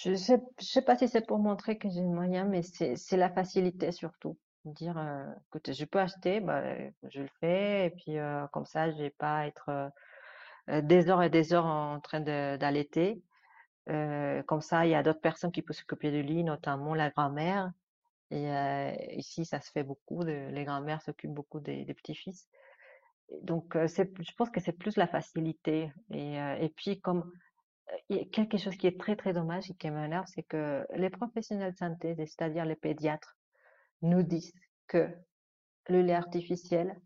je 0.00 0.10
ne 0.10 0.16
sais 0.58 0.82
pas 0.82 0.96
si 0.96 1.08
c'est 1.08 1.26
pour 1.26 1.38
montrer 1.38 1.78
que 1.78 1.88
j'ai 1.88 2.00
les 2.00 2.06
moyens, 2.06 2.48
mais 2.48 2.62
c'est 2.62 3.16
la 3.16 3.30
facilité 3.30 3.90
surtout 3.90 4.36
dire 4.64 4.96
euh, 4.98 5.24
écoute, 5.48 5.72
je 5.72 5.84
peux 5.84 6.00
acheter, 6.00 6.40
bah, 6.40 6.62
je 7.08 7.22
le 7.22 7.28
fais, 7.40 7.86
et 7.86 7.90
puis 7.90 8.16
comme 8.52 8.66
ça, 8.66 8.90
je 8.90 8.98
vais 8.98 9.10
pas 9.10 9.46
être 9.46 9.90
des 10.68 11.10
heures 11.10 11.22
et 11.22 11.30
des 11.30 11.52
heures 11.54 11.66
en 11.66 12.00
train 12.00 12.20
d'allaiter. 12.20 13.22
comme 13.86 14.60
ça, 14.60 14.86
il 14.86 14.90
y 14.90 14.94
a 14.94 15.02
d'autres 15.02 15.20
personnes 15.20 15.52
qui 15.52 15.62
peuvent 15.62 15.76
s'occuper 15.76 16.10
du 16.10 16.22
lit, 16.22 16.44
notamment 16.44 16.94
la 16.94 17.10
grand-mère. 17.10 17.72
Et 18.30 18.48
ici, 19.16 19.44
ça 19.44 19.60
se 19.60 19.70
fait 19.72 19.82
beaucoup. 19.82 20.22
les 20.22 20.64
grand-mères 20.64 21.02
s'occupent 21.02 21.34
beaucoup 21.34 21.60
des, 21.60 21.84
petits-fils. 21.94 22.48
Donc, 23.42 23.76
c'est, 23.88 24.10
je 24.20 24.32
pense 24.36 24.50
que 24.50 24.60
c'est 24.60 24.72
plus 24.72 24.96
la 24.96 25.06
facilité. 25.06 25.92
Et, 26.12 26.36
et 26.36 26.72
puis, 26.76 27.00
comme 27.00 27.30
quelque 28.08 28.58
chose 28.58 28.76
qui 28.76 28.86
est 28.86 28.98
très 28.98 29.16
très 29.16 29.32
dommage 29.32 29.70
et 29.70 29.74
qui 29.74 29.90
m'énerve, 29.90 30.26
c'est 30.26 30.42
que 30.42 30.86
les 30.94 31.10
professionnels 31.10 31.72
de 31.72 31.76
santé, 31.76 32.14
c'est-à-dire 32.16 32.64
les 32.64 32.76
pédiatres, 32.76 33.36
nous 34.02 34.22
disent 34.22 34.52
que 34.86 35.08
le 35.88 36.02
lait 36.02 36.14
artificiel 36.14 36.96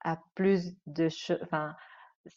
a 0.00 0.18
plus 0.34 0.74
de 0.86 1.08
enfin 1.42 1.74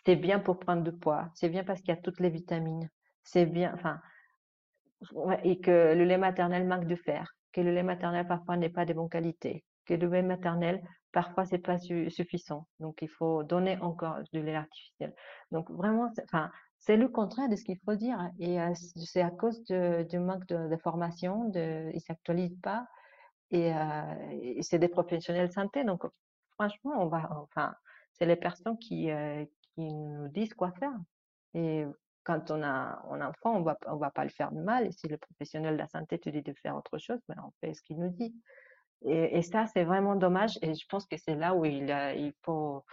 c'est 0.03 0.15
bien 0.15 0.39
pour 0.39 0.59
prendre 0.59 0.83
du 0.83 0.91
poids, 0.91 1.29
c'est 1.35 1.49
bien 1.49 1.63
parce 1.63 1.79
qu'il 1.81 1.89
y 1.93 1.97
a 1.97 2.01
toutes 2.01 2.19
les 2.19 2.29
vitamines, 2.29 2.89
c'est 3.23 3.45
bien 3.45 3.71
enfin 3.73 3.99
et 5.43 5.59
que 5.59 5.93
le 5.93 6.03
lait 6.05 6.17
maternel 6.17 6.65
manque 6.67 6.87
de 6.87 6.95
fer, 6.95 7.35
que 7.51 7.61
le 7.61 7.71
lait 7.71 7.83
maternel 7.83 8.27
parfois 8.27 8.57
n'est 8.57 8.69
pas 8.69 8.85
de 8.85 8.93
bonne 8.93 9.09
qualité, 9.09 9.63
que 9.85 9.93
le 9.93 10.07
lait 10.07 10.23
maternel 10.23 10.81
parfois 11.11 11.45
c'est 11.45 11.59
pas 11.59 11.77
suffisant. 11.77 12.67
Donc 12.79 13.01
il 13.01 13.09
faut 13.09 13.43
donner 13.43 13.77
encore 13.79 14.17
du 14.33 14.41
lait 14.41 14.55
artificiel. 14.55 15.13
Donc 15.51 15.69
vraiment 15.71 16.11
enfin 16.23 16.51
c'est 16.79 16.97
le 16.97 17.07
contraire 17.09 17.49
de 17.49 17.55
ce 17.55 17.63
qu'il 17.63 17.79
faut 17.83 17.95
dire 17.95 18.17
et 18.39 18.61
euh, 18.61 18.73
c'est 18.75 19.21
à 19.21 19.31
cause 19.31 19.63
du 19.63 20.19
manque 20.19 20.45
de, 20.47 20.77
formation, 20.77 21.49
de, 21.49 21.89
ils 21.93 22.01
s'actualisent 22.01 22.59
pas 22.61 22.85
et, 23.51 23.71
c'est 24.61 24.79
des 24.79 24.87
professionnels 24.87 25.47
de 25.47 25.53
santé. 25.53 25.83
Donc, 25.83 26.03
franchement, 26.51 27.03
on 27.03 27.07
va, 27.07 27.29
enfin, 27.31 27.75
c'est 28.13 28.25
les 28.25 28.35
personnes 28.35 28.77
qui, 28.77 29.09
qui 29.73 29.93
nous 29.93 30.27
disent 30.29 30.53
quoi 30.53 30.71
faire. 30.71 30.93
Et 31.53 31.85
quand 32.23 32.51
on 32.51 32.63
a 32.63 33.01
un 33.09 33.21
enfant, 33.21 33.55
on 33.55 33.61
va, 33.61 33.77
on 33.87 33.97
va 33.97 34.09
pas 34.09 34.23
le 34.23 34.29
faire 34.29 34.51
de 34.51 34.61
mal. 34.61 34.87
Et 34.87 34.91
si 34.91 35.07
le 35.07 35.17
professionnel 35.17 35.75
de 35.75 35.79
la 35.79 35.87
santé 35.87 36.19
te 36.19 36.29
dit 36.29 36.41
de 36.41 36.53
faire 36.53 36.75
autre 36.75 36.97
chose, 36.97 37.19
ben 37.27 37.35
on 37.45 37.51
fait 37.61 37.73
ce 37.73 37.81
qu'il 37.81 37.97
nous 37.97 38.09
dit. 38.09 38.35
Et, 39.03 39.41
ça, 39.43 39.67
c'est 39.67 39.83
vraiment 39.83 40.15
dommage. 40.15 40.57
Et 40.63 40.73
je 40.73 40.85
pense 40.87 41.05
que 41.05 41.15
c'est 41.17 41.35
là 41.35 41.53
où 41.53 41.63
il, 41.65 41.89
il, 42.17 42.33
faut, 42.41 42.83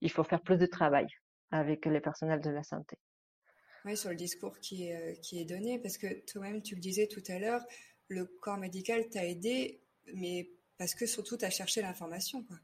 il 0.00 0.10
faut 0.10 0.22
faire 0.22 0.40
plus 0.40 0.58
de 0.58 0.66
travail 0.66 1.06
avec 1.50 1.86
les 1.86 2.00
personnels 2.00 2.40
de 2.40 2.50
la 2.50 2.62
santé. 2.62 2.96
Oui, 3.84 3.96
sur 3.96 4.10
le 4.10 4.16
discours 4.16 4.58
qui 4.60 4.88
est, 4.88 5.20
qui 5.22 5.40
est 5.40 5.44
donné, 5.44 5.80
parce 5.80 5.98
que 5.98 6.24
toi-même, 6.30 6.62
tu 6.62 6.74
le 6.76 6.80
disais 6.80 7.08
tout 7.08 7.22
à 7.28 7.38
l'heure, 7.38 7.64
le 8.08 8.26
corps 8.40 8.58
médical 8.58 9.08
t'a 9.08 9.24
aidé 9.24 9.80
mais 10.14 10.50
parce 10.78 10.94
que 10.94 11.06
surtout, 11.06 11.36
tu 11.36 11.44
as 11.44 11.50
cherché 11.50 11.82
l'information. 11.82 12.42
Quoi. 12.44 12.56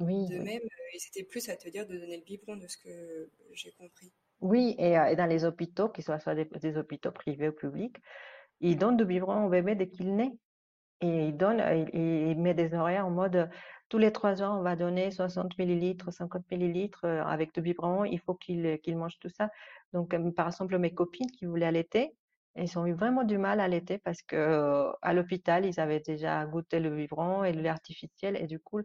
Oui. 0.00 0.28
De 0.28 0.38
même, 0.38 0.62
euh, 0.62 0.94
ils 0.94 1.06
étaient 1.08 1.26
plus 1.26 1.48
à 1.48 1.56
te 1.56 1.68
dire 1.68 1.86
de 1.86 1.96
donner 1.96 2.18
le 2.18 2.24
biberon, 2.24 2.56
de 2.56 2.66
ce 2.66 2.76
que 2.76 3.30
j'ai 3.52 3.72
compris. 3.72 4.12
Oui, 4.40 4.74
et, 4.78 4.98
euh, 4.98 5.14
dans 5.14 5.26
les 5.26 5.44
hôpitaux, 5.44 5.88
qu'ils 5.88 6.04
soient 6.04 6.18
soit 6.18 6.34
des, 6.34 6.76
hôpitaux 6.76 7.12
privés 7.12 7.48
ou 7.48 7.52
publics, 7.52 7.96
ils 8.60 8.76
donnent 8.76 8.96
du 8.96 9.04
biberon 9.04 9.46
au 9.46 9.48
bébé 9.48 9.74
dès 9.74 9.88
qu'il 9.88 10.14
naît. 10.14 10.32
Et 11.02 11.28
ils 11.28 11.36
donnent, 11.36 11.60
euh, 11.60 11.84
ils, 11.92 12.38
mettent 12.38 12.56
des 12.56 12.74
horaires 12.74 13.06
en 13.06 13.10
mode 13.10 13.50
tous 13.88 13.98
les 13.98 14.12
trois 14.12 14.42
ans, 14.42 14.58
on 14.58 14.62
va 14.62 14.76
donner 14.76 15.10
60 15.10 15.56
millilitres, 15.58 16.12
50 16.12 16.50
millilitres 16.50 17.04
avec 17.04 17.54
du 17.54 17.60
biberon, 17.60 18.04
il 18.04 18.18
faut 18.18 18.34
qu'il 18.34 18.80
qu'il 18.80 18.96
mange 18.96 19.18
tout 19.20 19.28
ça. 19.28 19.48
Donc, 19.92 20.16
par 20.34 20.48
exemple, 20.48 20.76
mes 20.78 20.92
copines 20.92 21.30
qui 21.30 21.44
voulaient 21.44 21.66
allaiter, 21.66 22.16
ils 22.58 22.78
ont 22.78 22.86
eu 22.86 22.94
vraiment 22.94 23.24
du 23.24 23.38
mal 23.38 23.60
à 23.60 23.68
l'été 23.68 23.98
parce 23.98 24.22
que 24.22 24.90
à 25.02 25.12
l'hôpital, 25.12 25.64
ils 25.66 25.78
avaient 25.80 26.00
déjà 26.00 26.44
goûté 26.46 26.80
le 26.80 26.90
biberon 26.90 27.44
et 27.44 27.52
le 27.52 27.62
lait 27.62 27.74
et 28.22 28.46
du 28.46 28.58
coup, 28.58 28.80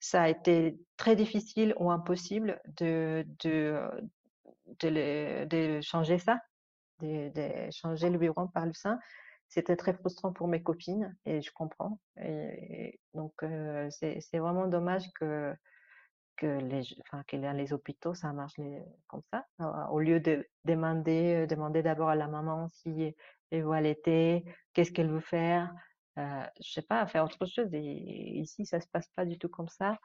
ça 0.00 0.22
a 0.22 0.28
été 0.28 0.76
très 0.96 1.14
difficile 1.14 1.74
ou 1.78 1.90
impossible 1.90 2.60
de, 2.76 3.24
de, 3.40 3.78
de, 4.80 5.80
changer 5.80 6.18
ça, 6.18 6.40
de, 7.00 7.70
changer 7.70 8.10
le 8.10 8.18
biberon 8.18 8.48
par 8.48 8.66
le 8.66 8.72
sein. 8.72 8.98
C'était 9.48 9.76
très 9.76 9.92
frustrant 9.92 10.32
pour 10.32 10.48
mes 10.48 10.62
copines 10.62 11.14
et 11.24 11.42
je 11.42 11.50
comprends. 11.52 11.98
Donc, 13.14 13.44
c'est 13.90 14.38
vraiment 14.38 14.66
dommage 14.66 15.04
que 15.20 15.54
que 16.42 16.58
les, 16.58 16.82
enfin, 17.02 17.22
que 17.28 17.36
les 17.36 17.72
hôpitaux, 17.72 18.14
ça 18.14 18.32
marche 18.32 18.56
comme 19.06 19.22
ça. 19.30 19.46
Au 19.90 20.00
lieu 20.00 20.18
de 20.18 20.44
demander, 20.64 21.42
euh, 21.42 21.46
demander 21.46 21.82
d'abord 21.82 22.08
à 22.08 22.16
la 22.16 22.26
maman 22.26 22.68
si 22.68 23.14
elle 23.50 23.62
veut 23.62 23.72
allaiter, 23.72 24.44
qu'est-ce 24.72 24.90
qu'elle 24.90 25.10
veut 25.10 25.20
faire, 25.20 25.72
euh, 26.18 26.44
je 26.60 26.72
sais 26.72 26.82
pas, 26.82 27.06
faire 27.06 27.24
autre 27.24 27.46
chose. 27.46 27.72
Et 27.72 28.40
ici, 28.40 28.66
ça 28.66 28.80
se 28.80 28.88
passe 28.88 29.06
pas 29.14 29.24
du 29.24 29.38
tout 29.38 29.48
comme 29.48 29.68
ça. 29.68 29.98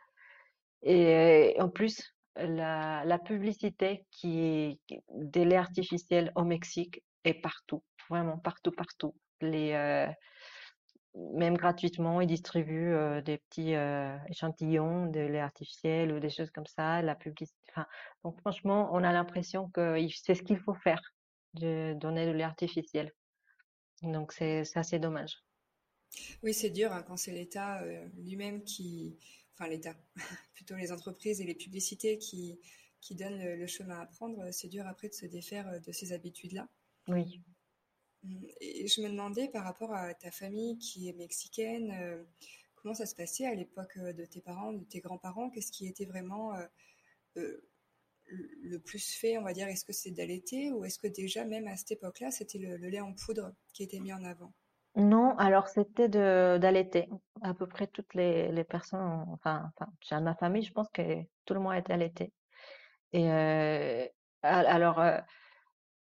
Et, 0.83 1.55
en 1.59 1.69
plus, 1.69 2.15
la, 2.35 3.19
publicité 3.25 4.05
qui 4.11 4.39
est 4.39 4.79
des 5.15 5.43
laits 5.43 5.57
artificiels 5.57 6.31
au 6.35 6.43
Mexique 6.43 7.03
est 7.23 7.41
partout, 7.41 7.83
vraiment 8.09 8.37
partout, 8.37 8.71
partout. 8.71 9.15
Les, 9.41 9.73
euh, 9.73 10.07
même 11.33 11.57
gratuitement, 11.57 12.21
ils 12.21 12.27
distribuent 12.27 12.93
euh, 12.93 13.21
des 13.21 13.37
petits 13.37 13.75
euh, 13.75 14.15
échantillons 14.29 15.07
de 15.07 15.19
lait 15.19 15.39
artificiel 15.39 16.11
ou 16.11 16.19
des 16.19 16.29
choses 16.29 16.51
comme 16.51 16.65
ça, 16.65 17.01
la 17.01 17.15
publicité. 17.15 17.57
Enfin, 17.71 17.87
donc 18.23 18.39
franchement, 18.39 18.89
on 18.93 19.03
a 19.03 19.11
l'impression 19.11 19.69
que 19.69 19.97
c'est 20.23 20.35
ce 20.35 20.43
qu'il 20.43 20.59
faut 20.59 20.75
faire, 20.75 21.01
de 21.53 21.93
donner 21.93 22.25
de 22.25 22.31
lait 22.31 22.43
artificiel. 22.43 23.13
Donc 24.03 24.31
c'est 24.31 24.63
assez 24.75 24.99
dommage. 24.99 25.43
Oui, 26.43 26.53
c'est 26.53 26.69
dur 26.69 26.93
hein, 26.93 27.03
quand 27.03 27.17
c'est 27.17 27.31
l'État 27.31 27.81
euh, 27.81 28.07
lui-même 28.17 28.63
qui, 28.63 29.17
enfin 29.53 29.69
l'État, 29.69 29.95
plutôt 30.53 30.75
les 30.75 30.91
entreprises 30.91 31.41
et 31.41 31.45
les 31.45 31.55
publicités 31.55 32.17
qui 32.17 32.59
qui 32.99 33.15
donnent 33.15 33.37
le, 33.37 33.55
le 33.55 33.67
chemin 33.67 33.99
à 33.99 34.05
prendre. 34.07 34.51
C'est 34.51 34.67
dur 34.67 34.85
après 34.87 35.07
de 35.07 35.13
se 35.13 35.27
défaire 35.27 35.79
de 35.79 35.91
ces 35.91 36.13
habitudes-là. 36.13 36.67
Oui. 37.07 37.41
Et 38.61 38.87
je 38.87 39.01
me 39.01 39.09
demandais 39.09 39.47
par 39.49 39.63
rapport 39.63 39.93
à 39.93 40.13
ta 40.13 40.31
famille 40.31 40.77
qui 40.77 41.09
est 41.09 41.13
mexicaine, 41.13 41.91
euh, 41.91 42.23
comment 42.75 42.93
ça 42.93 43.05
se 43.05 43.15
passait 43.15 43.45
à 43.45 43.53
l'époque 43.53 43.97
euh, 43.97 44.13
de 44.13 44.25
tes 44.25 44.41
parents, 44.41 44.73
de 44.73 44.83
tes 44.83 44.99
grands-parents? 44.99 45.49
Qu'est-ce 45.49 45.71
qui 45.71 45.87
était 45.87 46.05
vraiment 46.05 46.53
euh, 47.35 47.57
le 48.25 48.79
plus 48.79 49.13
fait, 49.15 49.37
on 49.37 49.43
va 49.43 49.53
dire? 49.53 49.67
Est-ce 49.67 49.85
que 49.85 49.93
c'est 49.93 50.11
d'allaiter 50.11 50.71
ou 50.71 50.83
est-ce 50.85 50.99
que 50.99 51.07
déjà, 51.07 51.45
même 51.45 51.67
à 51.67 51.77
cette 51.77 51.91
époque-là, 51.91 52.31
c'était 52.31 52.59
le, 52.59 52.75
lait 52.77 53.01
en 53.01 53.13
poudre 53.13 53.53
qui 53.73 53.83
était 53.83 53.99
mis 53.99 54.13
en 54.13 54.23
avant? 54.23 54.53
Non, 54.95 55.37
alors 55.37 55.67
c'était 55.67 56.09
d'allaiter. 56.09 57.07
À 57.41 57.53
peu 57.53 57.67
près 57.67 57.85
toutes 57.85 58.15
les, 58.15 58.63
personnes, 58.63 59.25
enfin, 59.27 59.71
enfin, 59.77 60.21
ma 60.21 60.33
famille, 60.33 60.63
je 60.63 60.73
pense 60.73 60.89
que 60.91 61.21
tout 61.45 61.53
le 61.53 61.59
monde 61.59 61.75
était 61.75 61.93
allaité. 61.93 62.33
Et 63.13 63.29
alors, 64.41 64.99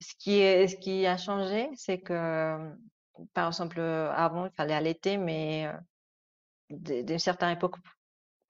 ce 0.01 0.77
qui 0.77 1.07
a 1.07 1.17
changé, 1.17 1.69
c'est 1.75 2.01
que, 2.01 2.73
par 3.35 3.49
exemple, 3.49 3.81
avant, 3.81 4.47
il 4.47 4.53
fallait 4.53 4.75
allaiter, 4.75 5.17
mais 5.17 5.67
euh, 5.67 5.73
d'une 6.71 7.19
certaine 7.19 7.51
époque 7.51 7.77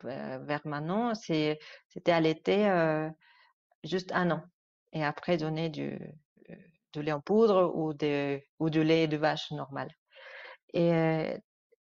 euh, 0.05 0.39
vers 0.43 0.67
maintenant, 0.67 1.15
c'est, 1.15 1.59
c'était 1.89 2.13
allaiter 2.13 2.69
euh, 2.69 3.09
juste 3.85 4.13
un 4.13 4.31
an. 4.31 4.43
Et 4.93 5.05
après, 5.05 5.37
donner 5.37 5.71
du, 5.71 5.99
lait 6.95 7.13
en 7.13 7.21
poudre 7.21 7.73
ou, 7.77 7.95
de, 7.95 8.41
du 8.61 8.83
lait 8.83 9.07
de 9.07 9.17
vache 9.17 9.51
normal. 9.53 9.89
Et, 10.75 11.37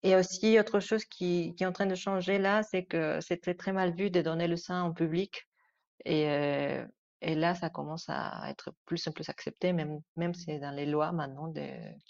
et 0.02 0.16
aussi, 0.16 0.58
autre 0.58 0.80
chose 0.80 1.04
qui, 1.04 1.54
qui 1.56 1.64
est 1.64 1.66
en 1.66 1.72
train 1.72 1.86
de 1.86 1.94
changer 1.94 2.38
là, 2.38 2.62
c'est 2.62 2.84
que 2.84 3.20
c'était 3.20 3.54
très 3.54 3.72
mal 3.72 3.94
vu 3.94 4.10
de 4.10 4.22
donner 4.22 4.46
le 4.46 4.56
sein 4.56 4.82
en 4.82 4.92
public. 4.92 5.46
Et 6.04 6.82
et 7.22 7.34
là, 7.34 7.54
ça 7.54 7.70
commence 7.70 8.08
à 8.08 8.50
être 8.50 8.72
plus 8.86 9.06
en 9.06 9.12
plus 9.12 9.28
accepté, 9.28 9.72
même, 9.72 10.00
même 10.16 10.34
c'est 10.34 10.58
dans 10.58 10.70
les 10.70 10.86
lois 10.86 11.12
maintenant 11.12 11.52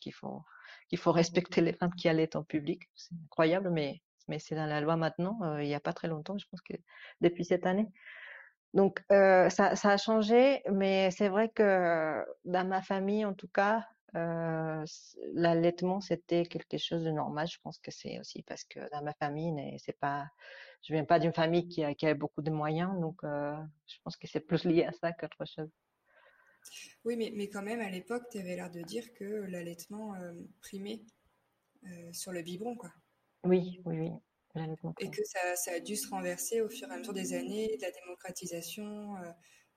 qu'il 0.00 0.12
faut, 0.14 0.42
qu'il 0.88 0.98
faut 0.98 1.12
respecter 1.12 1.60
les 1.60 1.72
femmes 1.72 1.94
qui 1.94 2.08
allaitent 2.08 2.36
en 2.36 2.44
public. 2.44 2.88
C'est 2.94 3.14
incroyable, 3.24 3.70
mais, 3.70 4.02
mais 4.28 4.38
c'est 4.38 4.54
dans 4.54 4.66
la 4.66 4.80
loi 4.80 4.96
maintenant, 4.96 5.38
euh, 5.42 5.62
il 5.62 5.68
n'y 5.68 5.74
a 5.74 5.80
pas 5.80 5.92
très 5.92 6.08
longtemps, 6.08 6.38
je 6.38 6.46
pense 6.50 6.60
que 6.60 6.74
depuis 7.20 7.44
cette 7.44 7.66
année. 7.66 7.88
Donc, 8.72 9.02
euh, 9.10 9.48
ça, 9.50 9.74
ça 9.74 9.90
a 9.90 9.96
changé, 9.96 10.62
mais 10.70 11.10
c'est 11.10 11.28
vrai 11.28 11.48
que 11.48 12.24
dans 12.44 12.66
ma 12.68 12.82
famille, 12.82 13.24
en 13.24 13.34
tout 13.34 13.48
cas, 13.48 13.84
euh, 14.16 14.84
l'allaitement, 15.34 16.00
c'était 16.00 16.44
quelque 16.46 16.78
chose 16.78 17.02
de 17.04 17.10
normal. 17.10 17.48
Je 17.48 17.58
pense 17.62 17.78
que 17.78 17.90
c'est 17.90 18.20
aussi 18.20 18.42
parce 18.42 18.64
que 18.64 18.80
dans 18.92 19.02
ma 19.02 19.12
famille, 19.14 19.76
c'est 19.78 19.98
pas, 19.98 20.26
je 20.82 20.92
viens 20.94 21.04
pas 21.04 21.18
d'une 21.18 21.32
famille 21.32 21.68
qui 21.68 21.84
a, 21.84 21.94
qui 21.94 22.06
a, 22.06 22.14
beaucoup 22.14 22.42
de 22.42 22.50
moyens, 22.50 22.98
donc 23.00 23.22
euh, 23.24 23.54
je 23.86 23.96
pense 24.04 24.16
que 24.16 24.26
c'est 24.26 24.40
plus 24.40 24.64
lié 24.64 24.84
à 24.84 24.92
ça 24.92 25.12
qu'autre 25.12 25.44
chose. 25.44 25.70
Oui, 27.04 27.16
mais, 27.16 27.32
mais 27.34 27.48
quand 27.48 27.62
même, 27.62 27.80
à 27.80 27.90
l'époque, 27.90 28.24
tu 28.30 28.38
avais 28.38 28.56
l'air 28.56 28.70
de 28.70 28.82
dire 28.82 29.12
que 29.14 29.24
l'allaitement 29.24 30.14
euh, 30.14 30.32
primait 30.60 31.00
euh, 31.86 32.12
sur 32.12 32.32
le 32.32 32.42
biberon, 32.42 32.76
quoi. 32.76 32.92
Oui, 33.44 33.80
oui, 33.84 33.98
oui. 33.98 34.10
Et 34.98 35.10
que 35.10 35.24
ça, 35.24 35.54
ça, 35.54 35.72
a 35.74 35.80
dû 35.80 35.94
se 35.94 36.08
renverser 36.08 36.60
au 36.60 36.68
fur 36.68 36.88
et 36.88 36.92
à 36.92 36.98
mesure 36.98 37.12
des 37.12 37.34
années, 37.34 37.76
de 37.76 37.82
la 37.82 37.92
démocratisation, 37.92 39.14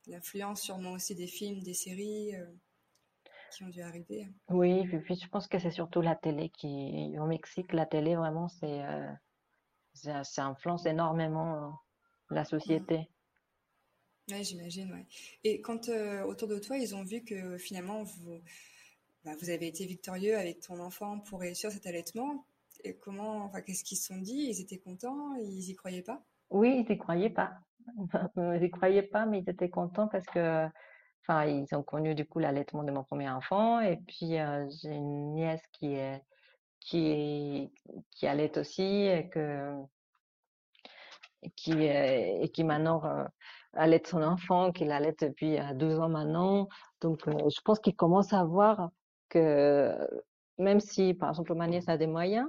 l'influence 0.07 0.63
sûrement 0.63 0.93
aussi 0.93 1.13
des 1.13 1.27
films, 1.27 1.61
des 1.61 1.75
séries 1.75 2.31
qui 3.51 3.63
ont 3.63 3.69
dû 3.69 3.81
arriver. 3.81 4.27
Oui, 4.49 4.83
puis 5.03 5.15
je 5.15 5.27
pense 5.27 5.47
que 5.47 5.59
c'est 5.59 5.69
surtout 5.69 6.01
la 6.01 6.15
télé 6.15 6.49
qui, 6.49 7.15
au 7.19 7.27
Mexique, 7.27 7.71
la 7.71 7.85
télé 7.85 8.15
vraiment, 8.15 8.47
c'est 8.47 8.81
ça, 9.93 10.45
influence 10.45 10.85
énormément 10.85 11.79
la 12.29 12.45
société. 12.45 13.09
Oui, 14.31 14.43
j'imagine, 14.43 14.91
ouais. 14.91 15.05
Et 15.43 15.61
quand 15.61 15.89
euh, 15.89 16.23
autour 16.23 16.47
de 16.47 16.57
toi, 16.57 16.77
ils 16.77 16.95
ont 16.95 17.03
vu 17.03 17.23
que 17.23 17.57
finalement 17.57 18.03
vous, 18.03 18.41
bah, 19.25 19.31
vous 19.39 19.49
avez 19.49 19.67
été 19.67 19.85
victorieux 19.85 20.37
avec 20.37 20.61
ton 20.61 20.79
enfant 20.79 21.19
pour 21.19 21.41
réussir 21.41 21.71
cet 21.71 21.85
allaitement, 21.85 22.45
et 22.83 22.95
comment, 22.95 23.45
enfin, 23.45 23.61
qu'est-ce 23.61 23.83
qu'ils 23.83 23.97
se 23.97 24.07
sont 24.07 24.17
dit? 24.17 24.47
Ils 24.49 24.61
étaient 24.61 24.79
contents? 24.79 25.35
Ils 25.35 25.69
y 25.69 25.75
croyaient 25.75 26.01
pas? 26.01 26.23
Oui, 26.49 26.85
ils 26.87 26.91
y 26.91 26.97
croyaient 26.97 27.29
pas. 27.29 27.53
ils 28.37 28.63
y 28.63 28.69
croyaient 28.69 29.03
pas, 29.03 29.25
mais 29.25 29.39
ils 29.39 29.49
étaient 29.49 29.69
contents 29.69 30.07
parce 30.07 30.25
que, 30.25 30.67
enfin, 31.21 31.45
ils 31.45 31.73
ont 31.75 31.83
connu 31.83 32.15
du 32.15 32.25
coup 32.25 32.39
l'allaitement 32.39 32.83
de 32.83 32.91
mon 32.91 33.03
premier 33.03 33.29
enfant, 33.29 33.79
et 33.79 33.97
puis 33.97 34.37
euh, 34.37 34.67
j'ai 34.81 34.93
une 34.93 35.33
nièce 35.33 35.63
qui 35.73 35.93
est 35.93 36.21
qui 36.85 37.71
qui 38.11 38.27
allait 38.27 38.57
aussi 38.57 38.83
et 38.83 39.29
que 39.29 39.73
qui 41.55 41.73
et 41.83 42.49
qui 42.53 42.63
maintenant 42.63 43.03
euh, 43.05 43.25
allait 43.73 44.01
son 44.05 44.21
enfant, 44.23 44.71
qu'il 44.71 44.91
allait 44.91 45.15
depuis 45.19 45.57
12 45.75 45.99
ans 45.99 46.09
maintenant. 46.09 46.67
Donc, 47.01 47.27
euh, 47.27 47.33
je 47.49 47.61
pense 47.61 47.79
qu'il 47.79 47.95
commence 47.95 48.33
à 48.33 48.43
voir 48.43 48.91
que 49.29 49.95
même 50.57 50.79
si, 50.79 51.13
par 51.13 51.29
exemple, 51.29 51.53
ma 51.55 51.67
nièce 51.67 51.89
a 51.89 51.97
des 51.97 52.07
moyens, 52.07 52.47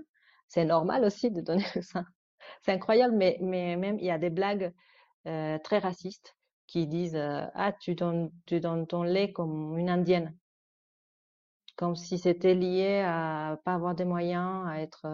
c'est 0.49 0.65
normal 0.65 1.05
aussi 1.05 1.31
de 1.31 1.41
donner 1.41 1.65
le 1.75 1.83
sein. 1.83 2.05
C'est 2.63 2.73
incroyable, 2.73 3.15
mais, 3.17 3.39
mais 3.41 3.77
même 3.77 3.99
il 3.99 4.05
y 4.07 4.11
a 4.11 4.19
des 4.19 4.31
blagues 4.31 4.73
euh, 5.27 5.59
très 5.59 5.79
racistes 5.79 6.37
qui 6.67 6.87
disent 6.87 7.17
ah 7.17 7.73
tu 7.79 7.95
donnes 7.95 8.31
tu 8.47 8.61
donnes 8.61 8.87
ton 8.87 9.03
lait 9.03 9.33
comme 9.33 9.79
une 9.79 9.91
indienne 9.91 10.35
comme 11.77 11.97
si 11.97 12.19
c'était 12.19 12.55
lié 12.55 13.03
à 13.07 13.59
pas 13.65 13.75
avoir 13.75 13.95
des 13.95 14.05
moyens, 14.05 14.67
à 14.69 14.81
être 14.81 15.07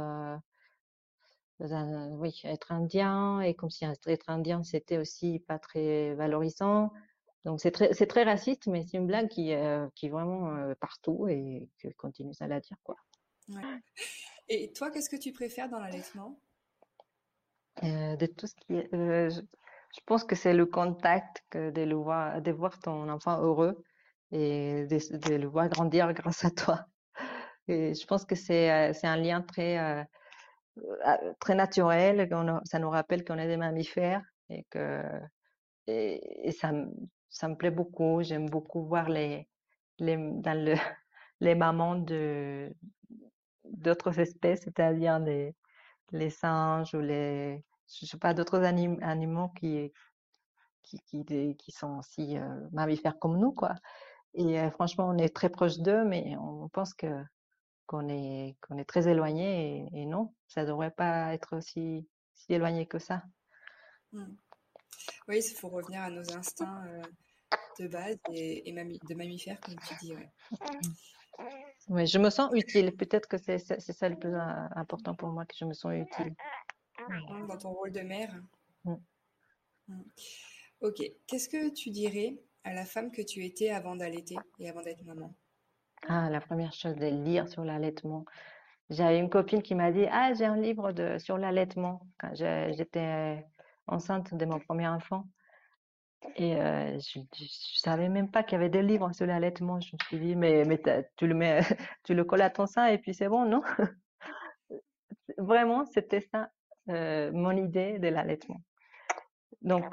euh, 1.62 2.08
oui, 2.12 2.40
être 2.44 2.72
indien 2.72 3.40
et 3.40 3.54
comme 3.54 3.70
si 3.70 3.84
être 3.84 4.30
indien 4.30 4.62
c'était 4.62 4.98
aussi 4.98 5.40
pas 5.40 5.58
très 5.58 6.14
valorisant. 6.14 6.92
Donc 7.44 7.60
c'est 7.60 7.70
très 7.70 7.92
c'est 7.92 8.06
très 8.06 8.24
raciste, 8.24 8.66
mais 8.66 8.82
c'est 8.82 8.96
une 8.96 9.06
blague 9.06 9.28
qui 9.28 9.52
euh, 9.52 9.86
qui 9.94 10.06
est 10.06 10.10
vraiment 10.10 10.54
euh, 10.56 10.74
partout 10.80 11.26
et 11.28 11.68
que 11.78 11.88
continue 11.96 12.34
à 12.40 12.46
la 12.46 12.60
dire 12.60 12.76
quoi. 12.82 12.96
Et 14.48 14.72
toi, 14.72 14.90
qu'est-ce 14.90 15.10
que 15.10 15.16
tu 15.16 15.32
préfères 15.32 15.68
dans 15.68 15.80
l'allaitement? 15.80 16.40
De 17.82 18.26
tout 18.26 18.46
ce 18.46 18.54
qui 18.54 18.74
est, 18.74 18.88
je, 18.92 19.40
je, 19.40 20.00
pense 20.06 20.24
que 20.24 20.36
c'est 20.36 20.52
le 20.52 20.66
contact 20.66 21.44
que 21.50 21.70
de 21.70 21.82
le 21.82 21.94
voir, 21.94 22.42
de 22.42 22.50
voir 22.52 22.78
ton 22.78 23.08
enfant 23.08 23.40
heureux 23.40 23.82
et 24.32 24.86
de, 24.86 25.34
le 25.34 25.46
voir 25.46 25.68
grandir 25.68 26.12
grâce 26.14 26.44
à 26.44 26.50
toi. 26.50 26.86
Et 27.68 27.94
je 27.94 28.06
pense 28.06 28.24
que 28.24 28.34
c'est 28.34 28.70
euh, 28.70 28.92
un 29.04 29.16
lien 29.16 29.42
très 29.42 29.78
euh, 29.78 30.04
euh, 31.06 31.32
très 31.40 31.54
naturel. 31.54 32.28
Ça 32.64 32.78
nous 32.78 32.90
rappelle 32.90 33.24
qu'on 33.24 33.38
est 33.38 33.48
des 33.48 33.56
mammifères 33.56 34.22
et 34.48 34.64
que 34.70 35.02
et, 35.86 36.52
ça 36.52 36.72
ça 37.28 37.48
me 37.48 37.56
plaît 37.56 37.70
beaucoup. 37.70 38.22
J'aime 38.22 38.48
beaucoup 38.48 38.84
voir 38.84 39.08
les 39.08 39.48
les 39.98 40.16
dans 40.16 40.64
le 40.64 40.74
les 41.40 41.54
mamans 41.54 41.96
d'autres 43.64 44.18
espèces, 44.18 44.62
c'est-à-dire 44.62 45.18
les 45.18 45.54
les 46.12 46.30
singes 46.30 46.94
ou 46.94 47.00
les 47.00 47.64
je 47.88 48.06
sais 48.06 48.18
pas 48.18 48.34
d'autres 48.34 48.62
animaux 48.62 49.48
qui 49.50 49.92
qui, 50.82 50.98
qui, 51.02 51.56
qui 51.56 51.70
sont 51.70 51.98
aussi 51.98 52.36
mammifères 52.72 53.18
comme 53.18 53.38
nous, 53.38 53.52
quoi. 53.52 53.74
Et 54.34 54.60
euh, 54.60 54.70
franchement, 54.70 55.08
on 55.08 55.18
est 55.18 55.34
très 55.34 55.48
proche 55.48 55.78
d'eux, 55.78 56.04
mais 56.04 56.36
on 56.36 56.68
pense 56.68 56.94
que 56.94 57.22
qu'on 57.86 58.08
est 58.08 58.56
qu'on 58.60 58.78
est 58.78 58.84
très 58.84 59.08
éloigné 59.08 59.88
et, 59.92 60.06
non, 60.06 60.32
ça 60.46 60.64
devrait 60.64 60.92
pas 60.92 61.34
être 61.34 61.56
aussi 61.56 62.06
si 62.34 62.52
éloigné 62.52 62.86
que 62.86 63.00
ça. 63.00 63.24
Hmm. 64.12 64.34
Oui, 65.26 65.40
il 65.44 65.56
faut 65.56 65.68
revenir 65.68 66.02
à 66.02 66.10
nos 66.10 66.32
instincts 66.32 66.84
euh, 66.86 67.02
de 67.80 67.88
base 67.88 68.16
et, 68.32 68.72
de 68.72 69.14
mammifères, 69.14 69.60
comme 69.60 69.76
tu 69.88 69.94
dis. 70.00 70.14
Ouais. 70.14 70.30
Oui, 71.88 72.06
je 72.06 72.18
me 72.18 72.30
sens 72.30 72.50
utile. 72.54 72.94
Peut-être 72.94 73.26
que 73.26 73.38
c'est 73.38 73.58
ça 73.58 74.08
le 74.08 74.18
plus 74.18 74.34
important 74.76 75.14
pour 75.14 75.30
moi, 75.30 75.44
que 75.46 75.54
je 75.56 75.64
me 75.64 75.72
sens 75.72 75.92
utile. 75.94 76.34
Dans 77.48 77.56
ton 77.56 77.72
rôle 77.72 77.92
de 77.92 78.00
mère. 78.00 78.40
Hmm. 78.84 78.96
Ok. 80.82 81.02
Qu'est-ce 81.26 81.48
que 81.48 81.70
tu 81.70 81.90
dirais 81.90 82.38
à 82.64 82.72
la 82.72 82.84
femme 82.84 83.10
que 83.10 83.22
tu 83.22 83.44
étais 83.44 83.70
avant 83.70 83.96
d'allaiter 83.96 84.36
et 84.58 84.68
avant 84.68 84.82
d'être 84.82 85.02
maman 85.04 85.34
Ah, 86.08 86.28
la 86.30 86.40
première 86.40 86.72
chose, 86.72 86.96
de 86.96 87.06
lire 87.06 87.48
sur 87.48 87.64
l'allaitement. 87.64 88.24
J'avais 88.90 89.18
une 89.18 89.30
copine 89.30 89.62
qui 89.62 89.74
m'a 89.74 89.92
dit, 89.92 90.06
ah, 90.10 90.32
j'ai 90.34 90.44
un 90.44 90.56
livre 90.56 90.92
de, 90.92 91.18
sur 91.18 91.38
l'allaitement 91.38 92.06
quand 92.18 92.34
j'étais 92.34 93.44
enceinte 93.86 94.34
de 94.34 94.44
mon 94.44 94.58
premier 94.58 94.88
enfant. 94.88 95.26
Et 96.36 96.56
euh, 96.56 96.98
je, 96.98 97.20
je, 97.34 97.80
savais 97.80 98.08
même 98.08 98.30
pas 98.30 98.42
qu'il 98.42 98.52
y 98.52 98.56
avait 98.56 98.68
des 98.68 98.82
livres 98.82 99.10
sur 99.12 99.26
l'allaitement. 99.26 99.80
Je 99.80 99.94
me 99.94 99.98
suis 100.06 100.18
dit, 100.18 100.36
mais, 100.36 100.64
mais 100.64 100.80
tu 101.16 101.26
le 101.26 101.34
mets, 101.34 101.60
tu 102.04 102.14
le 102.14 102.24
colles 102.24 102.42
à 102.42 102.50
ton 102.50 102.66
sein 102.66 102.86
et 102.86 102.98
puis 102.98 103.14
c'est 103.14 103.28
bon, 103.28 103.46
non? 103.46 103.62
vraiment, 105.38 105.84
c'était 105.86 106.20
ça 106.20 106.50
euh, 106.88 107.30
mon 107.32 107.52
idée 107.52 107.98
de 107.98 108.08
l'allaitement. 108.08 108.60
Donc, 109.62 109.84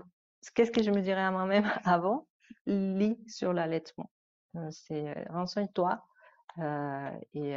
qu'est-ce 0.54 0.72
que 0.72 0.84
je 0.84 0.92
me 0.92 1.02
dirais 1.02 1.22
à 1.22 1.32
moi-même 1.32 1.66
avant? 1.86 2.28
Lis 2.66 3.18
sur 3.28 3.54
l'allaitement. 3.54 4.12
Euh, 4.56 4.70
c'est 4.72 5.28
renseigne-toi 5.30 6.04
et, 7.34 7.56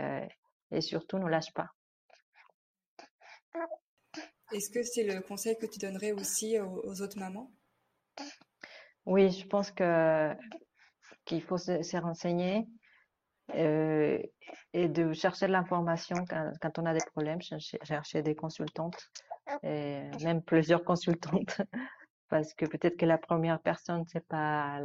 et 0.70 0.80
surtout 0.82 1.18
ne 1.18 1.26
lâche 1.26 1.52
pas. 1.54 1.70
Est-ce 4.52 4.70
que 4.70 4.82
c'est 4.82 5.04
le 5.04 5.20
conseil 5.20 5.56
que 5.58 5.66
tu 5.66 5.78
donnerais 5.78 6.12
aussi 6.12 6.58
aux, 6.58 7.00
autres 7.00 7.18
mamans? 7.18 7.50
Oui, 9.06 9.30
je 9.30 9.46
pense 9.46 9.70
que 9.70 10.34
qu'il 11.24 11.42
faut 11.42 11.58
se, 11.58 11.96
renseigner 11.98 12.66
euh, 13.54 14.18
et 14.72 14.88
de 14.88 15.12
chercher 15.12 15.46
de 15.46 15.52
l'information 15.52 16.16
quand, 16.60 16.78
on 16.78 16.86
a 16.86 16.92
des 16.92 17.04
problèmes, 17.12 17.40
chercher, 17.42 18.22
des 18.22 18.34
consultantes, 18.34 19.10
et 19.62 20.02
même 20.22 20.42
plusieurs 20.42 20.84
consultantes, 20.84 21.60
parce 22.30 22.54
que 22.54 22.64
peut-être 22.64 22.96
que 22.96 23.04
la 23.04 23.18
première 23.18 23.60
personne, 23.60 24.04
c'est 24.06 24.26
pas, 24.26 24.80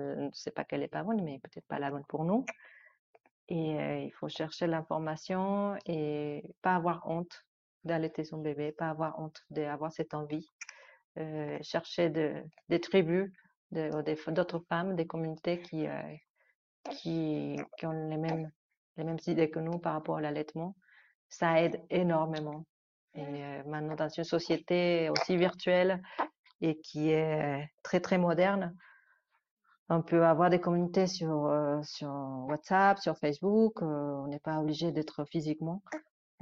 pas 0.55 0.63
qu'elle 0.65 0.81
est 0.83 0.87
pas 0.87 1.03
bonne, 1.03 1.23
mais 1.23 1.39
peut-être 1.39 1.67
pas 1.67 1.79
la 1.79 1.91
bonne 1.91 2.03
pour 2.05 2.25
nous. 2.25 2.43
Et 3.47 3.79
euh, 3.79 3.99
il 3.99 4.11
faut 4.13 4.27
chercher 4.27 4.65
l'information 4.65 5.77
et 5.85 6.43
pas 6.63 6.75
avoir 6.75 7.07
honte 7.07 7.45
d'allaiter 7.83 8.23
son 8.23 8.39
bébé, 8.39 8.71
pas 8.71 8.89
avoir 8.89 9.19
honte 9.19 9.39
d'avoir 9.51 9.93
cette 9.93 10.15
envie, 10.15 10.49
euh, 11.19 11.59
chercher 11.61 12.09
de, 12.09 12.43
des 12.69 12.81
tribus, 12.81 13.31
d'autres 13.71 14.63
femmes, 14.67 14.95
des 14.95 15.05
communautés 15.05 15.61
qui, 15.61 15.85
euh, 15.85 16.01
ont 17.83 18.09
les 18.09 18.17
mêmes, 18.17 18.49
idées 19.27 19.51
que 19.51 19.59
nous 19.59 19.77
par 19.77 19.93
rapport 19.93 20.17
à 20.17 20.21
l'allaitement. 20.21 20.75
Ça 21.29 21.61
aide 21.61 21.79
énormément. 21.91 22.65
Et 23.13 23.61
maintenant, 23.65 23.95
dans 23.95 24.09
une 24.09 24.23
société 24.23 25.09
aussi 25.09 25.37
virtuelle 25.37 26.01
et 26.67 26.79
qui 26.79 27.11
est 27.11 27.69
très, 27.83 27.99
très 27.99 28.17
moderne, 28.17 28.75
on 29.89 30.01
peut 30.01 30.25
avoir 30.25 30.49
des 30.49 30.59
communautés 30.59 31.07
sur, 31.07 31.51
sur 31.83 32.09
WhatsApp, 32.47 32.99
sur 32.99 33.17
Facebook. 33.17 33.81
on 33.81 34.27
n'est 34.27 34.39
pas 34.39 34.59
obligé 34.59 34.91
d'être 34.91 35.25
physiquement. 35.25 35.81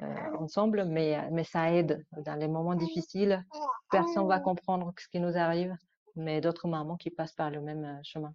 Euh, 0.01 0.37
ensemble, 0.39 0.85
mais, 0.85 1.29
mais 1.31 1.43
ça 1.43 1.71
aide 1.71 2.03
dans 2.17 2.35
les 2.35 2.47
moments 2.47 2.73
difficiles. 2.73 3.45
Personne 3.91 4.27
va 4.27 4.39
comprendre 4.39 4.91
ce 4.97 5.07
qui 5.07 5.19
nous 5.19 5.37
arrive, 5.37 5.75
mais 6.15 6.41
d'autres 6.41 6.67
mamans 6.67 6.97
qui 6.97 7.11
passent 7.11 7.33
par 7.33 7.51
le 7.51 7.61
même 7.61 7.85
euh, 7.85 8.01
chemin. 8.03 8.33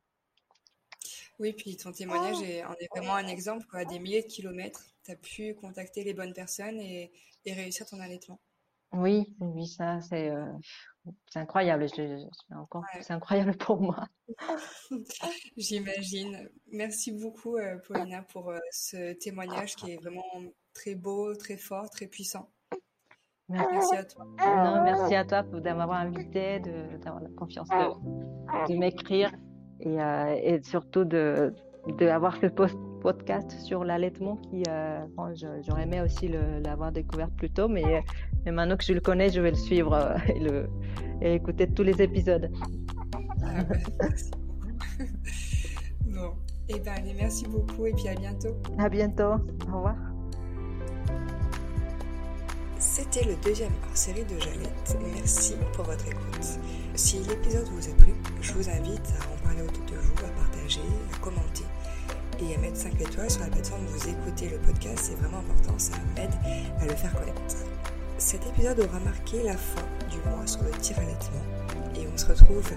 Oui, 1.40 1.52
puis 1.52 1.76
ton 1.76 1.90
témoignage 1.90 2.40
est, 2.42 2.64
en 2.64 2.74
est 2.74 2.88
vraiment 2.94 3.14
un 3.14 3.26
exemple. 3.26 3.66
À 3.72 3.84
des 3.84 3.98
milliers 3.98 4.22
de 4.22 4.28
kilomètres, 4.28 4.84
tu 5.04 5.10
as 5.10 5.16
pu 5.16 5.54
contacter 5.54 6.04
les 6.04 6.14
bonnes 6.14 6.32
personnes 6.32 6.80
et, 6.80 7.10
et 7.44 7.52
réussir 7.52 7.86
ton 7.86 7.98
allaitement. 7.98 8.40
Oui, 8.92 9.34
oui, 9.40 9.66
ça, 9.66 10.00
c'est 10.00 10.30
euh, 10.30 10.46
incroyable. 11.34 11.86
encore, 12.54 12.84
C'est 13.00 13.12
incroyable 13.12 13.56
pour 13.58 13.80
moi. 13.80 14.06
J'imagine. 15.56 16.48
Merci 16.72 17.12
beaucoup, 17.12 17.58
Paulina, 17.86 18.22
pour 18.22 18.52
ce 18.70 19.12
témoignage 19.14 19.76
qui 19.76 19.92
est 19.92 19.96
vraiment 19.96 20.24
très 20.72 20.94
beau, 20.94 21.34
très 21.34 21.56
fort, 21.56 21.90
très 21.90 22.06
puissant. 22.06 22.50
Merci 23.48 23.96
à 23.96 24.04
toi. 24.04 24.24
Non, 24.38 24.82
merci 24.84 25.14
à 25.14 25.24
toi 25.24 25.42
de 25.42 25.60
m'avoir 25.60 26.00
invité, 26.00 26.60
d'avoir 26.60 27.22
la 27.22 27.30
confiance 27.30 27.68
de, 27.68 28.76
m'écrire 28.76 29.32
et, 29.80 30.00
euh, 30.00 30.34
et, 30.42 30.62
surtout 30.62 31.04
de, 31.04 31.54
d'avoir 31.98 32.36
ce 32.36 32.46
podcast 33.00 33.50
sur 33.52 33.84
l'allaitement 33.84 34.36
qui, 34.36 34.62
euh, 34.68 35.04
j'aurais 35.66 35.82
aimé 35.82 36.00
aussi 36.00 36.28
l'avoir 36.28 36.92
découvert 36.92 37.30
plus 37.30 37.50
tôt, 37.50 37.68
mais, 37.68 38.02
mais, 38.44 38.52
maintenant 38.52 38.76
que 38.76 38.84
je 38.84 38.92
le 38.92 39.00
connais, 39.00 39.30
je 39.30 39.40
vais 39.40 39.50
le 39.50 39.56
suivre 39.56 39.94
euh, 39.94 40.16
et, 40.28 40.40
le, 40.40 40.68
et 41.20 41.34
écouter 41.34 41.66
tous 41.68 41.82
les 41.82 42.00
épisodes. 42.02 42.50
Ah 43.42 43.64
bon, 46.06 46.32
et 46.68 46.74
eh 46.76 46.80
ben, 46.80 46.92
allez, 46.96 47.14
merci 47.14 47.46
beaucoup 47.46 47.86
et 47.86 47.92
puis 47.92 48.08
à 48.08 48.14
bientôt. 48.14 48.56
À 48.78 48.88
bientôt. 48.88 49.34
Au 49.72 49.76
revoir. 49.76 49.96
C'était 52.78 53.24
le 53.24 53.34
deuxième 53.44 53.72
hors-série 53.88 54.24
de 54.24 54.38
Jalette. 54.38 54.98
Merci 55.14 55.54
pour 55.72 55.84
votre 55.84 56.06
écoute. 56.06 56.58
Si 56.94 57.18
l'épisode 57.18 57.66
vous 57.68 57.88
a 57.88 57.94
plu, 57.94 58.12
je 58.40 58.52
vous 58.52 58.68
invite 58.68 59.14
à 59.20 59.32
en 59.32 59.36
parler 59.44 59.62
autour 59.62 59.84
de 59.84 59.96
vous, 59.96 60.24
à 60.24 60.28
partager, 60.30 60.80
à 61.14 61.18
commenter 61.18 61.64
et 62.40 62.54
à 62.54 62.58
mettre 62.58 62.76
5 62.76 63.00
étoiles 63.00 63.30
sur 63.30 63.40
la 63.42 63.48
plateforme 63.48 63.84
où 63.84 63.98
vous 63.98 64.08
écoutez 64.08 64.48
le 64.48 64.58
podcast. 64.58 64.98
C'est 65.10 65.18
vraiment 65.18 65.38
important, 65.38 65.78
ça 65.78 65.94
m'aide 66.16 66.30
à 66.80 66.86
le 66.86 66.94
faire 66.94 67.12
connaître. 67.12 67.56
Cet 68.18 68.46
épisode 68.46 68.80
aura 68.80 69.00
marqué 69.00 69.42
la 69.42 69.56
fin 69.56 69.86
du 70.10 70.16
mois 70.28 70.46
sur 70.46 70.62
le 70.62 70.70
tir 70.72 70.98
allaitement 70.98 71.42
et 71.96 72.06
on 72.12 72.16
se 72.16 72.26
retrouve 72.26 72.70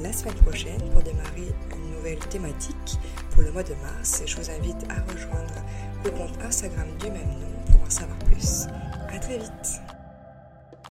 la 0.00 0.12
semaine 0.12 0.34
prochaine 0.34 0.80
pour 0.92 1.02
démarrer 1.02 1.52
une 1.74 1.96
nouvelle 1.96 2.18
thématique 2.18 2.98
pour 3.30 3.42
le 3.42 3.52
mois 3.52 3.62
de 3.62 3.74
mars. 3.82 4.22
Je 4.26 4.36
vous 4.36 4.50
invite 4.50 4.86
à 4.88 5.12
rejoindre 5.12 5.54
le 6.04 6.10
compte 6.10 6.38
Instagram 6.44 6.86
du 7.00 7.06
même 7.10 7.28
nom 7.28 7.72
pour 7.72 7.82
en 7.82 7.90
savoir 7.90 8.18
plus. 8.20 8.66
À 9.08 9.18
très 9.18 9.38
vite 9.38 9.80